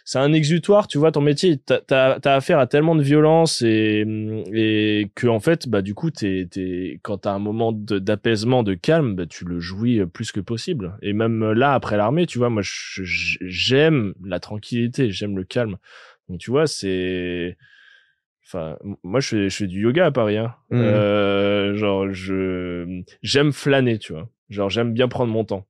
[0.05, 3.62] c'est un exutoire, tu vois, ton métier, t'as, t'as, t'as affaire à tellement de violence
[3.62, 4.05] et,
[4.53, 8.62] et que, en fait, bah, du coup, t'es, t'es, quand t'as un moment de- d'apaisement,
[8.62, 10.96] de calme, bah, tu le jouis plus que possible.
[11.03, 15.76] Et même là, après l'armée, tu vois, moi, j'aime la tranquillité, j'aime le calme.
[16.31, 17.57] Donc, tu vois, c'est,
[18.47, 20.37] Enfin, moi, je fais, je fais du yoga à Paris.
[20.37, 20.55] Hein.
[20.70, 20.81] Mhm.
[20.81, 24.28] Euh, genre, je j'aime flâner, tu vois.
[24.49, 25.66] Genre, j'aime bien prendre mon temps.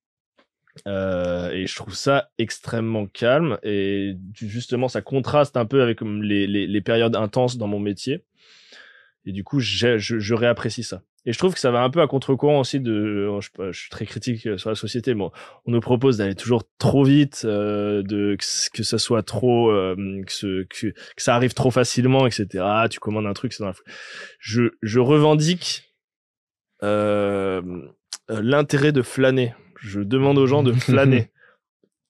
[0.87, 3.59] Euh, et je trouve ça extrêmement calme.
[3.63, 7.81] Et justement, ça contraste un peu avec comme, les, les, les périodes intenses dans mon
[7.81, 8.25] métier.
[9.27, 11.03] Et du coup, je, je réapprécie ça.
[11.27, 13.29] Et je trouve que ça va un peu à contre-courant aussi de.
[13.41, 15.15] Je, pas, je suis très critique euh, sur la société.
[15.15, 15.31] Bon,
[15.67, 18.37] on nous propose d'aller toujours trop vite, euh, de
[18.73, 22.65] que, ça soit trop, euh, que, ce, que, que ça arrive trop facilement, etc.
[22.91, 23.85] Tu commandes un truc, c'est dans la foule.
[24.39, 25.91] Je, je revendique
[26.83, 27.61] euh,
[28.31, 29.55] euh, l'intérêt de flâner.
[29.81, 31.31] Je demande aux gens de flâner.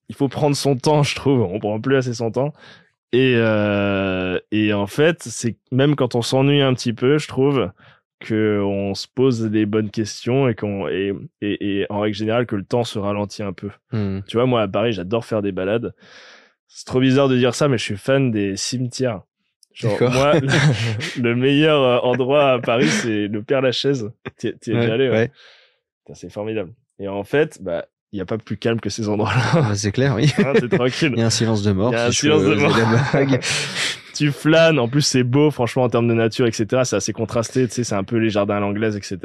[0.09, 1.41] Il faut prendre son temps, je trouve.
[1.43, 2.53] On prend plus assez son temps.
[3.13, 7.71] Et, euh, et en fait, c'est même quand on s'ennuie un petit peu, je trouve
[8.21, 12.47] que on se pose les bonnes questions et qu'on et, et, et en règle générale
[12.47, 13.71] que le temps se ralentit un peu.
[13.93, 14.21] Hmm.
[14.27, 15.95] Tu vois, moi à Paris, j'adore faire des balades.
[16.69, 19.23] C'est trop bizarre de dire ça, mais je suis fan des cimetières.
[19.73, 20.49] Genre, moi, le,
[21.23, 24.11] le meilleur euh, endroit à Paris, c'est le Père Lachaise.
[24.37, 25.15] T'y es déjà allé, ouais.
[25.15, 25.33] ouais.
[26.05, 26.73] Putain, C'est formidable.
[26.99, 29.63] Et en fait, bah, il n'y a pas plus calme que ces endroits-là.
[29.63, 30.33] Bah, c'est clair, oui.
[30.39, 31.13] Hein, T'es tranquille.
[31.17, 31.93] Il y a un silence de mort.
[31.93, 32.75] Il y a un si silence de mort.
[34.21, 34.79] tu flânes.
[34.79, 36.83] En plus, c'est beau, franchement, en termes de nature, etc.
[36.85, 37.67] C'est assez contrasté.
[37.67, 39.19] Tu sais, c'est un peu les jardins à l'anglaise, etc.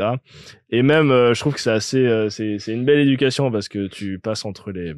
[0.70, 3.68] Et même, euh, je trouve que c'est assez, euh, c'est, c'est une belle éducation parce
[3.68, 4.94] que tu passes entre les,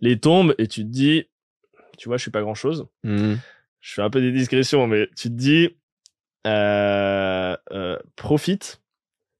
[0.00, 1.26] les tombes et tu te dis,
[1.96, 2.88] tu vois, je suis pas grand chose.
[3.04, 3.34] Hmm.
[3.80, 5.70] Je fais un peu des discrétions, mais tu te dis,
[6.46, 7.56] euh,
[8.16, 8.80] profite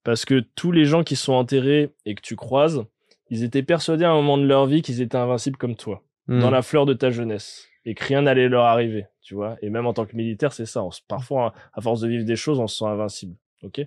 [0.04, 2.84] parce que tous les gens qui sont enterrés et que tu croises,
[3.30, 6.40] ils étaient persuadés à un moment de leur vie qu'ils étaient invincibles comme toi, Hmm.
[6.40, 9.56] dans la fleur de ta jeunesse, et que rien n'allait leur arriver, tu vois.
[9.62, 10.82] Et même en tant que militaire, c'est ça.
[10.84, 13.34] On se- parfois, à force de vivre des choses, on se sent invincible.
[13.62, 13.80] Ok?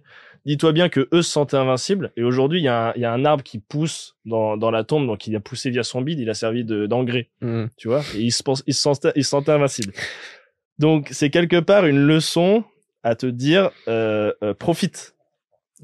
[0.46, 2.12] Dis-toi bien que eux se sentaient invincibles.
[2.18, 4.70] Et aujourd'hui, il y, a un- il y a un arbre qui pousse dans, dans
[4.72, 7.68] la tombe, donc il a poussé via son bide, il a servi de- d'engrais Hmm.
[7.78, 9.94] tu vois, et ils se, pensent, ils se sentaient, ils se sentaient invincibles.
[10.80, 12.64] Donc, c'est quelque part une leçon
[13.04, 15.16] à te dire, euh, euh, profite.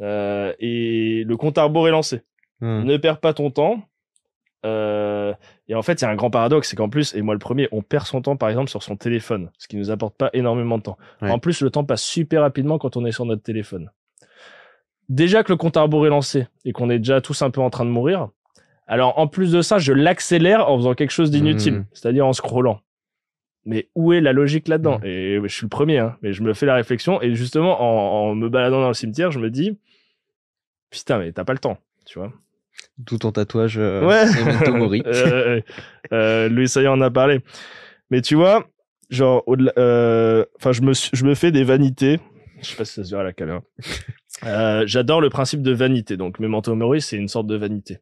[0.01, 2.21] Euh, et le compte à rebours est lancé.
[2.61, 2.83] Hmm.
[2.83, 3.81] Ne perds pas ton temps.
[4.65, 5.33] Euh,
[5.67, 7.39] et en fait, il y a un grand paradoxe, c'est qu'en plus, et moi le
[7.39, 10.29] premier, on perd son temps par exemple sur son téléphone, ce qui nous apporte pas
[10.33, 10.97] énormément de temps.
[11.21, 11.29] Ouais.
[11.29, 13.91] En plus, le temps passe super rapidement quand on est sur notre téléphone.
[15.09, 17.61] Déjà que le compte à rebours est lancé et qu'on est déjà tous un peu
[17.61, 18.29] en train de mourir,
[18.87, 21.85] alors en plus de ça, je l'accélère en faisant quelque chose d'inutile, Mhm.
[21.93, 22.81] c'est-à-dire en scrollant.
[23.65, 25.05] Mais où est la logique là-dedans Mhm.
[25.05, 28.29] Et je suis le premier, hein, mais je me fais la réflexion et justement en,
[28.31, 29.77] en me baladant dans le cimetière, je me dis
[30.89, 32.31] putain, mais t'as pas le temps, tu vois.
[32.97, 34.01] D'où ton tatouage euh,
[34.88, 35.63] Ouais.
[36.13, 37.41] Euh, Louis Saillant en a parlé.
[38.09, 38.65] Mais tu vois,
[39.09, 39.43] genre,
[39.78, 42.19] euh, enfin, je me, je me fais des vanités.
[42.61, 43.61] Je sais pas si ça se verra à la caméra.
[44.45, 46.15] Euh, J'adore le principe de vanité.
[46.15, 47.97] Donc, Memento Mori, c'est une sorte de vanité.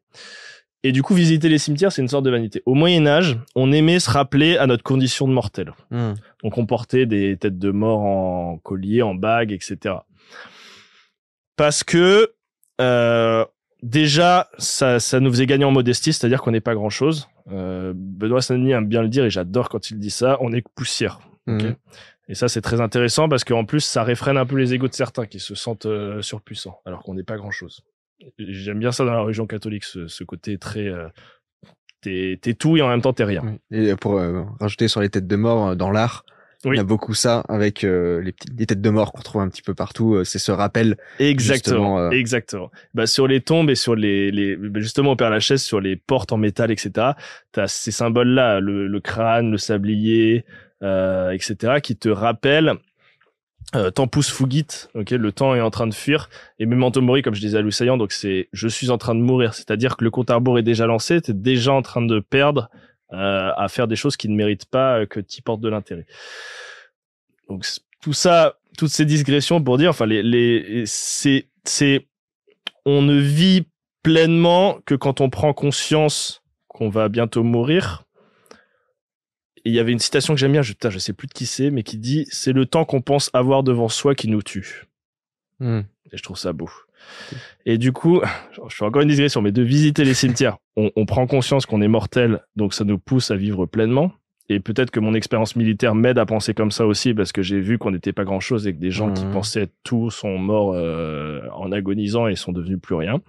[0.82, 2.62] Et du coup, visiter les cimetières, c'est une sorte de vanité.
[2.66, 5.72] Au Moyen Âge, on aimait se rappeler à notre condition de mortel.
[5.90, 6.12] Hmm.
[6.42, 9.94] Donc on portait des têtes de mort en collier, en bague, etc.
[11.56, 12.34] Parce que
[12.82, 13.44] euh,
[13.86, 17.28] déjà, ça, ça nous faisait gagner en modestie, c'est-à-dire qu'on n'est pas grand-chose.
[17.50, 20.36] Euh, Benoît Saint-Denis aime bien le dire et j'adore quand il dit ça.
[20.40, 21.20] On est poussière.
[21.46, 21.72] Hmm.
[22.28, 24.94] Et ça, c'est très intéressant parce qu'en plus, ça réfrène un peu les égos de
[24.94, 27.82] certains qui se sentent euh, surpuissants, alors qu'on n'est pas grand-chose.
[28.38, 30.88] J'aime bien ça dans la religion catholique, ce, ce côté très...
[30.88, 31.08] euh,
[32.00, 33.58] t'es tout et en même temps t'es rien.
[33.70, 36.24] Et pour euh, rajouter sur les têtes de mort euh, dans l'art,
[36.64, 36.74] Oui.
[36.74, 39.42] il y a beaucoup ça avec euh, les petites les têtes de mort qu'on trouve
[39.42, 40.14] un petit peu partout.
[40.14, 40.96] euh, c'est ce rappel.
[41.18, 42.70] Exactement, euh, exactement.
[42.94, 45.96] Bah, sur les tombes et sur les, les bah, justement au Père Lachaise, sur les
[45.96, 47.12] portes en métal, etc.
[47.52, 50.44] T'as ces symboles-là, le, le crâne, le sablier,
[50.82, 52.74] euh, etc., qui te rappellent
[53.74, 56.28] euh, Tempus fugit, ok, le temps est en train de fuir.
[56.60, 59.14] Et Memento Mori, comme je disais à Louis Saillant, donc c'est je suis en train
[59.14, 62.02] de mourir, c'est-à-dire que le compte à rebours est déjà lancé, t'es déjà en train
[62.02, 62.70] de perdre
[63.10, 66.06] à faire des choses qui ne méritent pas euh, que tu portes de l'intérêt.
[67.48, 67.64] Donc
[68.02, 72.08] tout ça, toutes ces digressions pour dire, enfin les, les c'est c'est
[72.84, 73.66] on ne vit
[74.02, 78.04] pleinement que quand on prend conscience qu'on va bientôt mourir.
[79.64, 81.32] Et il y avait une citation que j'aime bien, je, putain, je sais plus de
[81.32, 84.42] qui c'est, mais qui dit c'est le temps qu'on pense avoir devant soi qui nous
[84.42, 84.84] tue.
[85.58, 85.80] Hmm.
[86.12, 86.70] Et je trouve ça beau.
[87.64, 88.20] Et du coup,
[88.70, 91.80] je fais encore une digression, mais de visiter les cimetières, on, on prend conscience qu'on
[91.82, 94.12] est mortel, donc ça nous pousse à vivre pleinement.
[94.48, 97.58] Et peut-être que mon expérience militaire m'aide à penser comme ça aussi, parce que j'ai
[97.58, 99.32] vu qu'on n'était pas grand-chose et que des gens qui Mhm.
[99.32, 103.20] pensaient être tout sont morts euh, en agonisant et sont devenus plus rien.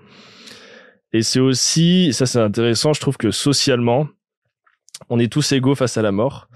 [1.14, 4.08] Et c'est aussi, ça c'est intéressant, je trouve que socialement,
[5.10, 6.50] on est tous égaux face à la mort.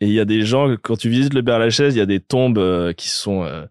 [0.00, 2.06] Et il y a des gens, quand tu visites le Père Lachaise, il y a
[2.06, 3.44] des tombes euh, qui sont...
[3.44, 3.66] euh,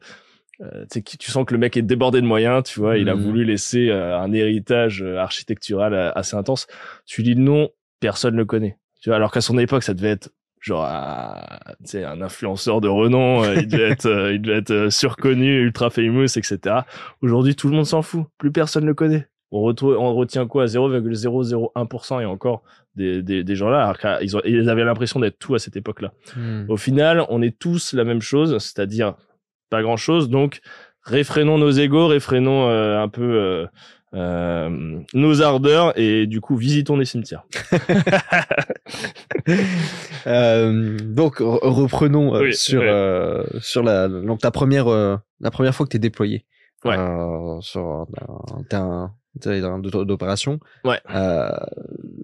[0.62, 0.86] euh,
[1.20, 3.22] tu sens que le mec est débordé de moyens, tu vois, il a Mhm.
[3.22, 6.68] voulu laisser euh, un héritage euh, architectural euh, assez intense.
[7.05, 8.78] Tu lis le nom, personne le connaît.
[9.01, 10.30] Tu vois, alors qu'à son époque, ça devait être
[10.60, 10.89] genre
[11.84, 16.24] sais, un influenceur de renom, euh, il devait être, il devait être surconnu, ultra famous,
[16.38, 16.60] etc.
[17.22, 19.28] Aujourd'hui, tout le monde s'en fout, plus personne le connaît.
[19.51, 20.66] On, retrouve, on retient quoi?
[20.66, 22.64] 0,001% et encore
[22.95, 26.12] des, des, des gens là, alors qu'ils ils avaient l'impression d'être tout à cette époque-là.
[26.36, 26.66] Hmm.
[26.68, 29.14] Au final, on est tous la même chose, c'est-à-dire
[29.70, 30.30] pas grand-chose.
[30.30, 30.59] Donc,
[31.03, 33.65] réfrénons nos égos, réfrénons euh, un peu euh,
[34.13, 37.43] euh, nos ardeurs et du coup, visitons les cimetières.
[40.28, 42.89] Euh, donc re- reprenons euh, Oui, sur ouais.
[42.89, 46.46] euh, sur la donc ta première euh, la première fois que t'es déployé
[46.83, 46.97] Ouais.
[46.97, 48.08] euh, sur
[48.51, 48.63] un
[49.79, 50.59] d'opération.
[50.83, 51.00] Ouais.
[51.13, 51.50] Euh,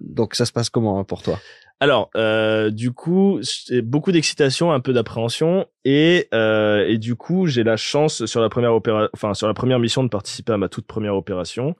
[0.02, 1.38] donc ça se passe comment hein, pour toi?
[1.80, 3.40] Alors, euh, du coup,
[3.82, 8.48] beaucoup d'excitation, un peu d'appréhension, et euh, et du coup, j'ai la chance sur la
[8.48, 11.74] première opéra, enfin sur la première mission de participer à ma toute première opération.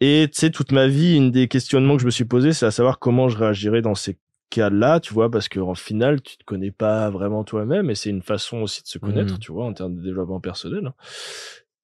[0.00, 2.66] Et tu sais, toute ma vie, une des questionnements que je me suis posé, c'est
[2.66, 4.18] à savoir comment je réagirais dans ces
[4.50, 8.22] cas-là, tu vois, parce qu'en final, tu te connais pas vraiment toi-même, et c'est une
[8.22, 9.38] façon aussi de se connaître, Mhm.
[9.38, 10.86] tu vois, en termes de développement personnel.
[10.88, 10.94] hein.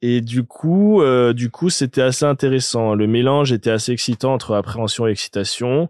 [0.03, 2.95] Et du coup, euh, du coup, c'était assez intéressant.
[2.95, 5.89] Le mélange était assez excitant entre appréhension et excitation.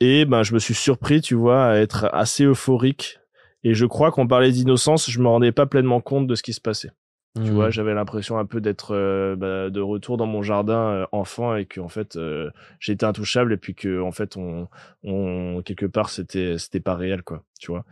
[0.00, 3.18] Et ben, je me suis surpris, tu vois, à être assez euphorique.
[3.62, 6.52] Et je crois qu'on parlait d'innocence, je me rendais pas pleinement compte de ce qui
[6.52, 6.90] se passait.
[7.36, 11.06] Tu vois, j'avais l'impression un peu d'être euh, bah, de retour dans mon jardin euh,
[11.10, 12.48] enfant et que en fait euh,
[12.78, 14.68] j'étais intouchable et puis que en fait on,
[15.02, 17.84] on quelque part c'était c'était pas réel quoi, tu vois.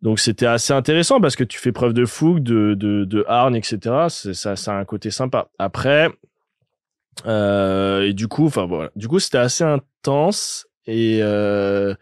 [0.00, 3.56] Donc c'était assez intéressant parce que tu fais preuve de fougue, de de, de hargne,
[3.56, 4.06] etc.
[4.08, 5.48] C'est- Ça ça a un côté sympa.
[5.58, 6.08] Après
[7.26, 11.94] Euh, et du coup, enfin voilà, du coup c'était assez intense et euh,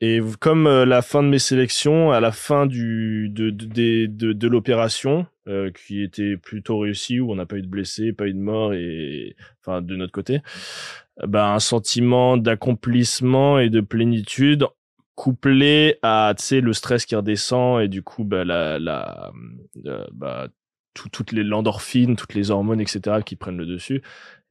[0.00, 4.32] et comme euh, la fin de mes sélections, à la fin du de de de,
[4.32, 8.26] de, l'opération euh, qui était plutôt réussie où on n'a pas eu de blessés, pas
[8.26, 10.40] eu de morts et enfin de notre côté,
[11.26, 14.66] bah un sentiment d'accomplissement et de plénitude
[15.14, 19.30] couplé à le stress qui redescend et du coup bah la la
[19.86, 20.48] euh, bah
[20.94, 24.02] tout, toutes les l'endorphine, toutes les hormones etc qui prennent le dessus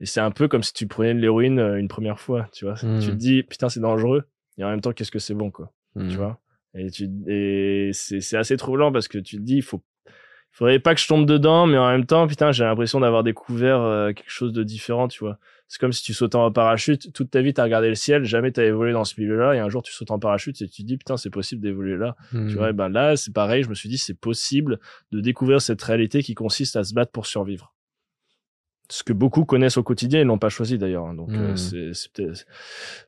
[0.02, 2.66] et c'est un peu comme si tu prenais de l'héroïne euh, une première fois, tu
[2.66, 2.74] vois.
[2.74, 3.16] Tu te Hmm.
[3.16, 4.24] dis, putain, c'est dangereux.
[4.58, 5.72] Et en même temps, qu'est-ce que c'est bon, quoi.
[5.96, 6.10] Hmm.
[6.10, 6.40] Tu vois.
[6.74, 9.82] Et, tu, et c'est, assez troublant parce que tu te dis, il faut,
[10.52, 13.80] faudrait pas que je tombe dedans, mais en même temps, putain, j'ai l'impression d'avoir découvert
[13.82, 15.38] euh, quelque chose de différent, tu vois.
[15.68, 17.14] C'est comme si tu sautais en parachute.
[17.14, 19.70] Toute ta vie, t'as regardé le ciel, jamais t'as évolué dans ce milieu-là, et un
[19.70, 22.16] jour, tu sautes en parachute et tu te dis, putain, c'est possible d'évoluer là.
[22.34, 22.48] Hmm.
[22.50, 23.64] Tu vois, et ben là, c'est pareil.
[23.64, 24.80] Je me suis dit, c'est possible
[25.12, 27.74] de découvrir cette réalité qui consiste à se battre pour survivre.
[28.92, 31.06] Ce que beaucoup connaissent au quotidien, ils l'ont pas choisi d'ailleurs.
[31.06, 31.56] hein, donc, euh, Mm.
[31.58, 32.24] c'est,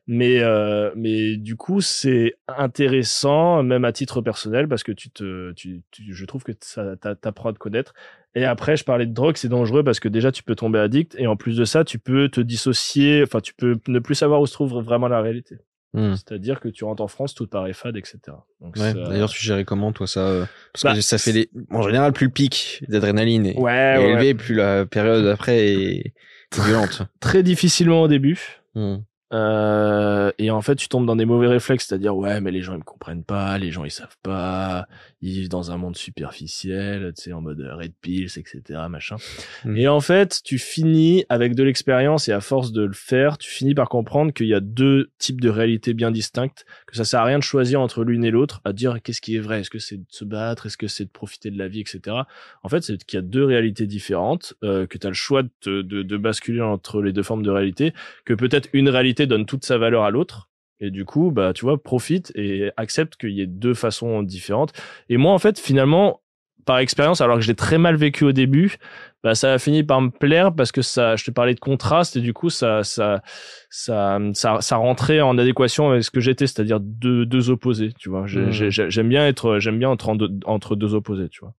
[0.06, 5.52] mais, euh, mais du coup, c'est intéressant, même à titre personnel, parce que tu te,
[5.52, 7.94] tu, tu- je trouve que ça t'a- t'apprends à te connaître.
[8.34, 11.14] Et après, je parlais de drogue, c'est dangereux parce que déjà, tu peux tomber addict,
[11.18, 13.22] et en plus de ça, tu peux te dissocier.
[13.22, 15.56] Enfin, tu peux ne plus savoir où se trouve vraiment la réalité.
[15.94, 16.14] Hmm.
[16.16, 18.18] C'est-à-dire que tu rentres en France, tout paraît fade, etc.
[18.60, 18.70] Ouais.
[18.74, 21.50] ça- D'ailleurs, tu gérais comment toi ça euh, Parce Bah, que ça fait des...
[21.70, 25.56] en général plus le pic d'adrénaline est, Ouais, est ouais, élevé, plus la période après
[25.66, 26.14] est
[26.56, 27.02] est violente.
[27.20, 28.38] très difficilement au début.
[28.74, 28.96] Hmm.
[29.32, 32.74] Euh, et en fait, tu tombes dans des mauvais réflexes, c'est-à-dire ouais, mais les gens
[32.74, 34.86] ils me comprennent pas, les gens ils savent pas,
[35.22, 39.16] ils vivent dans un monde superficiel, tu sais, en mode euh, red pills, etc., machin.
[39.64, 39.76] Mm.
[39.76, 43.50] Et en fait, tu finis avec de l'expérience et à force de le faire, tu
[43.50, 47.20] finis par comprendre qu'il y a deux types de réalités bien distinctes, que ça sert
[47.20, 49.70] à rien de choisir entre l'une et l'autre, à dire qu'est-ce qui est vrai, est-ce
[49.70, 52.16] que c'est de se battre, est-ce que c'est de profiter de la vie, etc.
[52.62, 55.42] En fait, c'est qu'il y a deux réalités différentes, euh, que tu as le choix
[55.42, 57.94] de, te- de, de basculer entre les deux formes de réalité,
[58.24, 60.48] que peut-être une réalité donne toute sa valeur à l'autre.
[60.80, 64.72] Et du coup, bah, tu vois, profite et accepte qu'il y ait deux façons différentes.
[65.08, 66.20] Et moi, en fait, finalement,
[66.66, 68.76] par expérience, alors que j'ai très mal vécu au début,
[69.22, 72.16] bah, ça a fini par me plaire parce que ça, je te parlais de contraste
[72.16, 73.22] et du coup, ça, ça,
[73.70, 78.08] ça, ça, ça rentrait en adéquation avec ce que j'étais, c'est-à-dire deux, deux opposés, tu
[78.08, 78.26] vois.
[78.26, 81.54] J'ai- J'aime bien être, j'aime bien être en deux- entre deux opposés, tu vois.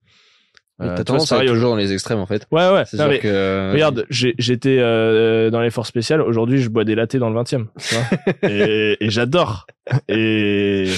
[0.82, 2.46] Euh, tu vois, pareil, toujours dans les extrêmes en fait.
[2.52, 2.84] Ouais, ouais.
[2.86, 6.22] C'est Non, mais que euh, Regarde, j'étais euh, dans les forces spéciales.
[6.22, 7.68] Aujourd'hui, je bois des lattés dans le 20e.
[7.78, 8.04] Tu vois
[8.50, 9.68] et et j'adore.
[10.10, 10.90] Et,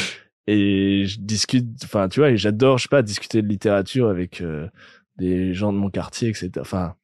[0.47, 4.41] et je discute, enfin, tu vois, et j'adore, je sais pas, discuter de littérature avec
[4.41, 4.67] euh,
[5.17, 6.49] des gens de mon quartier, etc.
[6.59, 6.95] Enfin,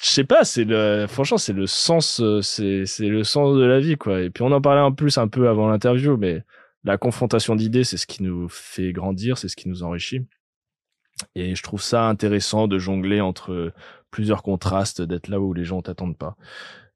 [0.00, 3.64] je sais pas, c'est le, franchement, c'est le sens, euh, c'est, c'est le sens de
[3.64, 4.20] la vie, quoi.
[4.22, 6.42] Et puis on en parlait en plus un peu avant l'interview, mais
[6.84, 10.26] la confrontation d'idées, c'est ce qui nous fait grandir, c'est ce qui nous enrichit.
[11.34, 13.72] Et je trouve ça intéressant de jongler entre
[14.10, 16.36] plusieurs contrastes, d'être là où les gens t'attendent pas.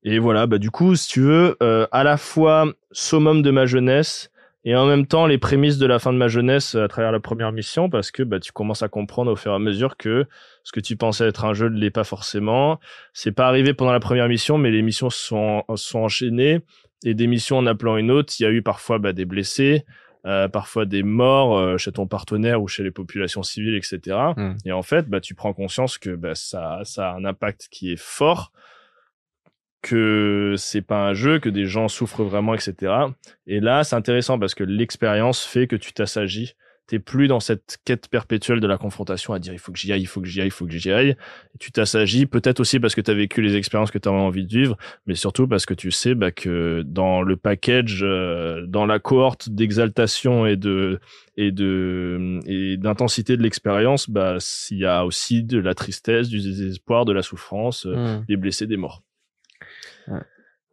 [0.05, 3.67] Et voilà, bah du coup, si tu veux, euh, à la fois summum de ma
[3.67, 4.31] jeunesse
[4.65, 7.21] et en même temps les prémices de la fin de ma jeunesse à travers la
[7.21, 10.27] première mission, parce que bah tu commences à comprendre au fur et à mesure que
[10.63, 12.79] ce que tu pensais être un jeu ne l'est pas forcément.
[13.13, 16.61] C'est pas arrivé pendant la première mission, mais les missions sont sont enchaînées
[17.05, 19.85] et des missions en appelant une autre, il y a eu parfois bah, des blessés,
[20.27, 24.17] euh, parfois des morts euh, chez ton partenaire ou chez les populations civiles, etc.
[24.37, 24.55] Hmm.
[24.65, 27.93] Et en fait, bah, tu prends conscience que bah, ça, ça a un impact qui
[27.93, 28.53] est fort,
[29.83, 32.93] que c'est pas un jeu, que des gens souffrent vraiment, etc.
[33.47, 36.55] Et là, c'est intéressant parce que l'expérience fait que tu t'assagis.
[36.89, 39.93] T'es plus dans cette quête perpétuelle de la confrontation à dire il faut que j'y
[39.93, 41.11] aille, il faut que j'y aille, il faut que j'y aille.
[41.11, 44.13] Et tu t'assagis peut-être aussi parce que tu as vécu les expériences que tu as
[44.13, 48.65] envie de vivre, mais surtout parce que tu sais bah, que dans le package, euh,
[48.67, 50.99] dans la cohorte d'exaltation et de
[51.37, 54.39] et de et d'intensité de l'expérience, bah
[54.71, 58.25] il y a aussi de la tristesse, du désespoir, de la souffrance, euh, hmm.
[58.27, 59.03] des blessés, des morts.
[60.07, 60.23] Ouais.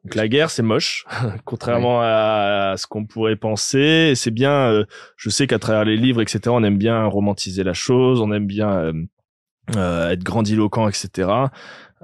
[0.05, 1.03] Donc la guerre, c'est moche,
[1.45, 4.13] contrairement à ce qu'on pourrait penser.
[4.15, 4.85] C'est bien, euh,
[5.17, 8.45] je sais qu'à travers les livres, etc., on aime bien romantiser la chose, on aime
[8.45, 8.93] bien euh,
[9.75, 11.27] euh, être grandiloquent, etc.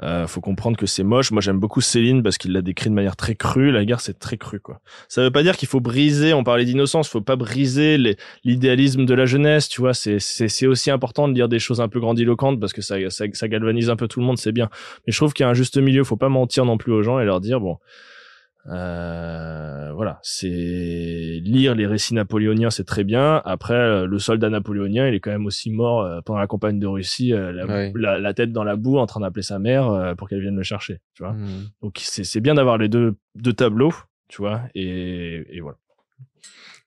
[0.04, 1.32] Euh, faut comprendre que c'est moche.
[1.32, 3.72] Moi, j'aime beaucoup Céline parce qu'il l'a décrit de manière très crue.
[3.72, 4.82] La guerre, c'est très cru, quoi.
[5.08, 6.34] Ça veut pas dire qu'il faut briser.
[6.34, 7.08] On parlait d'innocence.
[7.08, 7.98] Faut pas briser
[8.44, 9.70] l'idéalisme de la jeunesse.
[9.70, 12.82] Tu vois, c'est c'est aussi important de dire des choses un peu grandiloquentes parce que
[12.82, 14.38] ça ça, ça galvanise un peu tout le monde.
[14.38, 14.70] C'est bien.
[15.06, 16.04] Mais je trouve qu'il y a un juste milieu.
[16.04, 17.78] Faut pas mentir non plus aux gens et leur dire bon.
[18.68, 20.48] Euh, voilà, c'est
[21.44, 23.42] lire les récits napoléoniens, c'est très bien.
[23.46, 26.80] Après, euh, le soldat napoléonien, il est quand même aussi mort euh, pendant la campagne
[26.80, 27.92] de Russie, euh, la, Ouais.
[27.96, 30.64] la, la tête dans la boue, en train d'appeler sa mère pour qu'elle vienne le
[30.64, 31.00] chercher.
[31.16, 31.34] Tu vois.
[31.34, 31.70] Hmm.
[31.82, 33.94] Donc c'est c'est bien d'avoir les deux deux tableaux,
[34.28, 34.62] tu vois.
[34.76, 35.78] Et, et voilà.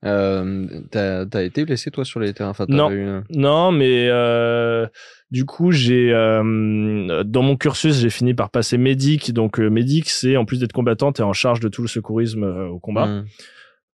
[0.04, 2.50] Euh, t'as, t'as été blessé toi sur les terrains?
[2.50, 2.90] Enfin, Non.
[2.90, 4.86] une- Non, mais euh,
[5.30, 9.32] du coup, j'ai euh, dans mon cursus, j'ai fini par passer médic.
[9.32, 12.78] Donc, médic, c'est en plus d'être combattant, t'es en charge de tout le secourisme au
[12.78, 13.06] combat.
[13.06, 13.24] Hmm.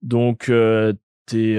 [0.02, 0.52] Donc,
[1.28, 1.56] t'es,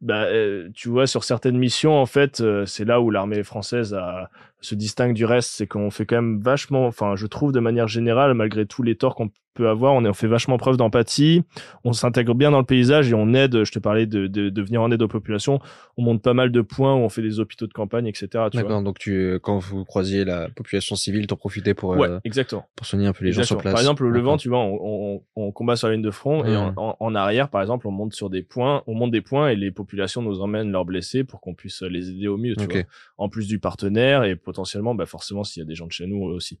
[0.00, 0.26] bah,
[0.74, 4.30] tu vois, sur certaines missions, en fait, c'est là où l'armée française a,
[4.60, 7.86] se distingue du reste, c'est qu'on fait quand même vachement, enfin, je trouve de manière
[7.88, 11.42] générale, malgré tous les torts qu'on peut avoir, on, est, on fait vachement preuve d'empathie,
[11.84, 14.62] on s'intègre bien dans le paysage et on aide, je te parlais de, de, de
[14.62, 15.60] venir en aide aux populations,
[15.96, 18.26] on monte pas mal de points où on fait des hôpitaux de campagne, etc.
[18.30, 18.48] Tu vois.
[18.62, 22.64] D'accord, donc tu, quand vous croisiez la population civile, t'en profitais pour, Ouais, euh, exactement.
[22.76, 23.72] pour soigner un peu les gens sur place.
[23.72, 24.10] Par exemple, le.
[24.10, 26.78] Levant, tu vois, on, on, on combat sur la ligne de front et en, Mhm.
[26.78, 29.56] en, en arrière, par exemple, on monte sur des points, on monte des points et
[29.56, 32.82] les populations nous emmènent leurs blessés pour qu'on puisse les aider au mieux, tu vois.
[33.18, 36.06] En plus du partenaire et potentiellement, bah forcément, s'il y a des gens de chez
[36.06, 36.58] nous aussi.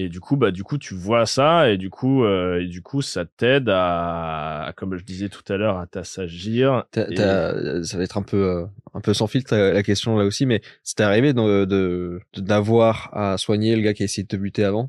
[0.00, 2.82] Et du coup, bah du coup, tu vois ça et du coup, euh, et du
[2.82, 6.84] coup, ça t'aide à, comme je disais tout à l'heure, à t'assagir.
[6.92, 8.64] T'as- Et- t'as- ça va être un peu euh,
[8.94, 13.10] un peu sans filtre euh, la question là aussi, mais c'était arrivé de de- d'avoir
[13.12, 14.88] à soigner le gars qui a essayé de te buter avant?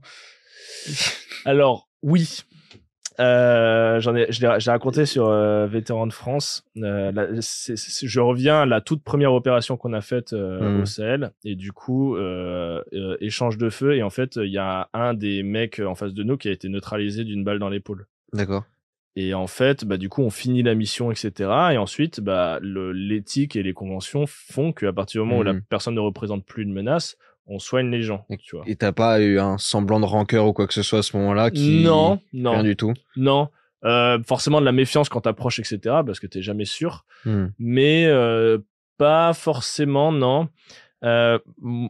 [1.46, 2.44] Alors oui,
[3.20, 6.64] euh, j'en ai, je l'ai j'ai raconté sur euh, Vétérans de France.
[6.78, 11.32] Euh, la- je reviens à la toute première opération qu'on a faite euh, au Sahel
[11.44, 12.82] et du coup euh,
[13.20, 16.24] échange de feu et en fait il y a un des mecs en face de
[16.24, 18.08] nous qui a été neutralisé d'une balle dans l'épaule.
[18.34, 18.64] D'accord.
[19.16, 21.50] Et en fait, bah, du coup, on finit la mission, etc.
[21.74, 25.62] Et ensuite, bah, l'éthique et les conventions font qu'à partir du moment où la Mhm.
[25.68, 27.18] personne ne représente plus une menace,
[27.50, 28.26] on soigne les gens.
[28.44, 28.64] Tu vois.
[28.68, 31.18] Et t'as pas eu un semblant de rancœur ou quoi que ce soit à ce
[31.18, 32.52] moment-là qui Non, non.
[32.52, 32.94] rien du tout?
[33.18, 33.50] Non,
[33.84, 35.80] euh, forcément de la méfiance quand t'approches, etc.
[36.06, 37.06] Parce que t'es jamais sûr.
[37.26, 37.48] Hmm.
[37.58, 38.60] Mais euh,
[38.98, 40.50] pas forcément, non.
[41.04, 41.40] Euh,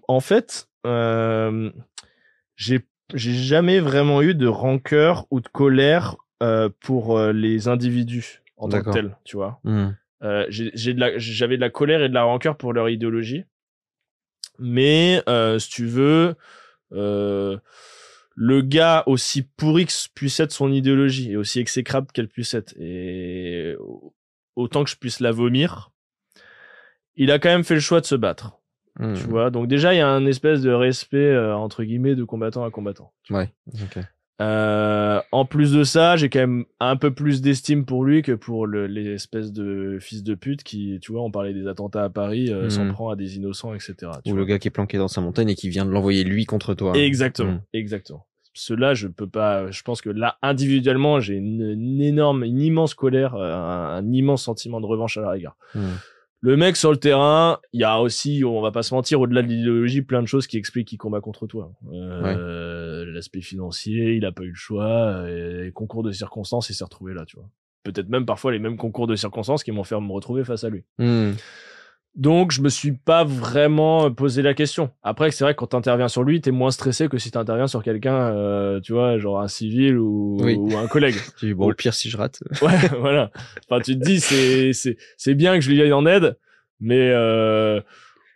[0.07, 0.69] en fait,
[2.55, 2.81] j'ai
[3.15, 6.15] jamais vraiment eu de rancœur ou de colère
[6.79, 9.59] pour les individus en tant que tels, tu vois.
[9.65, 9.89] Hmm.
[10.49, 13.43] J'ai de j'avais de la colère et de la rancœur pour leur idéologie.
[14.59, 16.35] Mais euh, si tu veux,
[16.93, 17.57] euh,
[18.35, 22.73] le gars aussi pourri que puisse être son idéologie et aussi exécrable qu'elle puisse être,
[22.79, 23.75] et
[24.55, 25.91] autant que je puisse la vomir,
[27.15, 28.59] il a quand même fait le choix de se battre.
[28.97, 29.13] Hmm.
[29.13, 32.23] Tu vois, donc déjà il y a un espèce de respect euh, entre guillemets de
[32.23, 33.13] combattant à combattant.
[33.29, 33.53] Ouais.
[33.73, 33.99] Ok.
[34.41, 38.31] Euh, en plus de ça, j'ai quand même un peu plus d'estime pour lui que
[38.31, 42.09] pour le- l'espèce de fils de pute qui, tu vois, on parlait des attentats à
[42.09, 42.69] Paris, euh, Mhm.
[42.69, 43.93] s'en prend à des innocents, etc.
[44.23, 44.39] tu Ou vois.
[44.39, 46.73] le gars qui est planqué dans sa montagne et qui vient de l'envoyer lui contre
[46.73, 46.93] toi.
[46.97, 47.61] Exactement, Mhm.
[47.73, 48.25] exactement.
[48.53, 49.69] Cela, je peux pas.
[49.71, 54.11] Je pense que là, individuellement, j'ai une, une énorme, une immense colère, euh, un, un
[54.11, 55.55] immense sentiment de revanche à la rigueur.
[55.75, 55.81] Hmm.
[56.41, 59.41] Le mec sur le terrain, il y a aussi, on va pas se mentir, au-delà
[59.41, 61.73] de l'idéologie, plein de choses qui expliquent qu'il combat contre toi.
[61.91, 66.75] Euh, L'aspect financier, il a pas eu le choix, euh, et concours de circonstances, il
[66.75, 67.49] s'est retrouvé là, tu vois.
[67.83, 70.69] Peut-être même parfois les mêmes concours de circonstances qui m'ont fait me retrouver face à
[70.69, 70.83] lui.
[70.97, 71.31] Hmm.
[72.15, 74.89] Donc, je me suis pas vraiment posé la question.
[75.03, 77.81] Après, c'est vrai que quand t'interviens sur lui, t'es moins stressé que si t'interviens sur
[77.83, 80.55] quelqu'un, euh, tu vois, genre un civil ou, Oui.
[80.55, 81.15] ou un collègue.
[81.39, 82.41] Tu bon, au pire si je rate.
[82.61, 83.31] Ouais, voilà.
[83.69, 86.37] Enfin, tu te dis, c'est, c'est, c'est bien que je lui aille en aide,
[86.79, 87.79] mais, euh,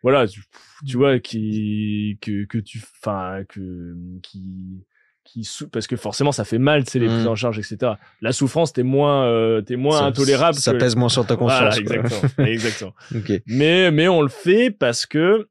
[0.02, 0.44] voilà, tu,
[0.86, 4.86] tu vois, qui, que, que tu, enfin, que, qui,
[5.34, 7.14] qui, sou- parce que forcément, ça fait mal, sais, les Mm.
[7.14, 7.94] prises en charge, etc.
[8.22, 10.56] La souffrance, t'es moins, euh, t'es moins Ça- intolérable.
[10.58, 11.86] Ça que- pèse moins sur ta Voilà, conscience.
[11.86, 11.96] quoi.
[11.96, 12.94] exactement, exactement.
[13.16, 13.42] ok.
[13.48, 15.48] Mais, mais on le fait parce que,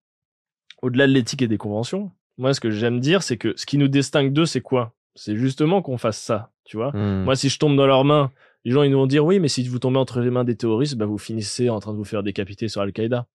[0.83, 3.79] au-delà de l'éthique et des conventions, moi, ce que j'aime dire, c'est que ce qui
[3.79, 4.95] nous distingue d'eux, c'est quoi?
[5.15, 6.91] C'est justement qu'on fasse ça, tu vois?
[6.97, 7.25] Hmm.
[7.25, 8.31] Moi, si je tombe dans leurs mains,
[8.65, 10.95] les gens ils vont dire oui, mais si vous tombez entre les mains des terroristes,
[10.97, 13.27] bah vous finissez en train de vous faire décapiter sur Al-Qaïda.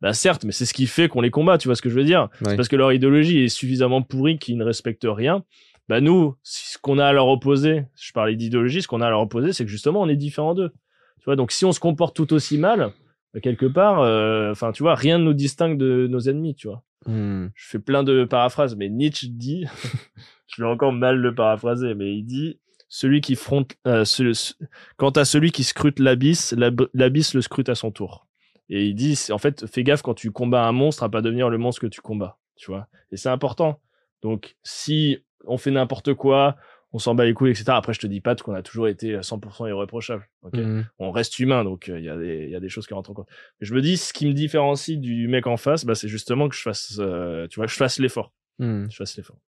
[0.00, 1.94] Bah certes, mais c'est ce qui fait qu'on les combat, tu vois ce que je
[1.94, 2.22] veux dire?
[2.40, 2.50] Ouais.
[2.50, 5.44] C'est parce que leur idéologie est suffisamment pourrie qu'ils ne respectent rien.
[5.88, 9.10] Bah nous, ce qu'on a à leur opposer, je parlais d'idéologie, ce qu'on a à
[9.10, 10.70] leur opposer, c'est que justement on est différent d'eux.
[11.18, 12.92] Tu vois, donc si on se comporte tout aussi mal,
[13.34, 16.68] bah, quelque part, euh, enfin tu vois, rien ne nous distingue de nos ennemis, tu
[16.68, 17.48] vois Hmm.
[17.56, 19.64] je fais plein de paraphrases, mais Nietzsche dit,
[20.46, 24.54] je vais encore mal le paraphraser, mais il dit, celui qui fronte, euh, ce- ce-
[24.98, 28.28] quant à celui qui scrute l'abysse, l'ab- l'abysse le scrute à son tour.
[28.68, 31.50] Et il dit, en fait, fais gaffe quand tu combats un monstre à pas devenir
[31.50, 32.86] le monstre que tu combats, tu vois.
[33.10, 33.80] Et c'est important.
[34.22, 36.56] Donc, si on fait n'importe quoi,
[36.92, 37.64] on s'en bat les couilles, etc.
[37.68, 40.28] Après, je te dis pas qu'on a toujours été 100% irréprochable.
[40.52, 40.82] Hmm.
[40.98, 42.92] on reste humain, donc euh, il y, a des- il y a des choses qui
[42.94, 43.28] rentrent en compte.
[43.60, 46.48] Mais je me dis, ce qui me différencie du mec en face, bah, c'est justement
[46.50, 48.32] que je fasse, euh, tu vois, je fasse l'effort.
[48.58, 48.86] Hmm.
[48.90, 49.38] Je fasse l'effort.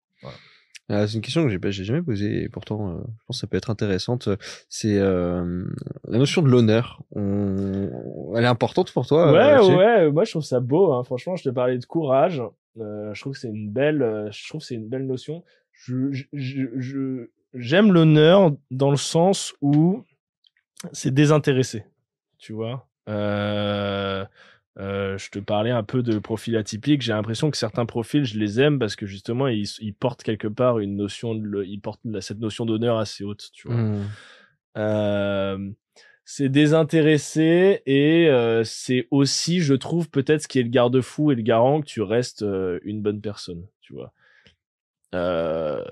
[0.91, 3.37] Ah, c'est une question que j'ai pas- j'ai jamais posée et pourtant euh, je pense
[3.37, 4.29] que ça peut être intéressante.
[4.69, 5.65] C'est euh,
[6.09, 7.03] la notion de l'honneur.
[7.12, 8.33] On...
[8.37, 9.33] Elle est importante pour toi.
[9.33, 10.93] ouais, euh, ouais, moi je trouve ça beau.
[10.93, 11.03] Hein.
[11.05, 12.43] Franchement, je te parlais de courage.
[12.77, 15.43] Je trouve que c'est une belle, je trouve que c'est une belle notion.
[15.86, 20.05] Je, j'aime l'honneur dans le sens où
[20.93, 21.85] c'est désintéressé,
[22.39, 22.89] tu vois.
[23.09, 24.24] Euh,
[24.78, 27.02] euh, je te parlais un peu de profil atypique.
[27.02, 30.48] J'ai l'impression que certains profils, je les aime parce que justement, ils, ils portent quelque
[30.48, 33.77] part une notion, de, ils portent cette notion d'honneur assez haute, tu vois.
[33.77, 34.05] Hmm.
[34.77, 35.70] Euh,
[36.24, 38.31] c'est désintéressé et
[38.65, 42.01] c'est aussi, je trouve, peut-être ce qui est le garde-fou et le garant que tu
[42.01, 42.43] restes
[42.82, 44.15] une bonne personne, tu vois.
[45.15, 45.82] Euh,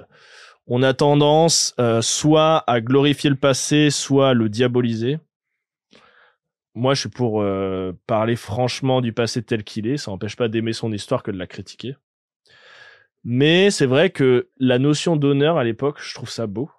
[0.67, 5.19] on a tendance euh, soit à glorifier le passé, soit à le diaboliser.
[6.75, 9.97] Moi, je suis pour euh, parler franchement du passé tel qu'il est.
[9.99, 11.97] Ça n'empêche pas d'aimer son histoire que de la critiquer.
[13.25, 16.71] Mais c'est vrai que la notion d'honneur à l'époque, je trouve ça beau.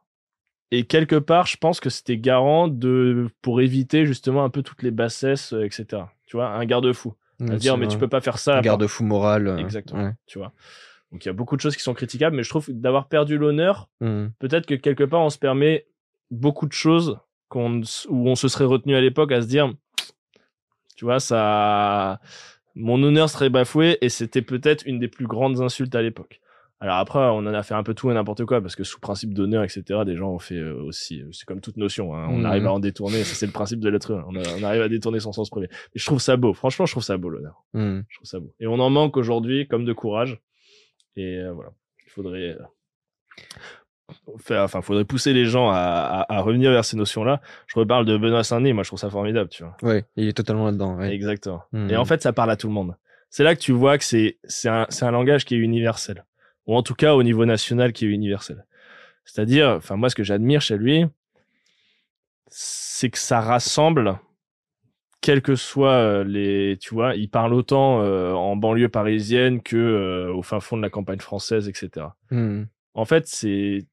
[0.71, 4.81] Et quelque part, je pense que c'était garant de pour éviter justement un peu toutes
[4.81, 6.03] les bassesses, etc.
[6.25, 7.13] Tu vois, un garde-fou.
[7.41, 8.57] À dire, mais tu peux pas faire ça.
[8.57, 9.59] Un garde-fou moral.
[9.59, 10.03] Exactement.
[10.03, 10.13] ouais.
[10.25, 10.53] Tu vois.
[11.13, 13.37] Donc il y a beaucoup de choses qui sont critiquables, mais je trouve d'avoir perdu
[13.37, 14.27] l'honneur, Hmm.
[14.39, 15.85] peut-être que quelque part on se permet
[16.31, 17.19] beaucoup de choses
[17.49, 19.71] qu'on où on se serait retenu à l'époque à se dire,
[20.95, 22.19] tu vois, ça,
[22.75, 26.39] mon honneur serait bafoué et c'était peut-être une des plus grandes insultes à l'époque.
[26.79, 28.99] Alors après, on en a fait un peu tout et n'importe quoi parce que sous
[28.99, 31.23] principe d'honneur, etc., des gens ont fait euh, aussi.
[31.31, 32.13] C'est comme toute notion.
[32.13, 32.45] hein, on Mhm.
[32.45, 33.23] arrive à en détourner.
[33.23, 34.25] Ça, c'est le principe de l'être humain.
[34.27, 35.67] On, a- on arrive à détourner son sens premier.
[35.71, 36.53] Mais je trouve ça beau.
[36.53, 37.63] Franchement, je trouve ça beau l'honneur.
[37.73, 38.01] Hmm.
[38.09, 38.53] Je trouve ça beau.
[38.59, 40.41] Et on en manque aujourd'hui, comme de courage.
[41.15, 41.71] Et euh, voilà,
[42.05, 42.63] il faudrait euh,
[44.39, 45.75] faire, enfin, faudrait pousser les gens à,
[46.27, 47.41] à, à revenir vers ces notions-là.
[47.67, 48.73] Je reparle de Benoît Saint-Denis.
[48.73, 49.75] Moi, je trouve ça formidable, tu vois.
[49.81, 50.97] Ouais, il est totalement là-dedans.
[50.97, 51.13] ouais.
[51.13, 51.63] Exactement.
[51.71, 51.89] Hmm.
[51.89, 52.95] Et en fait, ça parle à tout le monde.
[53.29, 56.23] C'est là que tu vois que c'est c'est un c'est un langage qui est universel,
[56.67, 58.65] ou en tout cas au niveau national qui est universel.
[59.25, 61.05] C'est-à-dire, enfin moi, ce que j'admire chez lui,
[62.47, 64.19] c'est que ça rassemble,
[65.23, 69.77] quels que soient euh, les, tu vois, il parle autant euh, en banlieue parisienne que
[69.77, 72.07] euh, au fin fond de la campagne française, etc.
[72.29, 72.63] Hmm.
[72.93, 73.85] En fait, c'est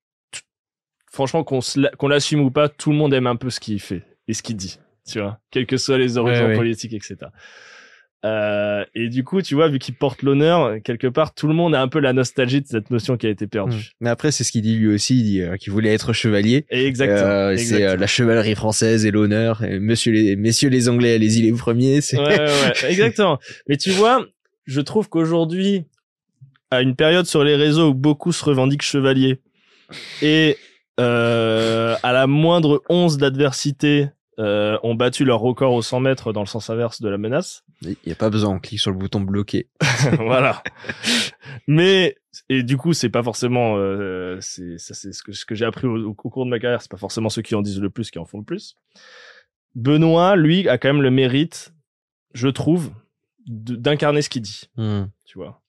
[1.11, 4.35] franchement qu'on l'assume ou pas, tout le monde aime un peu ce qu'il fait et
[4.35, 6.57] ce qu'il dit, tu vois, quels que soient les horizons Ouais, ouais.
[6.57, 7.16] politiques, etc.
[8.24, 11.74] Euh, et du coup, tu vois, vu qu'il porte l'honneur, quelque part, tout le monde
[11.74, 13.48] a un peu la nostalgie de cette notion qui a été Hmm.
[13.48, 13.92] perdue.
[14.01, 15.18] Mais après, c'est ce qu'il dit lui aussi.
[15.18, 16.66] Il dit euh, qu'il voulait être chevalier.
[16.70, 17.28] Exactement.
[17.28, 19.62] Euh, c'est la chevalerie française et l'honneur.
[19.80, 22.01] Monsieur les, messieurs les Anglais, allez-y les premiers.
[22.02, 22.18] C'est...
[22.18, 23.38] Ouais, ouais, ouais, exactement.
[23.68, 24.26] Mais tu vois,
[24.66, 25.84] je trouve qu'aujourd'hui,
[26.70, 29.40] à une période sur les réseaux où beaucoup se revendiquent chevaliers
[30.22, 30.56] et
[30.98, 34.09] à la moindre once d'adversité
[34.40, 37.62] euh, ont battu leur record au 100 mètres dans le sens inverse de la menace.
[37.82, 38.54] Il y a pas besoin.
[38.54, 39.68] On clique sur le bouton bloqué.
[40.18, 40.62] voilà.
[41.68, 42.16] Mais
[42.48, 45.96] et du coup, c'est pas forcément euh, c'est ce que ce que j'ai appris au,
[46.08, 48.18] au cours de ma carrière, c'est pas forcément ceux qui en disent le plus qui
[48.18, 48.76] en font le plus.
[49.74, 51.72] Benoît, lui, a quand même le mérite,
[52.34, 52.90] je trouve,
[53.46, 54.68] d'incarner ce qu'il dit.
[54.76, 55.04] Hmm.
[55.26, 55.60] Tu vois.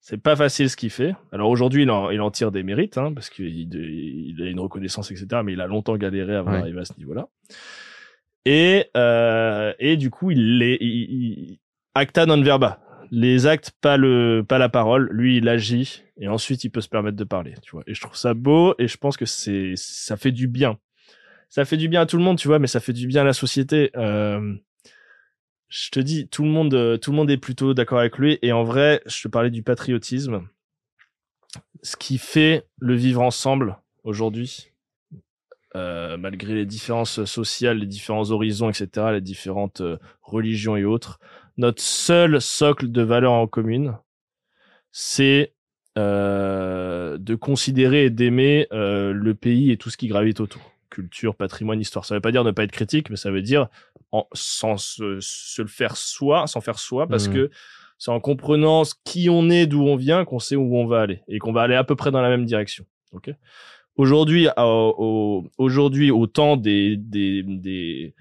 [0.00, 1.14] C'est pas facile ce qu'il fait.
[1.32, 4.60] Alors aujourd'hui, il en, il en tire des mérites, hein, parce qu'il il a une
[4.60, 5.26] reconnaissance, etc.
[5.44, 6.58] Mais il a longtemps galéré avant Ouais.
[6.58, 7.28] d'arriver à ce niveau-là.
[8.46, 11.58] Et, euh, et du coup, il il-
[11.94, 12.80] acta non verba.
[13.10, 15.08] Les actes, pas le, pas la parole.
[15.12, 17.54] Lui, il agit et ensuite il peut se permettre de parler.
[17.62, 17.82] Tu vois.
[17.86, 20.78] Et je trouve ça beau et je pense que c'est, ça fait du bien.
[21.48, 23.22] Ça fait du bien à tout le monde, tu vois, mais ça fait du bien
[23.22, 23.90] à la société.
[23.96, 24.54] Euh,
[25.68, 28.38] je te dis, tout le monde, euh, tout le monde est plutôt d'accord avec lui.
[28.42, 30.42] Et en vrai, je te parlais du patriotisme.
[31.82, 34.70] Ce qui fait le vivre ensemble aujourd'hui,
[35.76, 41.20] euh, malgré les différences sociales, les différents horizons, etc., les différentes euh, religions et autres,
[41.58, 43.96] notre seul socle de valeurs en commune,
[44.92, 45.54] c'est
[45.98, 50.72] euh, de considérer et d'aimer le pays et tout ce qui gravite autour.
[50.90, 52.04] Culture, patrimoine, histoire.
[52.04, 53.68] Ça veut pas dire ne pas être critique, mais ça veut dire
[54.12, 57.34] en, sans se, se le faire soi, sans faire soi, parce Mhm.
[57.34, 57.50] que
[57.98, 61.22] c'est en comprenant qui on est, d'où on vient, qu'on sait où on va aller
[61.28, 62.84] et qu'on va aller à peu près dans la même direction.
[63.12, 63.30] Ok?
[63.96, 68.14] Aujourd'hui, à- au, aujourd'hui, au temps des des des,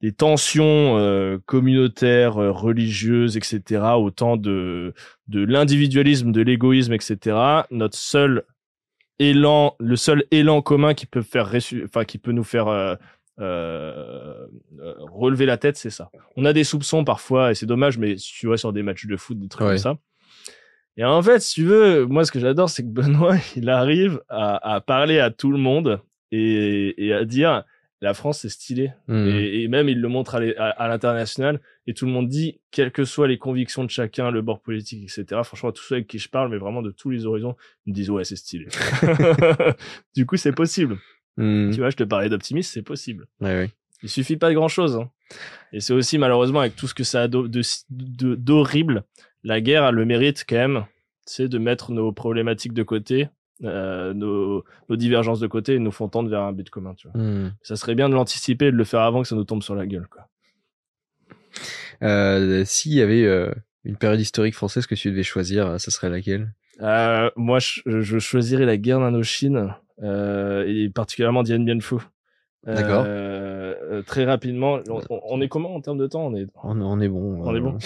[0.00, 4.94] des tensions euh, communautaires, euh, religieuses, etc., au temps de
[5.28, 7.36] de l'individualisme, de l'égoïsme, etc.
[7.70, 8.42] Notre seul
[9.18, 11.52] élan, le seul élan commun qui peut faire,
[11.84, 12.96] enfin qui peut nous faire euh,
[13.40, 14.46] euh,
[14.80, 16.10] euh, relever la tête, c'est ça.
[16.36, 19.16] On a des soupçons parfois et c'est dommage, mais tu vois sur des matchs de
[19.16, 19.74] foot, des trucs Ouais.
[19.74, 19.96] comme ça.
[20.96, 24.20] Et en fait, si tu veux, moi ce que j'adore, c'est que Benoît, il arrive
[24.28, 26.00] à, à parler à tout le monde
[26.30, 27.64] et, et à dire
[28.02, 28.92] la France c'est stylé.
[29.06, 29.28] Hmm.
[29.28, 33.04] Et, et même il le montre à l'international et tout le monde dit, quelles que
[33.04, 35.40] soient les convictions de chacun, le bord politique, etc.
[35.44, 37.56] Franchement, tous ceux avec qui je parle, mais vraiment de tous les horizons,
[37.86, 38.66] ils me disent ouais c'est stylé.
[40.14, 40.98] du coup, c'est possible.
[41.36, 41.70] Hmm.
[41.70, 43.26] Tu vois, je te parlais d'optimisme, c'est possible.
[43.40, 43.70] Ouais, ouais.
[44.02, 45.00] Il suffit pas de grand chose.
[45.72, 49.04] Et c'est aussi malheureusement avec tout ce que ça a d'horrible,
[49.44, 50.86] la guerre a le mérite quand même,
[51.24, 53.28] c'est de mettre nos problématiques de côté
[53.64, 56.94] euh, nos, nos divergences de côté et nous font tendre vers un but commun.
[56.94, 57.20] Tu vois.
[57.20, 57.52] Hmm.
[57.62, 59.74] Ça serait bien de l'anticiper et de le faire avant que ça nous tombe sur
[59.74, 60.08] la gueule.
[60.08, 60.28] Quoi.
[62.02, 63.52] Euh, S'il y avait euh,
[63.84, 66.52] une période historique française que tu devais choisir, ça serait laquelle?
[67.36, 71.96] Moi, je, je choisirais la guerre d'Indochine et particulièrement Dien Bien Phu.
[72.64, 73.04] D'accord.
[73.06, 76.26] Euh, euh, très rapidement, on, on- est comment en termes de temps?
[76.26, 77.42] On est on, on est bon.
[77.44, 77.76] On est bon.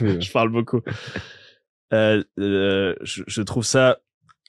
[0.00, 0.80] Veux- je parle beaucoup.
[1.94, 3.98] Euh, euh, je, je trouve ça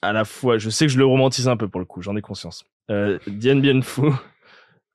[0.02, 0.58] à la fois.
[0.58, 2.64] Je sais que je le romantise un peu pour le coup, j'en ai conscience.
[2.90, 4.02] Euh, Dien Bien Phu.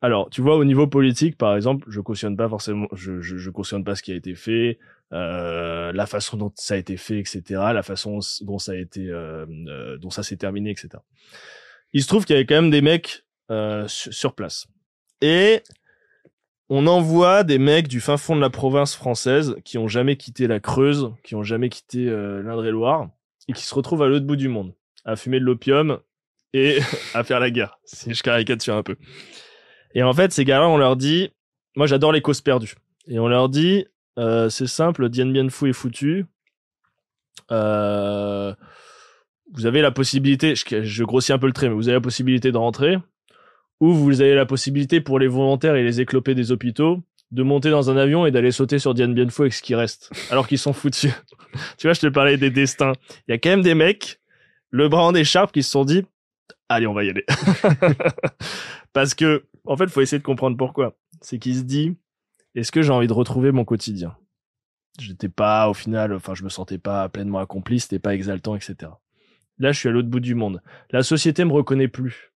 [0.02, 3.50] Alors, tu vois, au niveau politique, par exemple, je cautionne pas forcément, je, je, je
[3.50, 4.78] cautionne pas ce qui a été fait,
[5.14, 7.42] euh, la façon dont ça a été fait, etc.,
[7.74, 10.90] la façon dont ça a été, euh, euh, dont ça s'est terminé, etc.
[11.94, 14.68] Il se trouve qu'il y avait quand même des mecs euh, sur, sur place.
[15.22, 15.62] Et
[16.70, 20.48] on envoie des mecs du fin fond de la province française qui ont jamais quitté
[20.48, 23.10] la Creuse, qui ont jamais quitté euh, l'Indre-et-Loire,
[23.48, 24.74] et qui se retrouvent à l'autre bout du monde,
[25.04, 26.00] à fumer de l'opium
[26.54, 26.80] et
[27.14, 27.78] à faire la guerre.
[27.86, 28.96] Si je caricature un peu.
[29.94, 31.32] Et en fait, ces gars-là, on leur dit,
[31.76, 32.76] moi j'adore les causes perdues.
[33.08, 33.86] Et on leur dit,
[34.18, 36.26] euh, c'est simple, Dien Bien Phu est foutu.
[37.52, 38.56] Euh,
[39.54, 42.52] vous avez la possibilité, je grossis un peu le trait, mais vous avez la possibilité
[42.52, 42.98] de rentrer,
[43.80, 47.70] ou vous avez la possibilité pour les volontaires et les éclopés des hôpitaux de monter
[47.70, 50.48] dans un avion et d'aller sauter sur Dien Bien Phu avec ce qui reste, alors
[50.48, 51.12] qu'ils sont foutus.
[51.78, 52.94] tu vois, je te parlais des destins.
[53.28, 54.20] Il y a quand même des mecs,
[54.70, 56.04] le bras en écharpe, qui se sont dit,
[56.70, 57.26] allez, on va y aller.
[58.94, 60.96] Parce que, en fait, faut essayer de comprendre pourquoi.
[61.22, 61.96] C'est qu'il se dit,
[62.54, 64.16] est-ce que j'ai envie de retrouver mon quotidien?
[65.00, 68.92] J'étais pas, au final, enfin, je me sentais pas pleinement accompli, c'était pas exaltant, etc.
[69.58, 70.62] Là, je suis à l'autre bout du monde.
[70.92, 72.34] La société me reconnaît plus.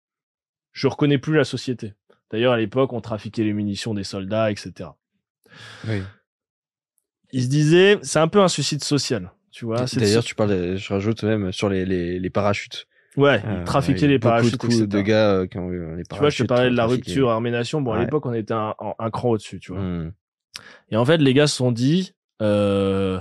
[0.71, 1.93] Je reconnais plus la société.
[2.31, 4.89] D'ailleurs, à l'époque, on trafiquait les munitions des soldats, etc.
[5.87, 6.01] Oui.
[7.31, 9.31] Il se disait, c'est un peu un suicide social.
[9.51, 12.87] Tu vois, c'est D'ailleurs, tu parles, je rajoute même sur les, les, les parachutes.
[13.17, 16.03] ouais, Euh, trafiquer les beaucoup parachutes, de, coups de gars euh, qui ont eu les
[16.03, 16.09] parachutes.
[16.09, 17.81] Tu vois, je te parlais de la rupture armée-nation.
[17.81, 18.05] Bon, à Ouais.
[18.05, 18.73] l'époque, on était un,
[19.11, 19.81] cran au-dessus, tu vois.
[19.81, 20.11] Hmm.
[20.91, 22.13] Et en fait, les gars se sont dit
[22.43, 23.19] euh,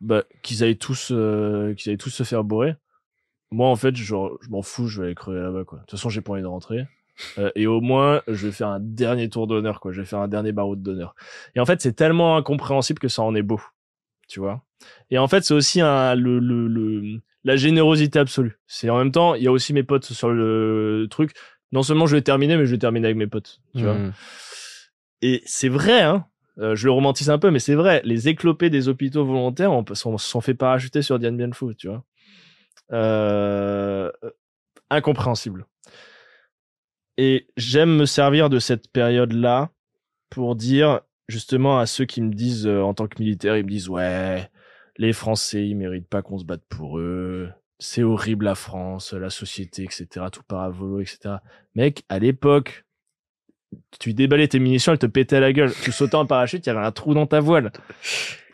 [0.00, 2.74] bah, qu'ils allaient tous, euh, qu'ils allaient tous se faire bourrer.
[3.54, 5.78] Moi, en fait, genre, je m'en fous, je vais aller crever là-bas, quoi.
[5.78, 6.88] De toute façon, j'ai pas envie de rentrer.
[7.38, 9.92] Euh, et au moins, je vais faire un dernier tour d'honneur, quoi.
[9.92, 11.14] Je vais faire un dernier barreau d'honneur.
[11.54, 13.60] Et en fait, c'est tellement incompréhensible que ça en est beau,
[14.26, 14.64] tu vois?
[15.12, 18.58] Et en fait, c'est aussi un, le, le, le, la générosité absolue.
[18.66, 21.32] C'est en même temps, il y a aussi mes potes sur le truc.
[21.70, 23.94] Non seulement je vais terminer, mais je vais terminer avec mes potes, tu vois?
[23.94, 24.12] Hmm.
[25.22, 26.26] Et c'est vrai, hein.
[26.58, 28.02] euh, je le romantise un peu, mais c'est vrai.
[28.04, 31.86] Les éclopés des hôpitaux volontaires on sont, sont fait parachuter sur Dien Bien Phu, tu
[31.88, 32.02] vois?
[32.92, 34.10] Euh,
[34.90, 35.66] incompréhensible.
[37.16, 39.70] Et j'aime me servir de cette période-là
[40.30, 43.70] pour dire justement à ceux qui me disent euh, en tant que militaire, ils me
[43.70, 44.50] disent ouais,
[44.96, 47.50] les Français ils méritent pas qu'on se batte pour eux.
[47.78, 50.26] C'est horrible la France, la société, etc.
[50.30, 51.36] Tout paravolo, etc.
[51.74, 52.84] Mec, à l'époque,
[53.98, 55.72] tu déballais tes munitions, elles te pétaient à la gueule.
[55.82, 57.72] Tu sautais en parachute, il y avait un trou dans ta voile.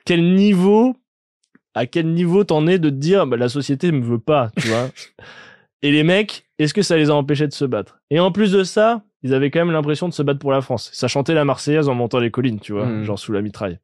[0.04, 0.96] Quel niveau,
[1.80, 4.68] à quel niveau t'en es de te dire, bah, la société me veut pas, tu
[4.68, 4.88] vois.
[5.82, 8.00] Et les mecs, est-ce que ça les a empêchés de se battre?
[8.10, 10.60] Et en plus de ça, ils avaient quand même l'impression de se battre pour la
[10.60, 10.90] France.
[10.92, 13.04] Ça chantait la Marseillaise en montant les collines, tu vois, Mhm.
[13.04, 13.78] genre sous la mitraille.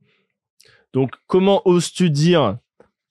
[0.92, 2.58] Donc, comment oses-tu dire,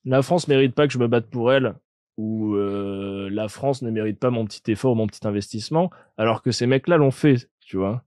[0.05, 1.73] la France mérite pas que je me batte pour elle
[2.17, 6.51] ou euh, la France ne mérite pas mon petit effort, mon petit investissement, alors que
[6.51, 8.03] ces mecs-là l'ont fait, tu vois?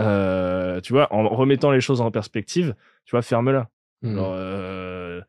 [0.00, 2.74] Euh, tu vois, en remettant les choses en perspective,
[3.04, 3.68] tu vois, ferme-la.
[4.02, 4.16] Hmm.
[4.18, 5.20] Euh,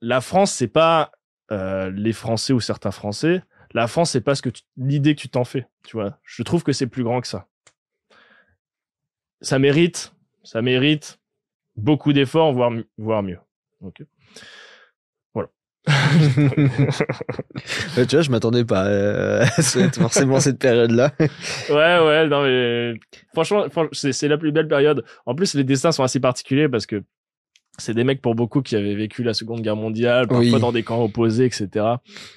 [0.00, 1.12] la France, c'est pas
[1.52, 3.42] euh, les Français ou certains Français.
[3.72, 5.66] La France, c'est pas ce que l'idée que tu t'en fais.
[5.84, 7.46] Tu vois, je trouve que c'est plus grand que ça.
[9.40, 11.18] Ça mérite, ça mérite
[11.76, 13.38] beaucoup d'efforts, voire voire mieux.
[13.80, 14.02] Ok.
[17.96, 21.12] Ouais, tu vois, je m'attendais pas euh, à cette- forcément cette période-là.
[21.68, 22.94] Ouais, ouais, non, mais
[23.32, 25.04] franchement, franch- c'est la plus belle période.
[25.26, 27.02] En plus, les destins sont assez particuliers parce que
[27.78, 30.60] c'est des mecs pour beaucoup qui avaient vécu la Seconde Guerre mondiale, parfois Oui.
[30.60, 31.68] dans des camps opposés, etc.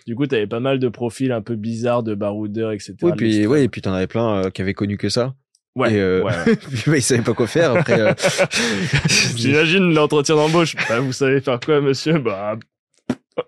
[0.08, 2.96] Du coup, t'avais pas mal de profils un peu bizarres de baroudeurs, etc.
[3.04, 5.36] Oui, puis ouais, et puis t'en avais plein euh, qui avaient connu que ça.
[5.76, 6.56] ouais, et, euh, ouais, ouais.
[6.56, 8.00] puis bah, ils savaient pas quoi faire après.
[8.00, 8.14] euh,
[9.36, 10.76] J'imagine l'entretien d'embauche.
[10.90, 12.18] Bah, vous savez faire quoi, monsieur?
[12.20, 12.58] Bah,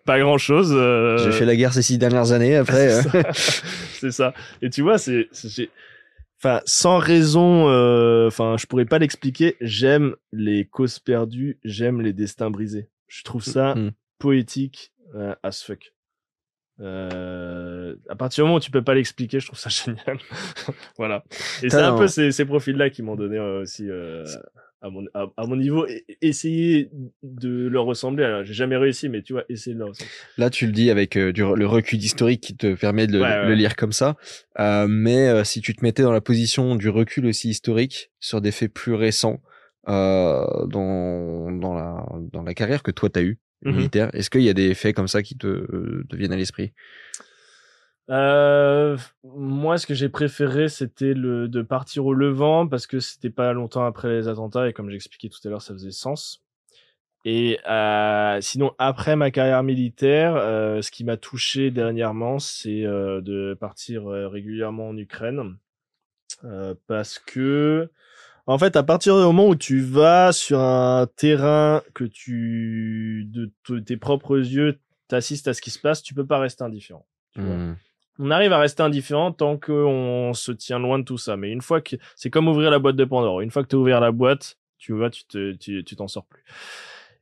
[0.05, 0.69] pas grand chose.
[1.23, 2.55] J'ai fait la guerre ces six dernières années.
[2.55, 3.23] Après, euh,
[3.99, 4.33] c'est ça.
[4.61, 5.27] Et tu vois, c'est-
[6.39, 9.55] enfin, sans raison, euh, enfin, je pourrais pas l'expliquer.
[9.61, 12.89] J'aime les causes perdues, j'aime les destins brisés.
[13.07, 13.91] Je trouve ça Mm.
[14.19, 15.93] poétique euh, as fuck.
[16.81, 20.17] Euh, à partir du moment où tu peux pas l'expliquer, je trouve ça génial.
[20.97, 21.23] voilà.
[21.61, 24.23] Et c'est un un- peu ces, ces profils-là qui m'ont donné euh, aussi euh,
[24.81, 25.85] à, mon, à, à mon niveau.
[26.21, 26.89] essayer
[27.23, 28.41] de leur ressembler.
[28.45, 30.11] J'ai jamais réussi, mais tu vois, essayer de leur ressembler.
[30.37, 33.19] Là, tu le dis avec euh, du, le recul historique qui te permet de le,
[33.21, 33.47] Ouais, ouais.
[33.47, 34.15] le lire comme ça.
[34.59, 38.41] Euh, mais euh, si tu te mettais dans la position du recul aussi historique sur
[38.41, 39.41] des faits plus récents
[39.87, 43.73] euh, dans, dans, la, dans la carrière que toi t'as eu Mhm.
[43.75, 46.37] militaire, est-ce qu'il y a des faits comme ça qui te, euh, te viennent à
[46.37, 46.71] l'esprit?
[48.09, 53.29] Euh, moi, ce que j'ai préféré, c'était le de partir au Levant parce que c'était
[53.29, 56.43] pas longtemps après les attentats et comme j'expliquais tout à l'heure, ça faisait sens.
[57.25, 63.21] Et euh, sinon, après ma carrière militaire, euh, ce qui m'a touché dernièrement, c'est euh,
[63.21, 65.57] de partir euh, régulièrement en Ukraine
[66.45, 67.89] Euh, parce que
[68.47, 73.79] en fait, à partir du moment où tu vas sur un terrain que tu de,
[73.79, 77.05] tes propres yeux t'assistes à ce qui se passe, tu peux pas rester indifférent.
[77.33, 77.75] Tu vois Hmm.
[78.19, 81.37] On arrive à rester indifférent tant qu'on se tient loin de tout ça.
[81.37, 83.41] Mais une fois que c'est comme ouvrir la boîte de Pandore.
[83.41, 86.07] Une fois que tu as ouvert la boîte, tu vois, tu te, tu, tu t'en
[86.07, 86.43] sors plus.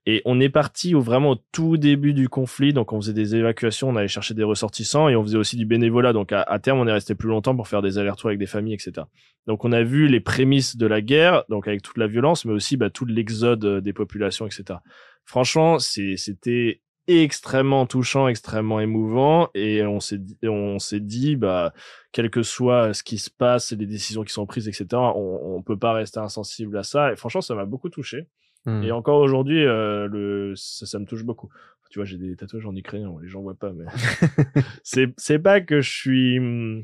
[0.10, 2.72] Et on est parti au, vraiment au tout début du conflit.
[2.72, 5.66] Donc, on faisait des évacuations, on allait chercher des ressortissants et on faisait aussi du
[5.66, 6.14] bénévolat.
[6.14, 8.76] Donc, à, terme, on est resté plus longtemps pour faire des allers-retours avec des familles,
[8.76, 9.06] etc.
[9.48, 12.54] Donc, on a vu les prémices de la guerre, donc avec toute la violence, mais
[12.54, 14.80] aussi bah, tout l'exode euh, des populations, etc.
[15.26, 21.74] Franchement, c'était extrêmement touchant, extrêmement émouvant, et on s'est dit, on s'est dit, bah,
[22.12, 25.56] quel que soit ce qui se passe et les décisions qui sont prises, etc., on,
[25.56, 27.14] on peut pas rester insensible à ça.
[27.14, 28.28] Et franchement, ça m'a beaucoup touché.
[28.66, 28.84] Hmm.
[28.84, 31.50] Et encore aujourd'hui, euh, le, ça, ça me touche beaucoup.
[31.90, 33.86] Tu vois, j'ai des tatouages en ukrainien, les gens voient pas, mais
[34.84, 36.84] c'est, c'est pas que je suis, hum,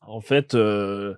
[0.00, 1.14] en fait, euh,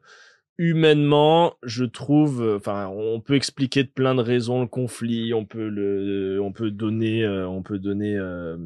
[0.59, 5.44] humainement, je trouve, euh, enfin, on peut expliquer de plein de raisons le conflit, on
[5.44, 8.56] peut le, on peut donner, euh, on peut donner euh,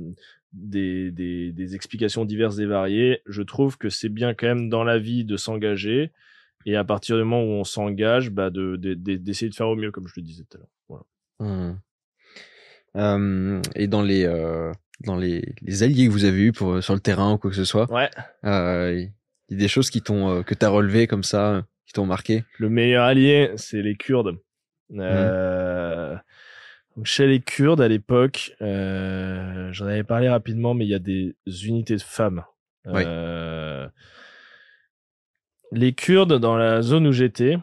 [0.52, 3.22] des, des, des explications diverses et variées.
[3.26, 6.10] Je trouve que c'est bien quand même dans la vie de s'engager.
[6.66, 9.68] Et à partir du moment où on s'engage, bah de, de- de- d'essayer de faire
[9.68, 11.04] au mieux, comme je le disais tout à l'heure.
[11.40, 11.74] Voilà.
[12.96, 14.26] Euh, et dans les
[15.04, 17.56] dans les, les alliés que vous avez eus pour sur le terrain ou quoi que
[17.56, 18.10] ce soit, Ouais.
[18.42, 19.10] il
[19.50, 22.44] y a des choses qui t'ont que t'as relevé comme ça, qui t'ont marqué?
[22.58, 24.36] Le meilleur allié, c'est les Kurdes.
[24.94, 26.14] Euh,
[26.94, 30.98] donc chez les Kurdes, à l'époque, euh, j'en avais parlé rapidement, mais il y a
[30.98, 31.34] des
[31.64, 32.44] unités de femmes.
[32.84, 33.02] Oui.
[33.06, 33.88] Euh,
[35.72, 37.56] les Kurdes, dans la zone où j'étais,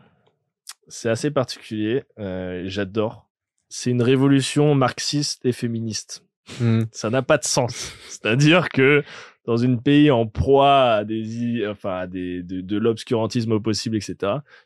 [0.87, 2.03] c'est assez particulier.
[2.17, 3.29] Euh, J'adore.
[3.69, 6.23] C'est une révolution marxiste et féministe.
[6.59, 6.83] Hmm.
[6.91, 7.93] Ça n'a pas de sens.
[8.07, 9.03] C'est-à-dire que
[9.45, 13.95] dans une pays en proie à des, enfin, à des, de, de l'obscurantisme au possible,
[13.95, 14.15] etc.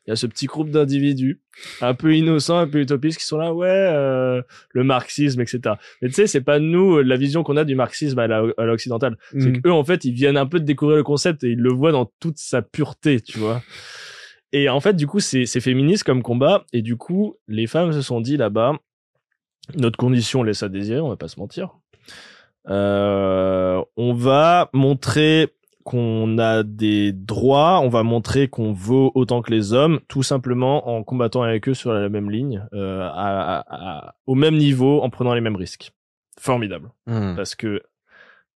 [0.06, 1.42] Il y a ce petit groupe d'individus
[1.82, 4.42] un peu innocents, un peu utopistes qui sont là, ouais, euh,
[4.72, 5.76] le marxisme, etc.
[6.02, 8.28] Mais tu sais, c'est pas nous euh, la vision qu'on a du marxisme à
[8.66, 9.18] l'occidental.
[9.38, 9.62] C'est Hmm.
[9.62, 11.92] qu'eux, en fait, ils viennent un peu de découvrir le concept et ils le voient
[11.92, 13.62] dans toute sa pureté, tu vois.
[14.52, 16.66] Et en fait, du coup, c'est féministe comme combat.
[16.74, 18.74] Et du coup, les femmes se sont dit là-bas,
[19.76, 21.76] notre condition laisse à désirer, on va pas se mentir.
[22.70, 25.48] Euh, on va montrer
[25.84, 30.88] qu'on a des droits, on va montrer qu'on vaut autant que les hommes, tout simplement
[30.90, 33.66] en combattant avec eux sur la même ligne, euh, à- à-
[34.08, 35.92] à- au même niveau, en prenant les mêmes risques.
[36.40, 37.34] Formidable Hmm.
[37.36, 37.82] parce que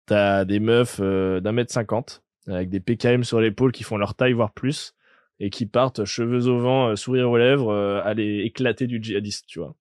[0.07, 4.15] t'as des meufs euh, d'un mètre cinquante avec des PKM sur l'épaule qui font leur
[4.15, 4.95] taille voire plus
[5.39, 9.47] et qui partent cheveux au vent, euh, sourire aux lèvres, euh, aller éclater du djihadiste,
[9.47, 9.75] tu vois.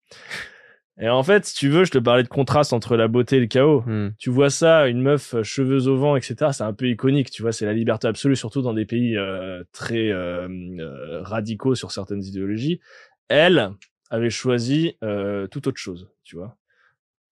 [1.00, 3.40] Et en fait, si tu veux, je te parlais de contraste entre la beauté et
[3.40, 3.82] le chaos.
[3.86, 4.10] Hmm.
[4.18, 6.50] Tu vois ça, une meuf euh, cheveux au vent, etc.
[6.52, 7.52] C'est un peu iconique, tu vois.
[7.52, 10.48] C'est la liberté absolue, surtout dans des pays euh, très euh,
[10.80, 12.80] euh, radicaux sur certaines idéologies.
[13.28, 13.70] Elle
[14.10, 14.96] avait choisi
[15.50, 16.56] tout autre chose, tu vois.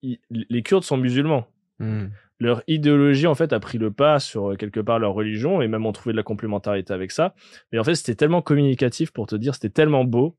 [0.03, 1.47] I- les Kurdes sont musulmans
[1.79, 2.07] Hmm.
[2.39, 5.85] leur idéologie en fait a pris le pas sur quelque part leur religion et même
[5.85, 7.35] ont trouvé de la complémentarité avec ça.
[7.71, 10.35] Mais en fait, c'était tellement communicatif pour te dire, c'était tellement beau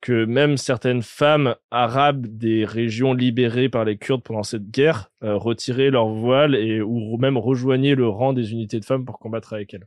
[0.00, 5.36] que même certaines femmes arabes des régions libérées par les Kurdes pendant cette guerre euh,
[5.36, 9.54] retiraient leur voile et ou même rejoignaient le rang des unités de femmes pour combattre
[9.54, 9.86] avec elles.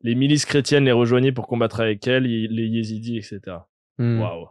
[0.00, 3.40] Les milices chrétiennes les rejoignaient pour combattre avec elles, les yézidis, etc.
[3.98, 4.20] Hmm.
[4.20, 4.48] Waouh.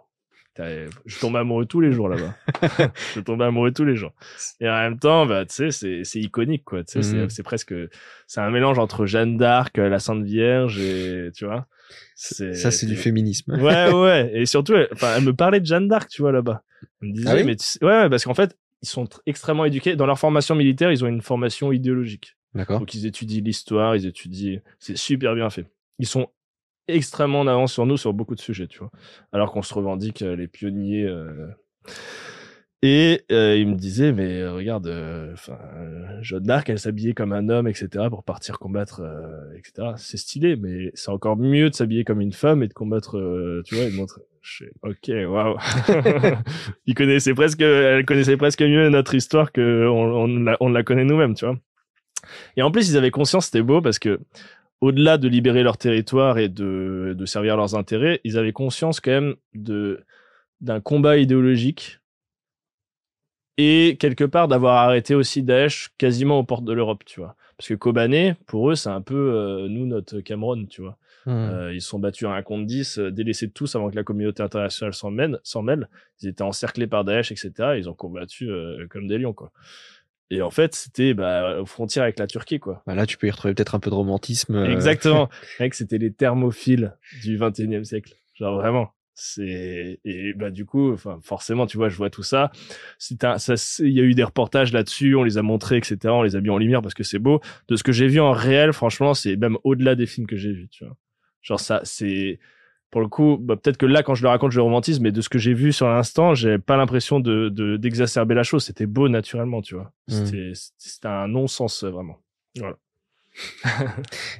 [0.57, 2.35] Je tombe amoureux tous les jours là-bas.
[3.15, 4.13] je tombe amoureux tous les jours.
[4.59, 6.83] Et en même temps, bah, tu sais, c'est, iconique, quoi.
[6.83, 7.73] Tu sais, c'est, c'est presque,
[8.27, 11.67] c'est un mélange entre Jeanne d'Arc, la Sainte Vierge et, tu vois.
[12.15, 13.59] Ça, c'est du féminisme.
[13.59, 14.31] Ouais, ouais.
[14.33, 16.63] Et surtout, elle, elle me parlait de Jeanne d'Arc, tu vois, là-bas.
[17.01, 19.19] Elle me disait, Ah oui mais tu sais- ouais, parce qu'en fait, ils sont tr-
[19.25, 19.95] extrêmement éduqués.
[19.95, 22.35] Dans leur formation militaire, ils ont une formation idéologique.
[22.53, 22.79] D'accord.
[22.79, 24.59] Donc ils étudient l'histoire, ils étudient.
[24.79, 25.65] C'est super bien fait.
[25.99, 26.29] Ils sont
[26.87, 28.91] extrêmement en avance sur nous sur beaucoup de sujets, tu vois.
[29.31, 31.05] Alors qu'on se revendique euh, les pionniers.
[31.05, 31.47] euh,
[32.81, 35.57] Et euh, il me disait, mais euh, regarde, euh, enfin,
[36.21, 39.01] Jeanne d'Arc, elle s'habillait comme un homme, etc., pour partir combattre,
[39.57, 39.93] etc.
[39.95, 43.13] C'est stylé, mais c'est encore mieux de s'habiller comme une femme et de combattre,
[43.65, 44.21] tu vois, et de montrer.
[44.41, 45.55] Je ok, waouh.
[46.85, 50.83] il connaissait presque, elle connaissait presque mieux notre histoire que on, on, la, on la
[50.83, 51.55] connaît nous-mêmes, tu vois.
[52.57, 54.19] Et en plus, ils avaient conscience, c'était beau parce que
[54.83, 59.11] au-delà de libérer leur territoire et de, de servir leurs intérêts, ils avaient conscience quand
[59.11, 60.03] même de
[60.59, 61.99] d'un combat idéologique
[63.57, 67.35] et quelque part d'avoir arrêté aussi Daesh quasiment aux portes de l'Europe, tu vois.
[67.57, 70.97] Parce que Kobané, pour eux, c'est un peu euh, nous notre Cameroun, tu vois.
[71.25, 71.31] Mmh.
[71.31, 73.95] Euh, ils se sont battus à un contre 10, euh, délaissés de tous avant que
[73.95, 75.11] la communauté internationale s'en
[75.61, 75.89] mêle.
[76.21, 77.75] Ils étaient encerclés par Daesh, etc.
[77.77, 78.49] Ils ont combattu
[78.89, 79.51] comme des lions, quoi.
[80.33, 82.81] Et en fait, c'était bah, aux frontières avec la Turquie, quoi.
[82.87, 84.55] Bah là, tu peux y retrouver peut-être un peu de romantisme.
[84.55, 85.29] euh, Exactement.
[85.59, 88.15] Mec, c'était les thermophiles du 21e siècle.
[88.33, 88.89] Genre vraiment.
[89.13, 92.51] C'est et bah du coup, enfin forcément, tu vois, je vois tout ça.
[92.97, 95.97] C'est un, ça, il y a eu des reportages là-dessus, on les a montrés, etc.
[96.05, 97.39] On les a mis en lumière parce que c'est beau.
[97.67, 100.51] De ce que j'ai vu en réel, franchement, c'est même au-delà des films que j'ai
[100.51, 100.97] vus, tu vois.
[101.43, 102.39] Genre ça, c'est
[102.93, 105.11] pour le coup, bah, peut-être que là, quand je le raconte, je le romantise, mais
[105.11, 108.63] de ce que j'ai vu sur l'instant, j'ai pas l'impression de de- d'exacerber la chose.
[108.65, 109.91] C'était beau naturellement, tu vois.
[110.09, 110.53] Mm.
[110.77, 112.19] C'était un non-sens euh, vraiment.
[112.55, 112.75] Voilà.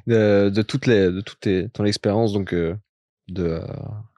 [0.08, 2.76] de, de toutes les, de toute tes- ton expérience, donc, euh,
[3.28, 3.62] de, euh,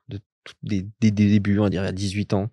[0.10, 0.20] de
[0.64, 2.50] des, des, des débuts, on va dire, à 18 ans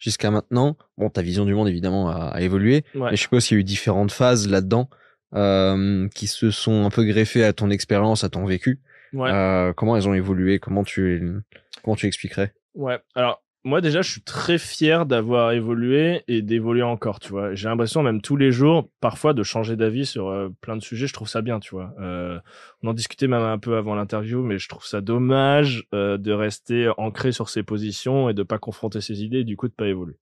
[0.00, 0.78] jusqu'à maintenant.
[0.96, 2.84] Bon, ta vision du monde, évidemment, a, a évolué.
[2.94, 3.10] Ouais.
[3.10, 4.88] Mais je suppose qu'il y a eu différentes phases là-dedans,
[5.34, 8.80] euh, qui se sont un peu greffées à ton expérience, à ton vécu.
[9.16, 9.30] Ouais.
[9.30, 10.58] Euh, comment elles ont évolué?
[10.58, 11.42] Comment tu,
[11.82, 12.52] comment tu expliquerais?
[12.74, 12.98] Ouais.
[13.14, 17.52] Alors, moi, déjà, je suis très fier d'avoir évolué et d'évoluer encore, tu vois.
[17.56, 21.08] J'ai l'impression, même tous les jours, parfois, de changer d'avis sur euh, plein de sujets.
[21.08, 21.92] Je trouve ça bien, tu vois.
[22.00, 22.38] Euh,
[22.84, 26.30] on en discutait même un peu avant l'interview, mais je trouve ça dommage euh, de
[26.30, 29.74] rester ancré sur ses positions et de pas confronter ses idées et du coup de
[29.74, 30.14] pas évoluer.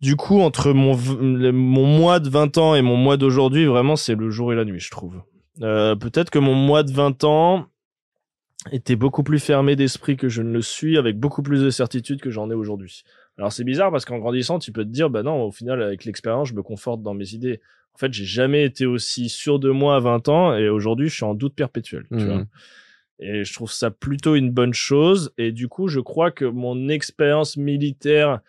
[0.00, 4.14] Du coup, entre mon, mon mois de 20 ans et mon mois d'aujourd'hui, vraiment, c'est
[4.14, 5.20] le jour et la nuit, je trouve.
[5.60, 7.66] Euh, Peut-être que mon mois de 20 ans,
[8.70, 12.20] était beaucoup plus fermé d'esprit que je ne le suis, avec beaucoup plus de certitude
[12.20, 13.02] que j'en ai aujourd'hui.
[13.36, 16.04] Alors c'est bizarre parce qu'en grandissant, tu peux te dire, bah non, au final, avec
[16.04, 17.60] l'expérience, je me conforte dans mes idées.
[17.94, 21.14] En fait, j'ai jamais été aussi sûr de moi à 20 ans et aujourd'hui, je
[21.14, 22.06] suis en doute perpétuel.
[22.16, 22.44] Tu vois
[23.22, 25.32] et je trouve ça plutôt une bonne chose.
[25.38, 28.40] Et du coup, je crois que mon expérience militaire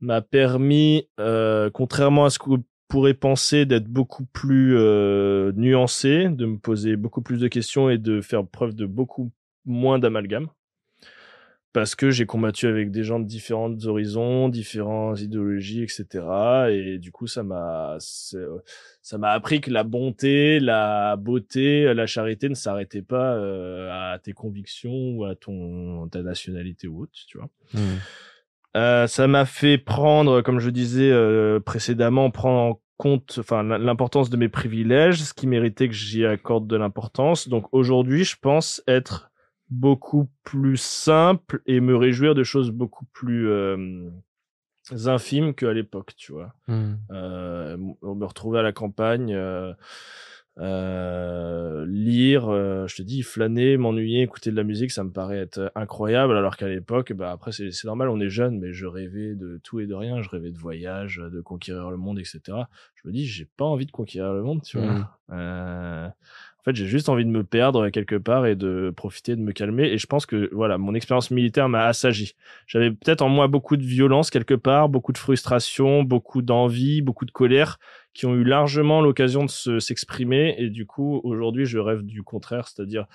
[0.00, 2.50] m'a permis, euh, contrairement à ce que
[2.88, 7.98] pourrez penser, d'être beaucoup plus euh, nuancé, de me poser beaucoup plus de questions et
[7.98, 9.32] de faire preuve de beaucoup
[9.64, 10.48] moins d'amalgame.
[11.72, 16.06] Parce que j'ai combattu avec des gens de différents horizons, différentes idéologies, etc.
[16.70, 18.38] Et du coup, ça m'a, c'est-
[19.02, 24.18] ça m'a appris que la bonté, la beauté, la charité ne s'arrêtaient pas euh, à
[24.18, 27.50] tes convictions ou à ton ta nationalité ou autre, tu vois.
[28.76, 34.30] Euh, ça m'a fait prendre, comme je disais euh, précédemment, prendre en compte, enfin l'importance
[34.30, 37.48] de mes privilèges, ce qui méritait que j'y accorde de l'importance.
[37.48, 39.30] Donc aujourd'hui, je pense être
[39.70, 44.10] beaucoup plus simple et me réjouir de choses beaucoup plus euh,
[45.06, 49.36] infimes qu'à l'époque, tu vois on me retrouvait à la campagne,
[50.58, 55.10] euh, euh, lire, euh, je te dis, flâner, m'ennuyer, écouter de la musique, ça me
[55.10, 58.86] paraît être incroyable, alors qu'à l'époque, bah après c'est normal, on est jeune, mais je
[58.86, 62.40] rêvais de tout et de rien, je rêvais de voyage, de conquérir le monde, etc.
[62.94, 64.92] Je me dis, j'ai pas envie de conquérir le monde, tu vois.
[64.92, 65.06] Mhm.
[65.32, 69.40] Euh, en fait, j'ai juste envie de me perdre quelque part et de profiter, de
[69.40, 69.84] me calmer.
[69.84, 72.34] Et je pense que voilà, mon expérience militaire m'a assagi.
[72.66, 77.24] J'avais peut-être en moi beaucoup de violence quelque part, beaucoup de frustration, beaucoup d'envie, beaucoup
[77.24, 77.78] de colère,
[78.16, 80.54] qui ont eu largement l'occasion de se- s'exprimer.
[80.58, 83.06] Et du coup, aujourd'hui, je rêve du contraire, c'est-à-dire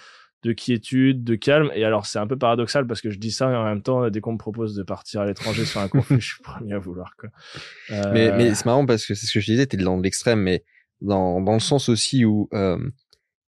[0.43, 1.71] de quiétude, de calme.
[1.75, 4.09] Et alors, c'est un peu paradoxal parce que je dis ça et en même temps,
[4.09, 6.79] dès qu'on me propose de partir à l'étranger sur un conflit, je suis premier à
[6.79, 7.15] vouloir.
[7.19, 7.29] Quoi.
[7.91, 10.39] Euh, Mais, mais c'est marrant parce que c'est ce que je disais, t'es dans l'extrême,
[10.41, 10.63] mais
[11.01, 12.77] dans, dans le sens aussi où euh,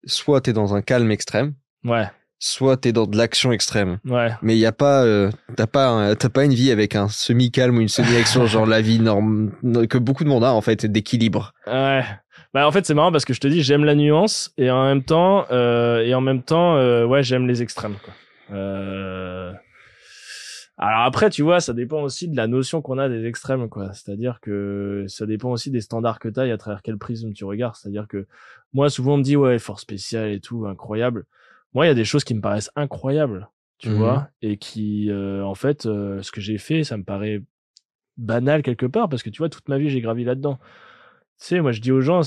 [0.05, 1.55] soit t'es dans un calme extrême,
[1.85, 2.07] ouais,
[2.41, 3.99] soit t'es dans de l'action extrême.
[4.07, 4.31] ouais.
[4.43, 7.07] Mais il y a pas, euh, t'as pas, un- t'as pas une vie avec un
[7.07, 9.53] semi-calme ou une semi-action, genre la vie norme
[9.89, 11.53] que beaucoup de monde a en fait, d'équilibre.
[11.69, 12.03] Ouais.
[12.53, 14.85] Bah en fait c'est marrant parce que je te dis j'aime la nuance et en
[14.85, 18.13] même temps euh, et en même temps euh, ouais j'aime les extrêmes quoi.
[18.57, 19.53] Euh...
[20.79, 23.93] Alors après tu vois ça dépend aussi de la notion qu'on a des extrêmes quoi.
[23.93, 27.45] C'est-à-dire que ça dépend aussi des standards que t'as et à travers quel prisme tu
[27.45, 27.75] regardes.
[27.77, 28.27] C'est-à-dire que
[28.73, 31.27] moi souvent on me dit ouais force spéciale et tout incroyable.
[31.75, 33.49] Moi il y a des choses qui me paraissent incroyables
[33.79, 33.97] tu Mhm.
[33.97, 37.43] vois et qui euh, en fait euh, ce que j'ai fait ça me paraît
[38.19, 40.59] banal quelque part parce que tu vois toute ma vie j'ai gravi là-dedans
[41.39, 42.21] tu sais, moi je dis aux gens,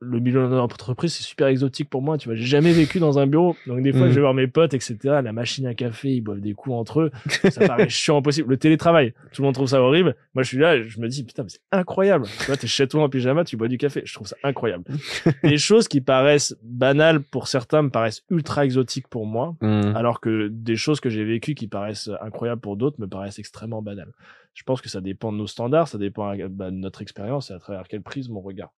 [0.00, 2.18] le milieu de l'entreprise, c'est super exotique pour moi.
[2.18, 3.56] Tu vois, j'ai jamais vécu dans un bureau.
[3.66, 4.08] Donc, des fois, Mhm.
[4.10, 4.96] je vais voir mes potes, etc.
[5.02, 7.10] La machine à café, ils boivent des coups entre eux.
[7.50, 8.48] Ça paraît chiant impossible.
[8.50, 10.14] Le télétravail, tout le monde trouve ça horrible.
[10.34, 12.26] Moi, je suis là, je me dis, putain, mais c'est incroyable.
[12.38, 14.02] Tu vois, t'es chez toi en pyjama, tu bois du café.
[14.04, 14.84] Je trouve ça incroyable.
[15.42, 19.56] des choses qui paraissent banales pour certains me paraissent ultra exotiques pour moi.
[19.60, 19.96] Mmh.
[19.96, 23.82] Alors que des choses que j'ai vécues qui paraissent incroyables pour d'autres me paraissent extrêmement
[23.82, 24.12] banales.
[24.54, 27.54] Je pense que ça dépend de nos standards, ça dépend bah, de notre expérience et
[27.54, 28.70] à travers quel prisme on regarde.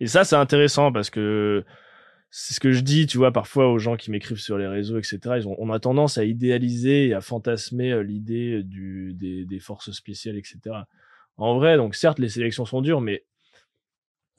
[0.00, 1.64] Et ça, c'est intéressant parce que
[2.34, 4.98] c'est ce que je dis, tu vois, parfois aux gens qui m'écrivent sur les réseaux,
[4.98, 5.18] etc.
[5.36, 9.92] Ils ont, on a tendance à idéaliser et à fantasmer euh, l'idée du, des, forces
[9.92, 10.76] spéciales, etc.
[11.36, 13.24] En vrai, donc certes, les sélections sont dures, mais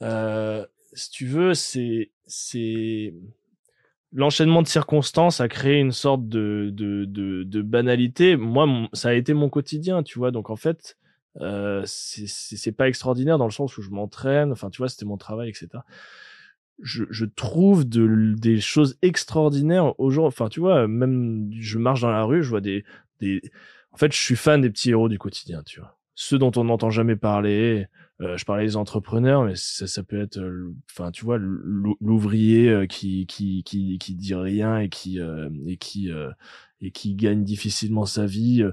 [0.02, 3.14] euh, si tu veux, c'est c'est
[4.12, 8.36] l'enchaînement de circonstances a créé une sorte de banalité.
[8.36, 10.32] Moi, ça a été mon quotidien, tu vois.
[10.32, 10.96] Donc en fait,
[11.40, 14.52] euh, c'est pas extraordinaire dans le sens où je m'entraîne.
[14.52, 15.84] Enfin, tu vois, c'était mon travail, etc.
[16.82, 20.26] Je, je trouve de, des choses extraordinaires aux gens.
[20.26, 22.84] Enfin, tu vois, même je marche dans la rue, je vois des
[23.20, 23.42] des.
[23.92, 25.96] En fait, je suis fan des petits héros du quotidien, tu vois.
[26.16, 27.86] Ceux dont on n'entend jamais parler.
[28.20, 31.96] Euh, je parlais des entrepreneurs, mais ça, ça peut être, euh, enfin, tu vois, l'ou-
[32.00, 36.10] l'ouvrier euh, qui qui qui qui dit rien et qui euh, et qui
[36.80, 38.64] et qui gagne difficilement sa vie.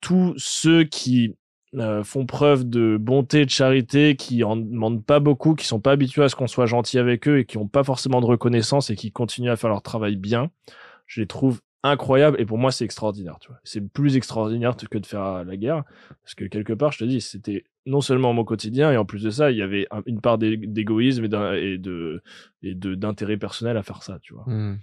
[0.00, 1.36] tous ceux qui
[1.74, 5.92] euh, font preuve de bonté, de charité, qui en demandent pas beaucoup, qui sont pas
[5.92, 8.88] habitués à ce qu'on soit gentil avec eux et qui ont pas forcément de reconnaissance
[8.90, 10.50] et qui continuent à faire leur travail bien,
[11.06, 13.58] je les trouve incroyables et pour moi c'est extraordinaire, tu vois.
[13.62, 15.84] C'est plus extraordinaire que de faire la guerre
[16.22, 19.22] parce que quelque part, je te dis, c'était non seulement mon quotidien et en plus
[19.22, 22.22] de ça, il y avait un- une part d'é- d'égoïsme et d'un- et de
[22.62, 24.44] et de d'intérêt personnel à faire ça, tu vois.
[24.48, 24.78] Mmh.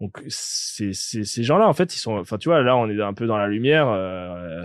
[0.00, 3.00] Donc c'est c'est ces gens-là en fait ils sont enfin tu vois là on est
[3.02, 4.64] un peu dans la lumière euh,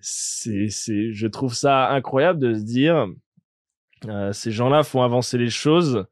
[0.00, 3.06] c'est c'est je trouve ça incroyable de se dire
[4.06, 6.06] euh, ces gens-là font avancer les choses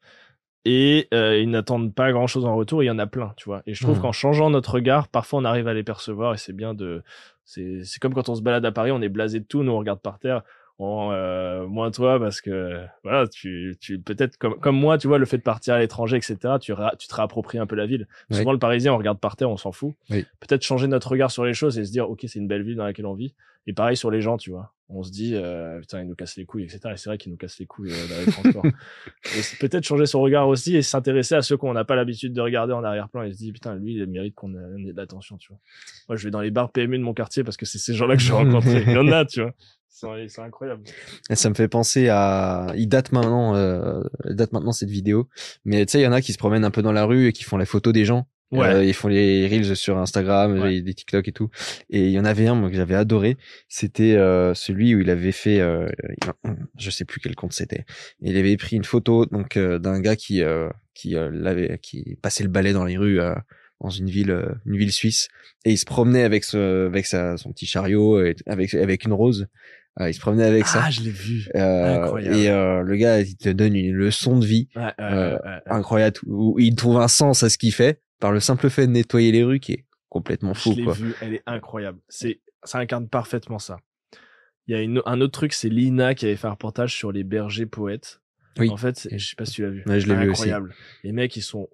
[0.65, 3.63] et euh, ils n'attendent pas grand-chose en retour, il y en a plein, tu vois.
[3.67, 4.03] Et je trouve Mhm.
[4.03, 7.03] qu'en changeant notre regard, parfois on arrive à les percevoir et c'est bien de
[7.45, 9.71] c'est c'est comme quand on se balade à Paris, on est blasé de tout, nous
[9.73, 10.43] on regarde par terre
[10.79, 15.17] en euh, moins toi parce que voilà tu tu peut-être comme comme moi tu vois
[15.17, 17.87] le fait de partir à l'étranger etc tu ra- tu te réappropries un peu la
[17.87, 18.07] ville.
[18.31, 18.37] Oui.
[18.37, 19.95] souvent le parisien on regarde par terre on s'en fout.
[20.11, 20.27] Oui.
[20.41, 22.77] peut-être changer notre regard sur les choses et se dire ok c'est une belle ville
[22.77, 23.35] dans laquelle on vit.
[23.67, 24.75] Et pareil sur les gens tu vois.
[24.89, 27.33] On se dit euh, putain ils nous cassent les couilles etc et c'est vrai qu'ils
[27.33, 28.63] nous cassent les couilles euh, dans les transports.
[29.61, 32.73] Peut-être changer son regard aussi et s'intéresser à ceux qu'on n'a pas l'habitude de regarder
[32.75, 35.59] en arrière-plan et se dire putain lui il mérite qu'on ait de l'attention tu vois.
[36.09, 38.17] Moi je vais dans les bars PMU de mon quartier parce que c'est ces gens-là
[38.17, 39.55] que je rencontré il y en a tu vois
[40.29, 40.83] c'est incroyable
[41.33, 45.29] ça me fait penser à, il date maintenant, euh, date maintenant cette vidéo,
[45.65, 47.29] mais tu sais, il y en a qui se promènent un peu dans la rue
[47.29, 48.27] et qui font la photo des gens.
[48.53, 48.67] Ouais.
[48.69, 50.71] Euh, ils font les reels sur Instagram, Ouais.
[50.71, 51.49] les- des TikTok et tout.
[51.91, 53.37] Et il y en avait un moi que j'avais adoré.
[53.69, 55.89] C'était euh, celui où il avait fait, euh,
[56.79, 57.85] je sais plus quel compte c'était.
[58.21, 62.45] Il avait pris une photo donc euh, d'un gars qui euh, qui l'avait, qui passait
[62.45, 63.35] le balai dans les rues euh,
[63.81, 65.29] dans une ville, une ville suisse,
[65.67, 69.13] et il se promenait avec ce, avec sa, son petit chariot, et avec avec une
[69.13, 69.49] rose.
[70.01, 70.83] Euh, il se promenait avec ça.
[70.85, 72.37] ah je l'ai vu Euh, Incroyable.
[72.37, 76.59] et euh, le gars, il te donne une leçon de vie ouais, Euh, incroyable où
[76.59, 79.43] il trouve un sens à ce qu'il fait par le simple fait de nettoyer les
[79.43, 81.99] rues qui est complètement fou je l'ai vu, elle est incroyable.
[82.09, 83.79] C'est, ça incarne parfaitement ça.
[84.67, 87.13] Il y a une, un autre truc, c'est Lina qui avait fait un reportage sur
[87.13, 88.21] les bergers poètes.
[88.59, 88.69] Oui.
[88.71, 89.83] En fait, je sais pas si tu l'as vu.
[89.87, 90.43] Ouais, je l'ai vu aussi.
[90.43, 90.75] incroyable.
[91.05, 91.69] Les mecs, ils sont,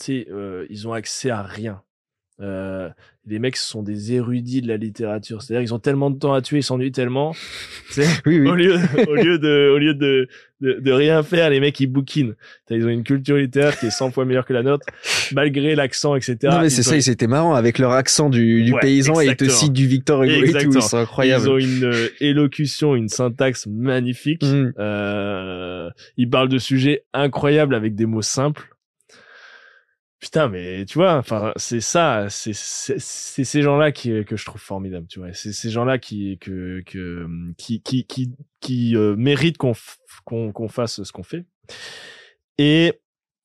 [0.00, 1.82] tu sais, euh, ils ont accès à rien.
[2.40, 2.88] Euh,
[3.26, 5.42] les mecs sont des érudits de la littérature.
[5.42, 7.34] C'est-à-dire, ils ont tellement de temps à tuer, ils s'ennuient tellement.
[8.26, 8.48] Oui oui.
[8.48, 8.76] au lieu,
[9.08, 10.28] au lieu de, au lieu de,
[10.60, 12.34] de, de rien faire, les mecs ils bouquinent.
[12.70, 14.86] Ils ont une culture littéraire qui est 100 fois meilleure que la nôtre,
[15.32, 16.36] malgré l'accent, etc.
[16.44, 19.20] non mais c'est ont- ça, ils étaient marrants avec leur accent du, du Ouais, paysan
[19.20, 21.44] et ils te citent du Victor Hugo et tout, sont incroyables.
[21.44, 24.42] Ils ont une euh, élocution, une syntaxe magnifique.
[24.44, 24.72] Mm.
[24.78, 28.68] Euh, ils parlent de sujets incroyables avec des mots simples.
[30.20, 35.06] Putain, mais tu vois, enfin, c'est ça, c'est ces gens-là qui que je trouve formidables,
[35.06, 35.32] tu vois.
[35.32, 37.26] C'est ces gens-là qui que que
[37.56, 39.72] qui qui qui qui euh, méritent qu'on
[40.26, 41.46] qu'on qu'on fasse ce qu'on fait.
[42.58, 43.00] Et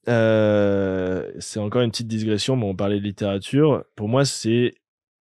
[0.10, 3.85] euh, c'est encore une petite digression, mais on parlait de littérature.
[3.95, 4.73] Pour moi, c'est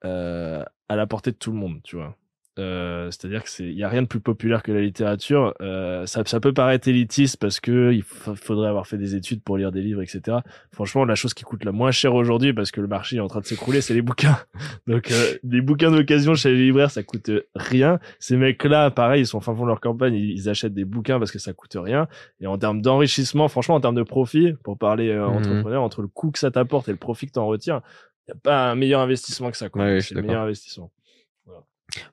[0.04, 2.16] euh, à la portée de tout le monde, tu vois.
[2.60, 5.54] Euh, C'est-à-dire que c'est, il y a rien de plus populaire que la littérature.
[5.60, 9.42] Euh, ça, ça peut paraître élitiste parce que il fa- faudrait avoir fait des études
[9.42, 10.38] pour lire des livres, etc.
[10.72, 13.28] Franchement, la chose qui coûte la moins cher aujourd'hui, parce que le marché est en
[13.28, 14.38] train de s'écrouler, c'est les bouquins.
[14.86, 17.98] Donc, euh, des bouquins d'occasion chez les libraires, ça coûte rien.
[18.18, 21.18] Ces mecs-là, pareil, ils sont fin fond de leur campagne, ils, ils achètent des bouquins
[21.18, 22.06] parce que ça coûte rien.
[22.40, 25.36] Et en termes d'enrichissement, franchement, en termes de profit, pour parler euh, Mhm.
[25.36, 27.80] entrepreneur, entre le coût que ça t'apporte et le profit que t'en retires,
[28.28, 29.68] il n'y a pas un meilleur investissement que ça.
[29.68, 29.82] Quoi.
[29.84, 30.90] Ouais, c'est le meilleur investissement.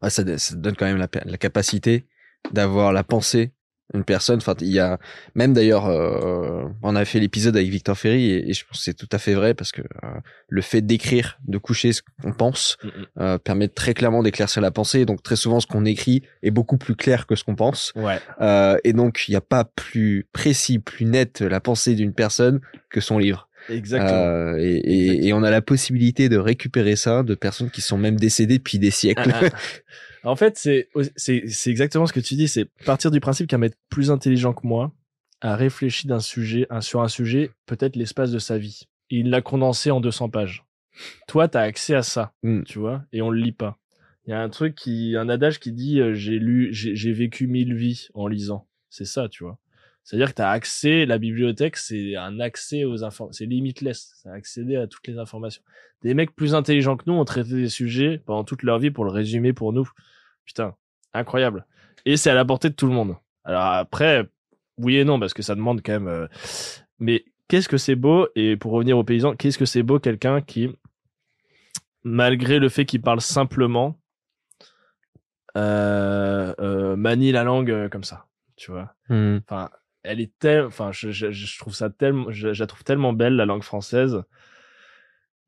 [0.01, 2.05] Ouais, ça, ça donne quand même la, la capacité
[2.51, 3.53] d'avoir la pensée
[3.93, 4.37] une personne.
[4.37, 4.99] Enfin, il y a
[5.35, 8.93] même d'ailleurs, euh, on a fait l'épisode avec Victor Ferry et, je pense que c'est
[8.93, 10.07] tout à fait vrai parce que euh,
[10.49, 12.89] le fait d'écrire, de coucher ce qu'on pense, Mm,
[13.19, 15.05] euh, permet très clairement d'éclaircir la pensée.
[15.05, 17.93] Donc très souvent, ce qu'on écrit est beaucoup plus clair que ce qu'on pense.
[17.95, 18.19] Ouais.
[18.41, 22.59] Euh, et donc, il n'y a pas plus précis, plus net la pensée d'une personne
[22.89, 23.46] que son livre.
[23.69, 24.11] Exactement.
[24.11, 27.97] Euh, et, et, et on a la possibilité de récupérer ça de personnes qui sont
[27.97, 29.31] même décédées depuis des siècles.
[29.33, 29.57] Ah, ah.
[30.23, 30.89] En fait, c'est
[31.67, 32.49] exactement ce que tu dis.
[32.49, 34.91] C'est partir du principe qu'un mec plus intelligent que moi
[35.39, 38.81] a réfléchi d'un sujet un, sur un sujet peut-être l'espace de sa vie.
[39.09, 40.65] Et il l'a condensé en 200 pages.
[41.27, 42.63] Toi, tu as accès à ça, Mm.
[42.63, 43.77] tu vois, et on le lit pas.
[44.25, 47.47] Il y a un truc qui, un adage qui dit euh, j'ai lu, j'ai vécu
[47.47, 48.67] mille vies en lisant.
[48.89, 49.57] C'est ça, tu vois.
[50.07, 54.29] C'est-à-dire que tu as accès, la bibliothèque, c'est un accès aux informations, c'est limitless, c'est
[54.29, 55.61] accéder à toutes les informations.
[56.01, 59.03] Des mecs plus intelligents que nous ont traité des sujets pendant toute leur vie pour
[59.03, 59.91] le résumer pour nous.
[60.45, 60.75] Putain,
[61.13, 61.65] incroyable.
[62.05, 63.17] Et c'est à la portée de tout le monde.
[63.43, 64.29] Alors après,
[64.77, 66.07] oui et non, parce que ça demande quand même.
[66.07, 66.27] euh,
[66.99, 70.39] Mais qu'est-ce que c'est beau Et pour revenir aux paysans, qu'est-ce que c'est beau quelqu'un
[70.39, 70.69] qui,
[72.05, 73.99] malgré le fait qu'il parle simplement,
[75.57, 78.93] euh, euh, manie la langue comme ça, tu vois.
[79.09, 79.39] Hmm.
[79.43, 79.69] Enfin,
[80.07, 83.45] elle est telle, enfin, je, trouve ça tellement, je, je la trouve tellement belle la
[83.45, 84.23] langue française.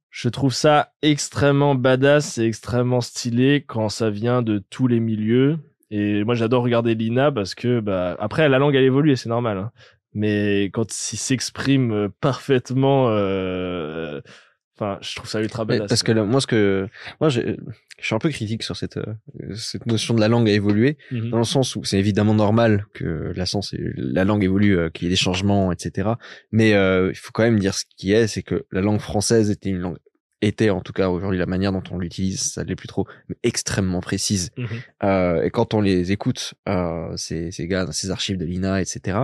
[0.09, 5.59] Je trouve ça extrêmement badass et extrêmement stylé quand ça vient de tous les milieux.
[5.91, 9.29] Et moi, j'adore regarder Lina parce que, bah, après, la langue elle évolue et c'est
[9.29, 9.57] normal.
[9.57, 9.71] hein.
[10.13, 14.21] Mais quand il s'exprime euh, parfaitement, euh,
[14.79, 15.87] enfin, je trouve ça ultra badass.
[15.89, 16.87] parce que là, moi, ce que
[17.19, 17.41] moi, je
[18.01, 19.13] suis un peu critique sur cette euh,
[19.55, 21.29] cette notion de la langue à évoluer, Mhm.
[21.31, 25.03] dans le sens où c'est évidemment normal que la sens la langue évolue, euh, qu'il
[25.03, 26.09] y ait des changements, etc.
[26.51, 29.49] Mais euh, il faut quand même dire ce qui est, c'est que la langue française
[29.51, 29.97] était une langue
[30.41, 33.35] était en tout cas aujourd'hui la manière dont on l'utilise, ça l'est plus trop, mais
[33.43, 34.51] extrêmement précise.
[34.55, 34.67] Mhm.
[35.03, 38.79] Euh, et quand on les écoute, euh, ces, ces gars, dans ces archives de l'INA,
[38.79, 39.17] etc.,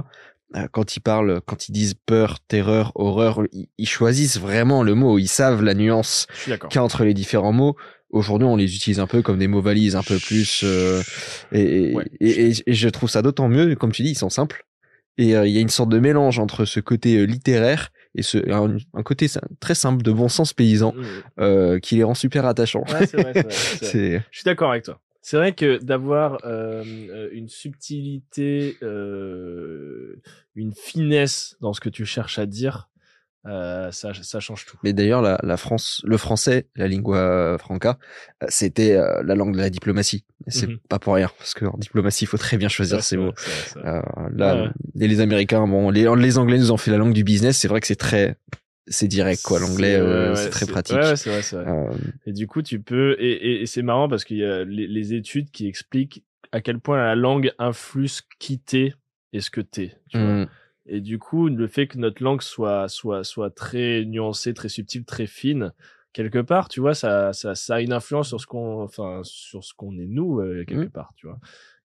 [0.72, 5.18] quand ils parlent, quand ils disent peur, terreur, horreur, ils, ils choisissent vraiment le mot,
[5.20, 6.28] ils savent la nuance
[6.70, 7.76] qu'il y a entre les différents mots.
[8.10, 10.62] Aujourd'hui, on les utilise un peu comme des mots valises, un peu plus.
[10.64, 11.02] euh,
[11.52, 12.06] et, et, Ouais.
[12.22, 14.66] et, et- et je trouve ça d'autant mieux, comme tu dis, ils sont simples.
[15.18, 18.22] Et euh, il y a une sorte de mélange entre ce côté euh, littéraire et
[18.22, 19.28] ce un, un côté
[19.62, 21.06] très simple de bon sens paysan Mhm.
[21.40, 22.84] euh, qui les rend super attachants.
[22.90, 23.92] Ouais, c'est vrai, c'est vrai, c'est vrai.
[23.92, 25.00] C'est Je suis d'accord avec toi.
[25.28, 26.84] C'est vrai que d'avoir euh,
[27.32, 30.22] une subtilité, euh,
[30.56, 32.90] une finesse dans ce que tu cherches à dire,
[33.48, 34.78] euh, ça, ça change tout.
[34.84, 37.98] Mais d'ailleurs, la, la France, le français, la lingua franca,
[38.44, 40.26] euh, c'était euh, la langue de la diplomatie.
[40.48, 40.78] C'est Mhm.
[40.90, 43.34] pas pour rien, parce qu'en diplomatie, il faut très bien choisir ses mots.
[43.78, 44.70] Euh, là, Ouais,
[45.08, 47.58] les Américains, bon, les, les Anglais nous ont fait la langue du business.
[47.58, 48.38] C'est vrai que c'est très,
[48.88, 49.60] c'est direct, quoi.
[49.60, 50.96] L'anglais, C'est- euh, ouais, c'est ouais, très pratique.
[50.96, 51.66] Ouais, vrai, vrai.
[51.68, 53.16] Euh, Et du coup, tu peux.
[53.20, 56.62] Et, et, et c'est marrant parce qu'il y a les, les études qui expliquent à
[56.62, 58.94] quel point la langue influe ce qui t'es
[59.34, 59.98] et ce que t'es.
[60.10, 60.28] Tu vois.
[60.28, 60.48] hum,
[60.86, 65.04] Et du coup, le fait que notre langue soit, soit, soit très nuancée, très subtile,
[65.04, 65.74] très fine,
[66.14, 69.64] quelque part, tu vois, ça, ça, ça a une influence sur ce qu'on, enfin, sur
[69.64, 70.90] ce qu'on est nous, euh, quelque Mhm.
[70.92, 71.40] part, tu vois.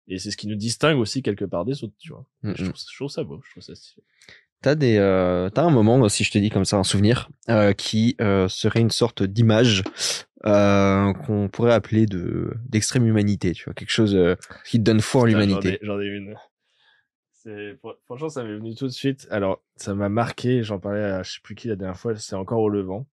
[0.06, 2.27] Et c'est ce qui nous distingue aussi quelque part des autres, tu vois.
[2.44, 4.05] hum, Je, trouve, je trouve ça beau, je trouve ça stylé.
[4.62, 7.73] T'as des, euh, t'as un moment, si je te dis comme ça, un souvenir, euh,
[7.73, 9.85] qui euh, serait une sorte d'image
[10.43, 14.19] qu'on pourrait appeler de d'extrême humanité, tu vois, quelque chose
[14.66, 15.78] qui te donne foi en l'humanité.
[15.82, 16.35] J'en ai, une.
[17.32, 19.27] C'est, franchement, ça m'est venu tout de suite.
[19.31, 20.62] Alors, ça m'a marqué.
[20.62, 22.15] J'en parlais à je sais plus qui la dernière fois.
[22.16, 23.07] C'est encore au Levant.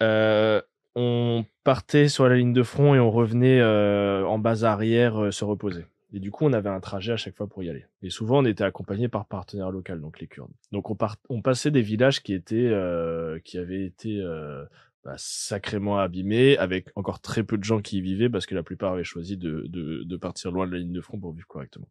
[0.00, 5.84] On partait sur la ligne de front et on revenait en base arrière se reposer.
[6.12, 7.84] Et du coup, on avait un trajet à chaque fois pour y aller.
[8.02, 10.50] Et souvent, on était accompagné par partenaires locaux, donc les Kurdes.
[10.72, 14.64] Donc, on, part, on passait des villages qui étaient, euh, qui avaient été euh,
[15.04, 18.62] bah, sacrément abîmés, avec encore très peu de gens qui y vivaient, parce que la
[18.62, 21.46] plupart avaient choisi de, de, de partir loin de la ligne de front pour vivre
[21.46, 21.88] correctement.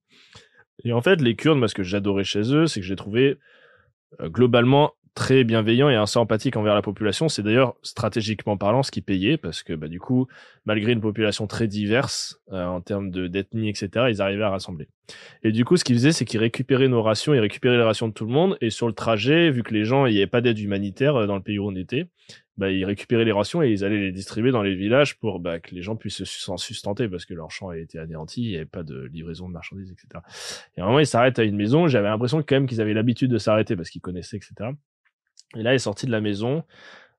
[0.84, 3.38] Et en fait, les Kurdes, moi, ce que j'adorais chez eux, c'est que les trouvais
[4.20, 7.28] euh, globalement très bienveillants et assez empathiques envers la population.
[7.28, 10.28] C'est d'ailleurs stratégiquement parlant ce qui payait, parce que bah, du coup,
[10.66, 14.88] malgré une population très diverse euh, en termes de d'ethnie, etc., ils arrivaient à rassembler.
[15.42, 18.08] Et du coup, ce qu'ils faisaient, c'est qu'ils récupéraient nos rations, ils récupéraient les rations
[18.08, 20.28] de tout le monde, et sur le trajet, vu que les gens, il n'y avait
[20.28, 22.06] pas d'aide humanitaire euh, dans le pays où on était,
[22.58, 25.60] bah, ils récupéraient les rations et ils allaient les distribuer dans les villages pour bah,
[25.60, 28.56] que les gens puissent s'en sustenter parce que leur champ a été anéanti, il n'y
[28.56, 30.24] avait pas de livraison de marchandises, etc.
[30.76, 31.88] Et à un moment, ils s'arrêtent à une maison.
[31.88, 34.72] J'avais l'impression quand même qu'ils avaient l'habitude de s'arrêter parce qu'ils connaissaient, etc.
[35.56, 36.64] Et là, il est sorti de la maison,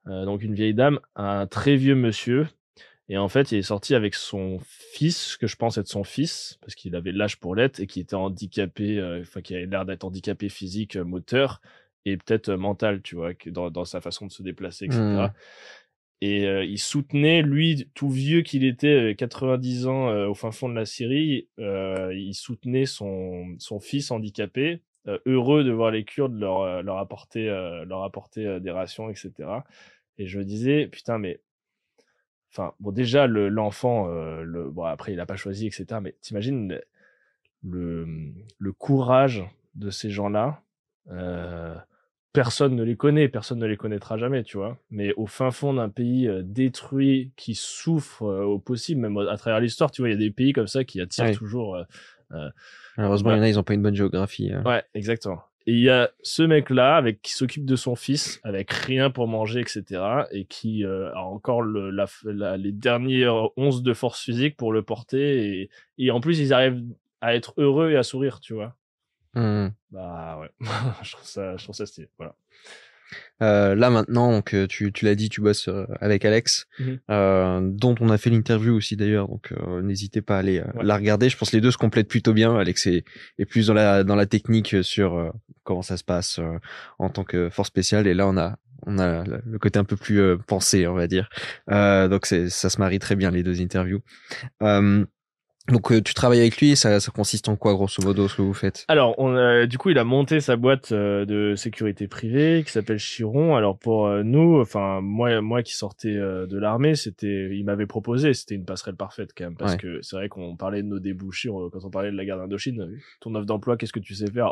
[0.06, 2.46] euh, donc une vieille dame, un très vieux monsieur.
[3.10, 6.58] Et en fait, il est sorti avec son fils, que je pense être son fils,
[6.60, 9.86] parce qu'il avait l'âge pour l'être et qui était handicapé, euh, enfin qui avait l'air
[9.86, 11.62] d'être handicapé physique, euh, moteur
[12.04, 15.28] et peut-être mental, tu vois, dans, dans sa façon de se déplacer, etc.
[16.20, 20.68] Et euh, il soutenait, lui, tout vieux qu'il était, 90 euh, ans au fin fond
[20.68, 24.82] de la Syrie, il soutenait son, son fils handicapé,
[25.26, 27.46] heureux de voir les Kurdes leur, leur apporter,
[27.86, 29.32] leur apporter des rations, etc.
[30.18, 31.40] Et je me disais, putain, mais
[32.50, 36.80] enfin bon déjà l'enfant le, bon après il a pas choisi etc mais t'imagines
[37.62, 38.06] le,
[38.58, 39.44] le courage
[39.74, 40.62] de ces gens-là
[41.10, 41.74] euh,
[42.32, 44.78] personne ne les connaît, personne ne les connaîtra jamais, tu vois.
[44.90, 49.36] Mais au fin fond d'un pays euh, détruit, qui souffre euh, au possible, même à
[49.36, 51.78] travers l'histoire, tu vois, il y a des pays comme ça qui attirent toujours.
[52.32, 52.48] Euh,
[52.96, 54.52] Malheureusement, il y en a, ils n'ont pas une bonne géographie.
[54.52, 54.62] Hein.
[54.64, 55.42] Ouais, exactement.
[55.66, 59.28] Et il y a ce mec-là avec qui s'occupe de son fils, avec rien pour
[59.28, 64.72] manger, etc., et qui a encore le, la, les derniers onces de force physique pour
[64.72, 65.60] le porter.
[65.60, 66.82] Et, et en plus, ils arrivent
[67.20, 68.74] à être heureux et à sourire, tu vois.
[69.34, 69.68] Mmh.
[69.90, 70.50] Bah ouais,
[71.02, 72.08] je trouve ça, je trouve ça stylé.
[72.16, 72.34] Voilà.
[73.40, 76.84] Euh, là maintenant, donc euh, tu, tu l'as dit, tu bosses euh, avec Alex, mmh
[77.10, 80.96] euh, dont on a fait l'interview aussi d'ailleurs, donc euh, n'hésitez pas à aller la
[80.96, 81.28] regarder.
[81.28, 82.56] Je pense que les deux se complètent plutôt bien.
[82.56, 83.04] Alex est,
[83.38, 85.32] est plus dans la dans la technique sur
[85.62, 86.40] comment ça se passe
[86.98, 88.56] en tant que force spéciale, et là on a
[88.86, 91.28] on a le côté un peu plus pensé, on va dire.
[91.68, 94.00] donc c'est ça se marie très bien les deux interviews.
[95.68, 98.42] Donc euh, tu travailles avec lui, ça, ça consiste en quoi grosso modo ce que
[98.42, 98.84] vous faites?
[98.88, 102.98] Alors on du coup il a monté sa boîte euh, de sécurité privée qui s'appelle
[102.98, 103.54] Chiron.
[103.54, 108.32] Alors pour euh, nous, enfin moi moi qui sortais de l'armée, c'était il m'avait proposé,
[108.32, 111.48] c'était une passerelle parfaite quand même parce que c'est vrai qu'on parlait de nos débouchés
[111.48, 112.88] quand on parlait de la guerre d'Indochine.
[113.20, 114.50] Ton offre d'emploi, qu'est-ce que tu sais faire?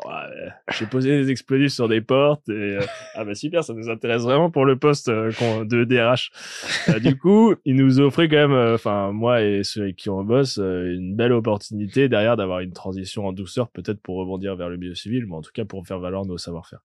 [0.78, 2.78] J'ai posé des explosifs sur des portes et
[3.14, 6.30] ah bah super, ça nous intéresse vraiment pour le poste de DRH.
[7.00, 10.58] du coup, il nous offrait quand même, enfin moi et ceux avec qui on bosse,
[10.58, 14.76] une une belle opportunité derrière d'avoir une transition en douceur, peut-être pour rebondir vers le
[14.76, 16.80] milieu civil, mais en tout cas pour faire valoir nos savoir-faire.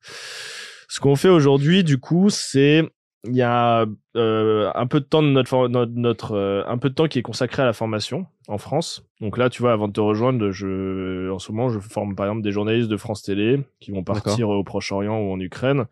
[0.87, 2.83] Ce qu'on fait aujourd'hui, du coup, c'est
[3.27, 3.85] il y a
[4.17, 7.21] euh, un peu de temps de notre, notre, euh, un peu de temps qui est
[7.21, 9.05] consacré à la formation en France.
[9.19, 12.25] Donc là, tu vois, avant de te rejoindre, je en ce moment, je forme par
[12.25, 15.85] exemple des journalistes de France Télé qui vont partir au Proche-Orient ou en Ukraine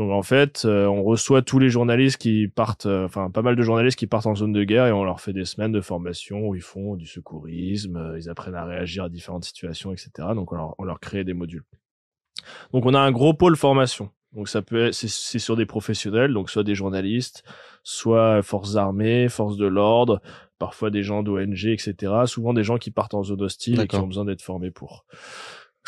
[0.00, 3.54] donc en fait, euh, on reçoit tous les journalistes qui partent, euh, enfin pas mal
[3.54, 5.82] de journalistes qui partent en zone de guerre et on leur fait des semaines de
[5.82, 10.10] formation où ils font du secourisme, euh, ils apprennent à réagir à différentes situations, etc.
[10.34, 11.64] Donc on leur, on leur crée des modules.
[12.72, 14.08] Donc on a un gros pôle formation.
[14.32, 17.44] Donc ça peut être, c'est sur des professionnels, donc soit des journalistes,
[17.82, 20.22] soit forces armées, forces de l'ordre,
[20.58, 21.94] parfois des gens d'ONG, etc.
[22.24, 25.04] Souvent des gens qui partent en zone hostile et qui ont besoin d'être formés pour.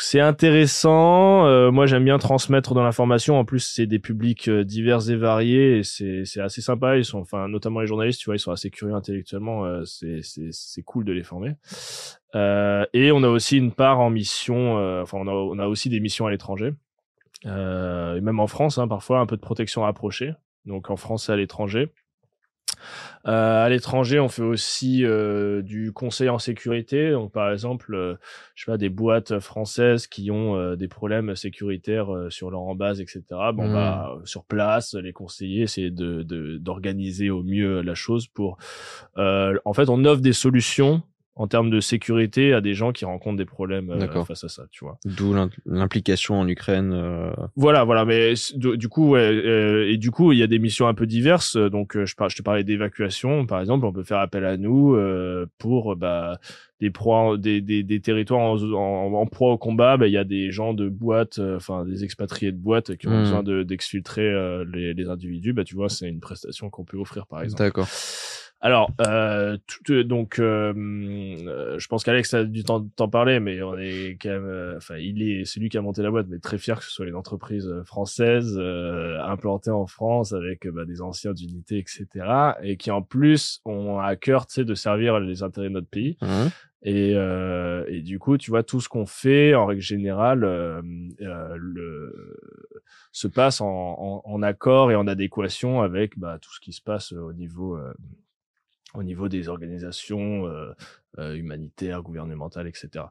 [0.05, 1.47] C'est intéressant.
[1.47, 3.39] Euh, moi, j'aime bien transmettre dans l'information.
[3.39, 6.97] En plus, c'est des publics euh, divers et variés c'est assez sympa.
[6.97, 9.63] Ils enfin, notamment les journalistes, tu vois, ils sont assez curieux intellectuellement.
[9.63, 11.53] Euh, c'est cool de les former.
[12.35, 14.75] et on a aussi une part en mission.
[15.01, 16.73] enfin, on a on a aussi des missions à l'étranger.
[17.45, 17.47] et
[18.21, 20.33] même en France, hein, parfois un peu de protection rapprochée.
[20.65, 21.93] Donc en France et à l'étranger.
[23.25, 27.11] Euh, à l'étranger, on fait aussi euh, du conseil en sécurité.
[27.11, 28.15] Donc, par exemple, euh,
[28.55, 33.23] je sais pas, des boîtes françaises qui ont des problèmes sécuritaires sur leur embase, etc.
[33.53, 34.25] Bon, on va mmh.
[34.25, 36.23] sur place les conseiller, essayer de
[36.57, 38.57] d'organiser au mieux la chose pour.
[39.17, 41.03] en fait, on offre des solutions
[41.35, 44.65] en termes de sécurité à des gens qui rencontrent des problèmes euh, face à ça,
[44.69, 44.99] tu vois.
[45.03, 45.33] D'où
[45.65, 46.93] l'implication en Ukraine.
[46.93, 47.31] Euh...
[47.55, 50.87] Voilà, voilà, mais du coup, ouais, euh, et du coup, il y a des missions
[50.87, 51.57] un peu diverses.
[51.57, 54.95] Donc, euh, je, je te parlais d'évacuation, par exemple, on peut faire appel à nous
[55.57, 56.39] pour bah,
[56.79, 59.97] des proies, des, des, des territoires en, en, proie au combat.
[59.97, 63.11] Bah, il y a des gens de boîtes, enfin des expatriés de boîtes qui ont
[63.11, 63.23] hmm.
[63.23, 64.31] besoin d'exfiltrer
[64.71, 65.53] les, les individus.
[65.53, 67.63] Bah, tu vois, c'est une prestation qu'on peut offrir, par exemple.
[67.63, 67.87] D'accord.
[68.65, 73.41] Alors, euh, tout, euh, donc, euh, euh, je pense qu'Alex a du temps t'en parler,
[73.41, 76.27] mais on est quand même, enfin, il est, c'est lui qui a monté la boîte,
[76.29, 81.01] mais très fier que ce soit une entreprise française implantée en France avec bah, des
[81.01, 82.07] anciens d'unité, etc.,
[82.63, 85.89] et qui en plus ont à cœur, tu sais, de servir les intérêts de notre
[85.89, 86.17] pays.
[86.21, 86.47] Mmh.
[86.85, 90.81] Et, euh, et, du coup, tu vois, tout ce qu'on fait, en règle générale, euh,
[91.57, 92.37] le,
[93.11, 96.81] se passe en, en, en, accord et en adéquation avec bah, tout ce qui se
[96.81, 97.77] passe au niveau
[98.93, 100.71] au niveau des organisations euh,
[101.19, 103.05] euh, humanitaires, gouvernementales, etc.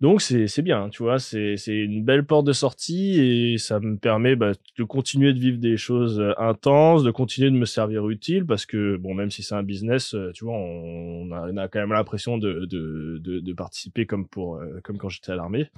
[0.00, 4.36] Donc c'est bien, tu vois, c'est une belle porte de sortie et ça me permet
[4.36, 8.44] bah, de continuer de vivre des choses euh, intenses, de continuer de me servir utile
[8.46, 11.80] parce que bon, même si c'est un business, tu vois, on, a, on a quand
[11.80, 15.70] même l'impression de, de, de de participer comme pour comme quand j'étais à l'armée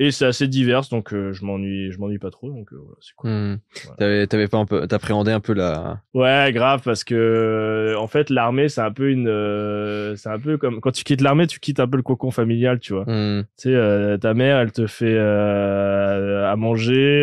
[0.00, 2.96] et c'est assez divers donc euh, je m'ennuie je m'ennuie pas trop donc euh, voilà,
[3.02, 3.58] c'est cool hmm.
[3.98, 8.06] t'avais t'avais pas un peu t'appréhendais un peu la ouais grave parce que euh, en
[8.06, 11.60] fait l'armée c'est un peu une c'est un peu comme quand tu quittes l'armée tu
[11.60, 13.44] quittes un peu le cocon familial tu vois hmm.
[13.58, 17.22] tu sais ta mère elle te fait à manger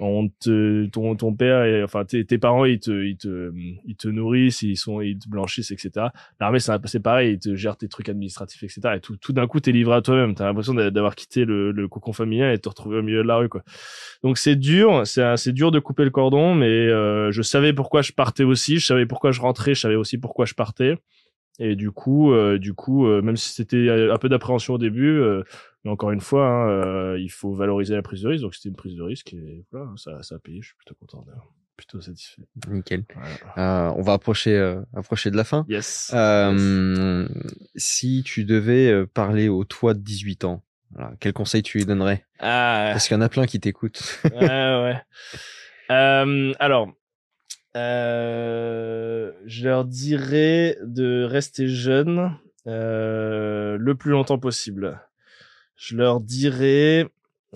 [0.00, 3.52] on te ton ton père et enfin tes, tes parents ils te ils te
[3.84, 6.06] ils te nourrissent ils sont ils te blanchissent etc
[6.40, 9.60] l'armée c'est pareil ils te gèrent tes trucs administratifs etc et tout tout d'un coup
[9.60, 10.34] t'es livré à toi-même.
[10.34, 13.28] T'as l'impression d'avoir quitté le, le cocon familial et de te retrouver au milieu de
[13.28, 13.62] la rue quoi.
[14.22, 18.02] Donc c'est dur c'est c'est dur de couper le cordon mais euh, je savais pourquoi
[18.02, 20.96] je partais aussi je savais pourquoi je rentrais je savais aussi pourquoi je partais.
[21.60, 25.18] Et du coup, euh, du coup, euh, même si c'était un peu d'appréhension au début,
[25.18, 25.42] euh,
[25.84, 28.42] mais encore une fois, hein, il faut valoriser la prise de risque.
[28.42, 30.60] Donc c'était une prise de risque et voilà, ça, ça a payé.
[30.60, 31.24] Je suis plutôt content,
[31.76, 32.42] plutôt satisfait.
[32.68, 33.04] Nickel.
[33.56, 35.64] on va approcher, approcher de la fin.
[35.68, 36.10] Yes.
[36.12, 37.28] yes.
[37.76, 42.24] Si tu devais parler au toi de 18 ans, voilà, quel conseil tu lui donnerais?
[42.40, 42.90] Ah.
[42.92, 44.20] Parce qu'il y en a plein qui t'écoutent.
[44.24, 44.96] ouais.
[45.90, 46.92] alors,
[47.76, 52.32] euh, je leur dirais de rester jeunes
[52.66, 55.00] euh, le plus longtemps possible.
[55.78, 57.08] Je leur dirais,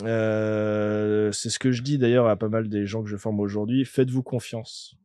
[0.03, 3.41] euh, c'est ce que je dis d'ailleurs à pas mal des gens que je forme
[3.41, 4.97] aujourd'hui, faites-vous confiance.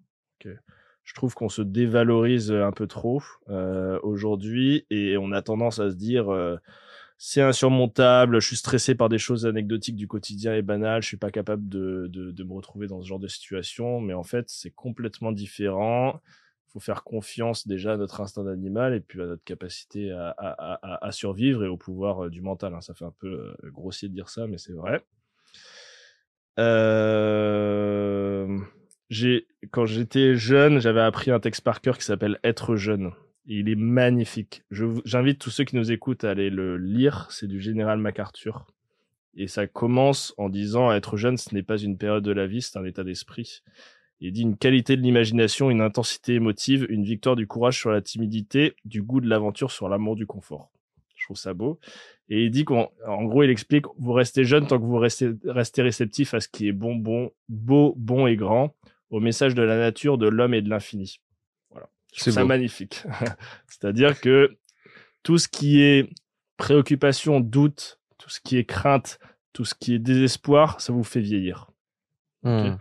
[1.03, 5.89] Je trouve qu'on se dévalorise un peu trop euh, aujourd'hui et on a tendance à
[5.89, 6.57] se dire euh,
[7.17, 11.17] c'est insurmontable, je suis stressé par des choses anecdotiques du quotidien et banales, je suis
[11.17, 14.45] pas capable de, de, de me retrouver dans ce genre de situation, mais en fait
[14.49, 16.21] c'est complètement différent.
[16.79, 21.67] Faire confiance déjà à notre instinct d'animal et puis à notre capacité à survivre et
[21.67, 22.73] au pouvoir euh, du mental.
[22.73, 22.81] Hein.
[22.81, 25.03] Ça fait un peu euh, grossier de dire ça, mais c'est vrai.
[26.59, 28.57] Euh...
[29.71, 33.11] Quand j'étais jeune, j'avais appris un texte par cœur qui s'appelle Être jeune
[33.47, 34.63] il est magnifique.
[34.71, 37.27] J'invite tous ceux qui nous écoutent à aller le lire.
[37.31, 38.67] C'est du général MacArthur.
[39.35, 42.61] Et ça commence en disant être jeune, ce n'est pas une période de la vie,
[42.61, 43.61] c'est un état d'esprit.
[44.19, 48.01] Il dit une qualité de l'imagination, une intensité émotive, une victoire du courage sur la
[48.01, 50.71] timidité, du goût de l'aventure sur l'amour du confort.
[51.15, 51.79] Je trouve ça beau.
[52.29, 52.89] Et il dit qu'en
[53.23, 56.67] gros, il explique, vous restez jeune tant que vous restez, restez réceptif à ce qui
[56.67, 58.75] est bon, bon, beau, bon et grand,
[59.09, 61.21] au message de la nature, de l'homme et de l'infini.
[62.11, 63.03] C'est ça magnifique.
[63.67, 64.57] C'est-à-dire que
[65.23, 66.09] tout ce qui est
[66.57, 69.19] préoccupation, doute, tout ce qui est crainte,
[69.53, 71.69] tout ce qui est désespoir, ça vous fait vieillir.
[72.43, 72.75] Hmm.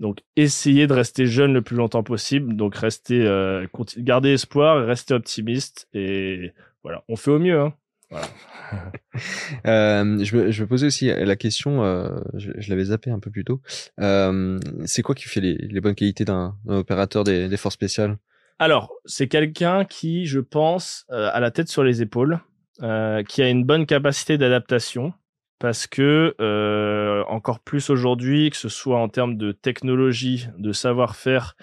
[0.00, 2.54] Donc, essayez de rester jeune le plus longtemps possible.
[2.54, 3.66] Donc, restez, euh,
[3.98, 6.52] gardez espoir, restez optimiste et
[6.82, 7.58] voilà, on fait au mieux.
[7.58, 7.74] Hein.
[8.10, 8.26] Voilà.
[9.66, 13.18] euh, je, me, je me posais aussi la question, euh, je, je l'avais zappé un
[13.18, 13.60] peu plus tôt.
[14.00, 18.18] Euh, c'est quoi qui fait les, les bonnes qualités d'un opérateur des, des forces spéciales?
[18.58, 22.40] Alors, c'est quelqu'un qui, je pense, euh, a la tête sur les épaules,
[22.82, 25.12] euh, qui a une bonne capacité d'adaptation,
[25.58, 31.56] parce que euh, encore plus aujourd'hui, que ce soit en termes de technologie, de savoir-faire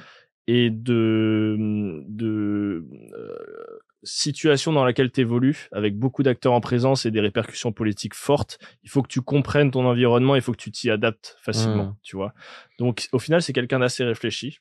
[0.48, 1.56] et de,
[2.08, 2.86] de
[4.04, 8.60] situation dans laquelle tu évolues, avec beaucoup d'acteurs en présence et des répercussions politiques fortes,
[8.84, 11.96] il faut que tu comprennes ton environnement, il faut que tu t'y adaptes facilement, mmh.
[12.04, 12.34] tu vois.
[12.80, 14.60] Donc, au final, c'est quelqu'un d'assez réfléchi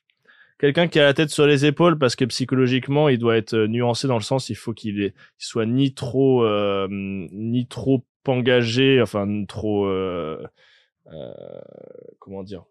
[0.59, 3.67] quelqu'un qui a la tête sur les épaules parce que psychologiquement il doit être euh,
[3.67, 9.45] nuancé dans le sens il faut qu'il soit ni trop euh, ni trop engagé enfin
[9.45, 10.41] trop euh,
[12.19, 12.63] comment dire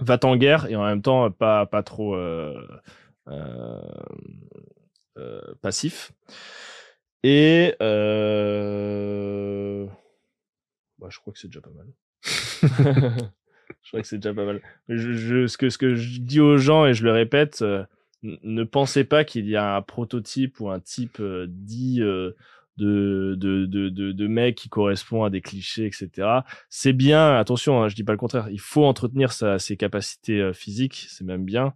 [0.00, 2.16] va en guerre et en même temps pas pas trop
[5.60, 6.12] passif.
[7.24, 7.74] Et
[10.98, 11.92] bah, je crois que c'est déjà pas mal
[13.82, 14.60] Je crois que c'est déjà pas mal.
[14.88, 17.84] Je, je, ce, que, ce que je dis aux gens, et je le répète, euh,
[18.22, 22.32] ne pensez pas qu'il y a un prototype ou un type euh, dit euh,
[22.76, 26.28] de, de, de, de, de mec qui correspond à des clichés, etc.
[26.68, 30.52] C'est bien, attention, hein, je dis pas le contraire, il faut entretenir sa, ses capacités
[30.52, 31.74] physiques, c'est même bien.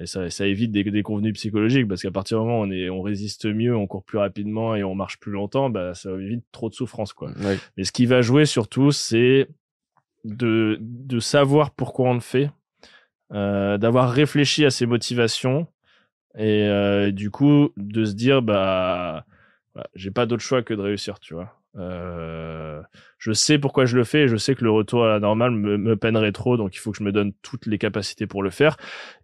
[0.00, 2.70] Et ça, ça évite des, des convenus psychologiques parce qu'à partir du moment où on,
[2.70, 6.10] est, on résiste mieux, on court plus rapidement et on marche plus longtemps, bah, ça
[6.10, 7.12] évite trop de souffrance.
[7.12, 7.32] Quoi.
[7.76, 9.48] Mais ce qui va jouer surtout, c'est
[10.24, 12.50] de, de savoir pourquoi on le fait,
[13.32, 15.66] euh, d'avoir réfléchi à ses motivations
[16.36, 19.24] et euh, du coup de se dire bah,
[19.94, 21.60] j'ai pas d'autre choix que de réussir, tu vois.
[21.76, 22.80] Euh,
[23.18, 25.50] je sais pourquoi je le fais et je sais que le retour à la normale
[25.50, 28.42] me, me, peinerait trop, donc il faut que je me donne toutes les capacités pour
[28.42, 28.76] le faire.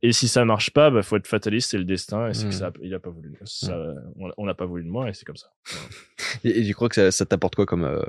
[0.03, 2.49] Et si ça marche pas, bah faut être fataliste, c'est le destin et c'est que
[2.49, 2.53] mmh.
[2.53, 3.39] ça, il a pas voulu.
[3.45, 3.95] Ça,
[4.37, 5.53] on n'a pas voulu de moi et c'est comme ça.
[6.45, 8.01] Et, et, je crois que ça, ça t'apporte quoi comme euh,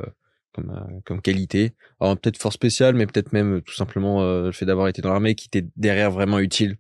[0.53, 1.73] comme, euh, comme qualité.
[1.99, 5.01] Alors peut-être force spéciale, mais peut-être même euh, tout simplement euh, le fait d'avoir été
[5.01, 6.77] dans l'armée qui était derrière vraiment utile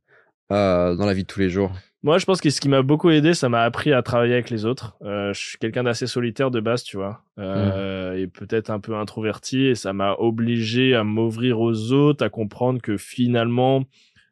[0.51, 1.71] euh, dans la vie de tous les jours.
[2.03, 4.49] Moi, je pense que ce qui m'a beaucoup aidé, ça m'a appris à travailler avec
[4.49, 4.97] les autres.
[5.03, 8.17] Euh, je suis quelqu'un d'assez solitaire de base, tu vois, mmh.
[8.17, 12.81] et peut-être un peu introverti, et ça m'a obligé à m'ouvrir aux autres, à comprendre
[12.81, 13.83] que finalement,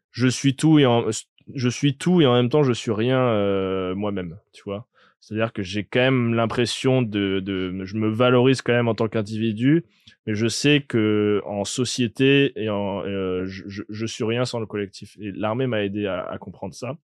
[0.10, 1.06] je suis tout et en,
[1.53, 4.88] je suis tout et en même temps je suis rien moi-même, tu vois.
[5.20, 9.08] C'est-à-dire que j'ai quand même l'impression de, de, je me valorise quand même en tant
[9.08, 9.86] qu'individu,
[10.26, 15.18] mais je sais que en société et euh, je, je, suis rien sans le collectif.
[15.20, 16.98] Et l'armée m'a aidé à, à, comprendre ça.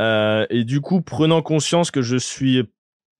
[0.00, 2.62] Euh, et du coup, prenant conscience que je suis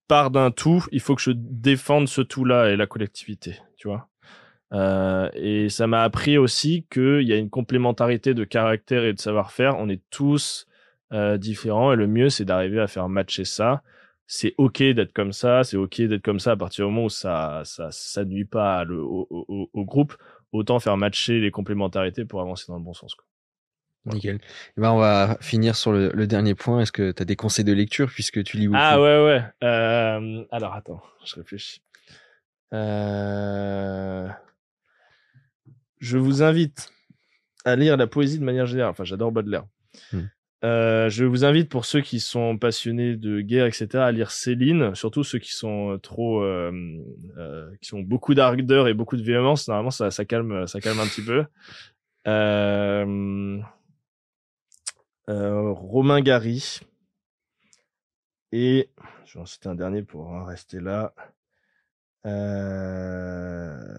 [0.09, 4.09] part d'un tout, il faut que je défende ce tout-là et la collectivité, tu vois.
[4.73, 9.20] Euh, et ça m'a appris aussi qu'il y a une complémentarité de caractère et de
[9.20, 9.77] savoir-faire.
[9.78, 10.66] On est tous
[11.12, 13.83] euh, différents et le mieux, c'est d'arriver à faire matcher ça.
[14.27, 17.11] C'est ok d'être comme ça, c'est ok d'être comme ça à partir du moment où
[17.11, 20.16] ça ça, ça nuit pas le, au, au, au, groupe.
[20.53, 23.15] Autant faire matcher les complémentarités pour avancer dans le bon sens.
[23.15, 23.24] Quoi.
[24.07, 24.37] Nickel.
[24.37, 26.81] Et ben on va finir sur le, le dernier point.
[26.81, 29.43] Est-ce que tu as des conseils de lecture puisque tu lis beaucoup Ah ouais ouais.
[29.62, 31.83] Euh, alors attends, je réfléchis.
[32.73, 34.28] Euh...
[35.99, 36.93] Je vous invite
[37.65, 38.91] à lire la poésie de manière générale.
[38.91, 39.65] Enfin, j'adore Baudelaire.
[40.12, 40.27] Hmm.
[40.65, 44.95] Euh, je vous invite pour ceux qui sont passionnés de guerre, etc., à lire Céline,
[44.95, 46.73] surtout ceux qui sont trop, euh,
[47.37, 49.69] euh, qui ont beaucoup d'ardeur et beaucoup de véhémence.
[49.69, 51.45] Normalement, ça, calme, ça calme un petit peu.
[52.27, 53.61] Euh,
[55.28, 56.81] euh, Romain Gary.
[58.53, 58.91] Et
[59.27, 61.15] je vais en citer un dernier pour rester là.
[62.24, 63.99] Euh...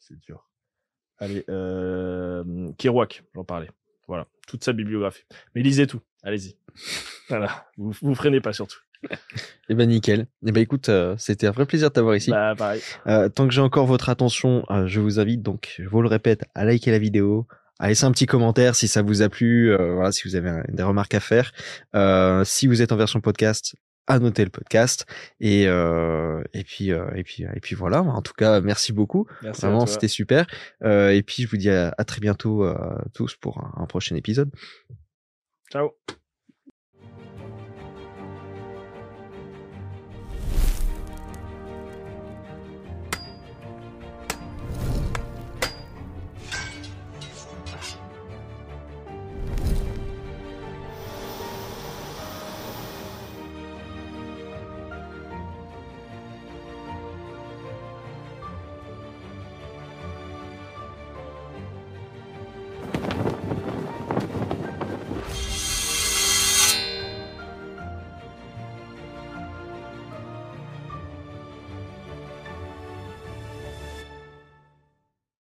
[0.00, 0.48] C'est dur.
[1.18, 2.72] Allez, euh...
[2.76, 3.70] Kerouac, j'en parlais.
[4.08, 5.24] Voilà, toute sa bibliographie.
[5.54, 6.56] Mais lisez tout, allez-y.
[7.28, 8.78] voilà, vous vous freinez pas surtout.
[9.68, 10.26] Eh ben nickel.
[10.46, 12.30] Eh ben écoute, euh, c'était un vrai plaisir de t'avoir ici.
[12.30, 12.82] Bah pareil.
[13.06, 16.08] Euh, tant que j'ai encore votre attention, euh, je vous invite donc, je vous le
[16.08, 17.46] répète, à liker la vidéo,
[17.78, 20.82] à laisser un petit commentaire si ça vous a plu, voilà, si vous avez des
[20.82, 21.52] remarques à faire.
[22.44, 23.74] Si vous êtes en version podcast,
[24.06, 25.06] à noter le podcast
[25.40, 28.02] et euh, et puis et puis et puis voilà.
[28.02, 29.26] En tout cas, merci beaucoup.
[29.42, 30.46] Merci Vraiment, c'était super.
[30.82, 32.66] et puis je vous dis à, à très bientôt
[33.14, 34.50] tous pour un, un prochain épisode.
[35.70, 36.21] Ciao.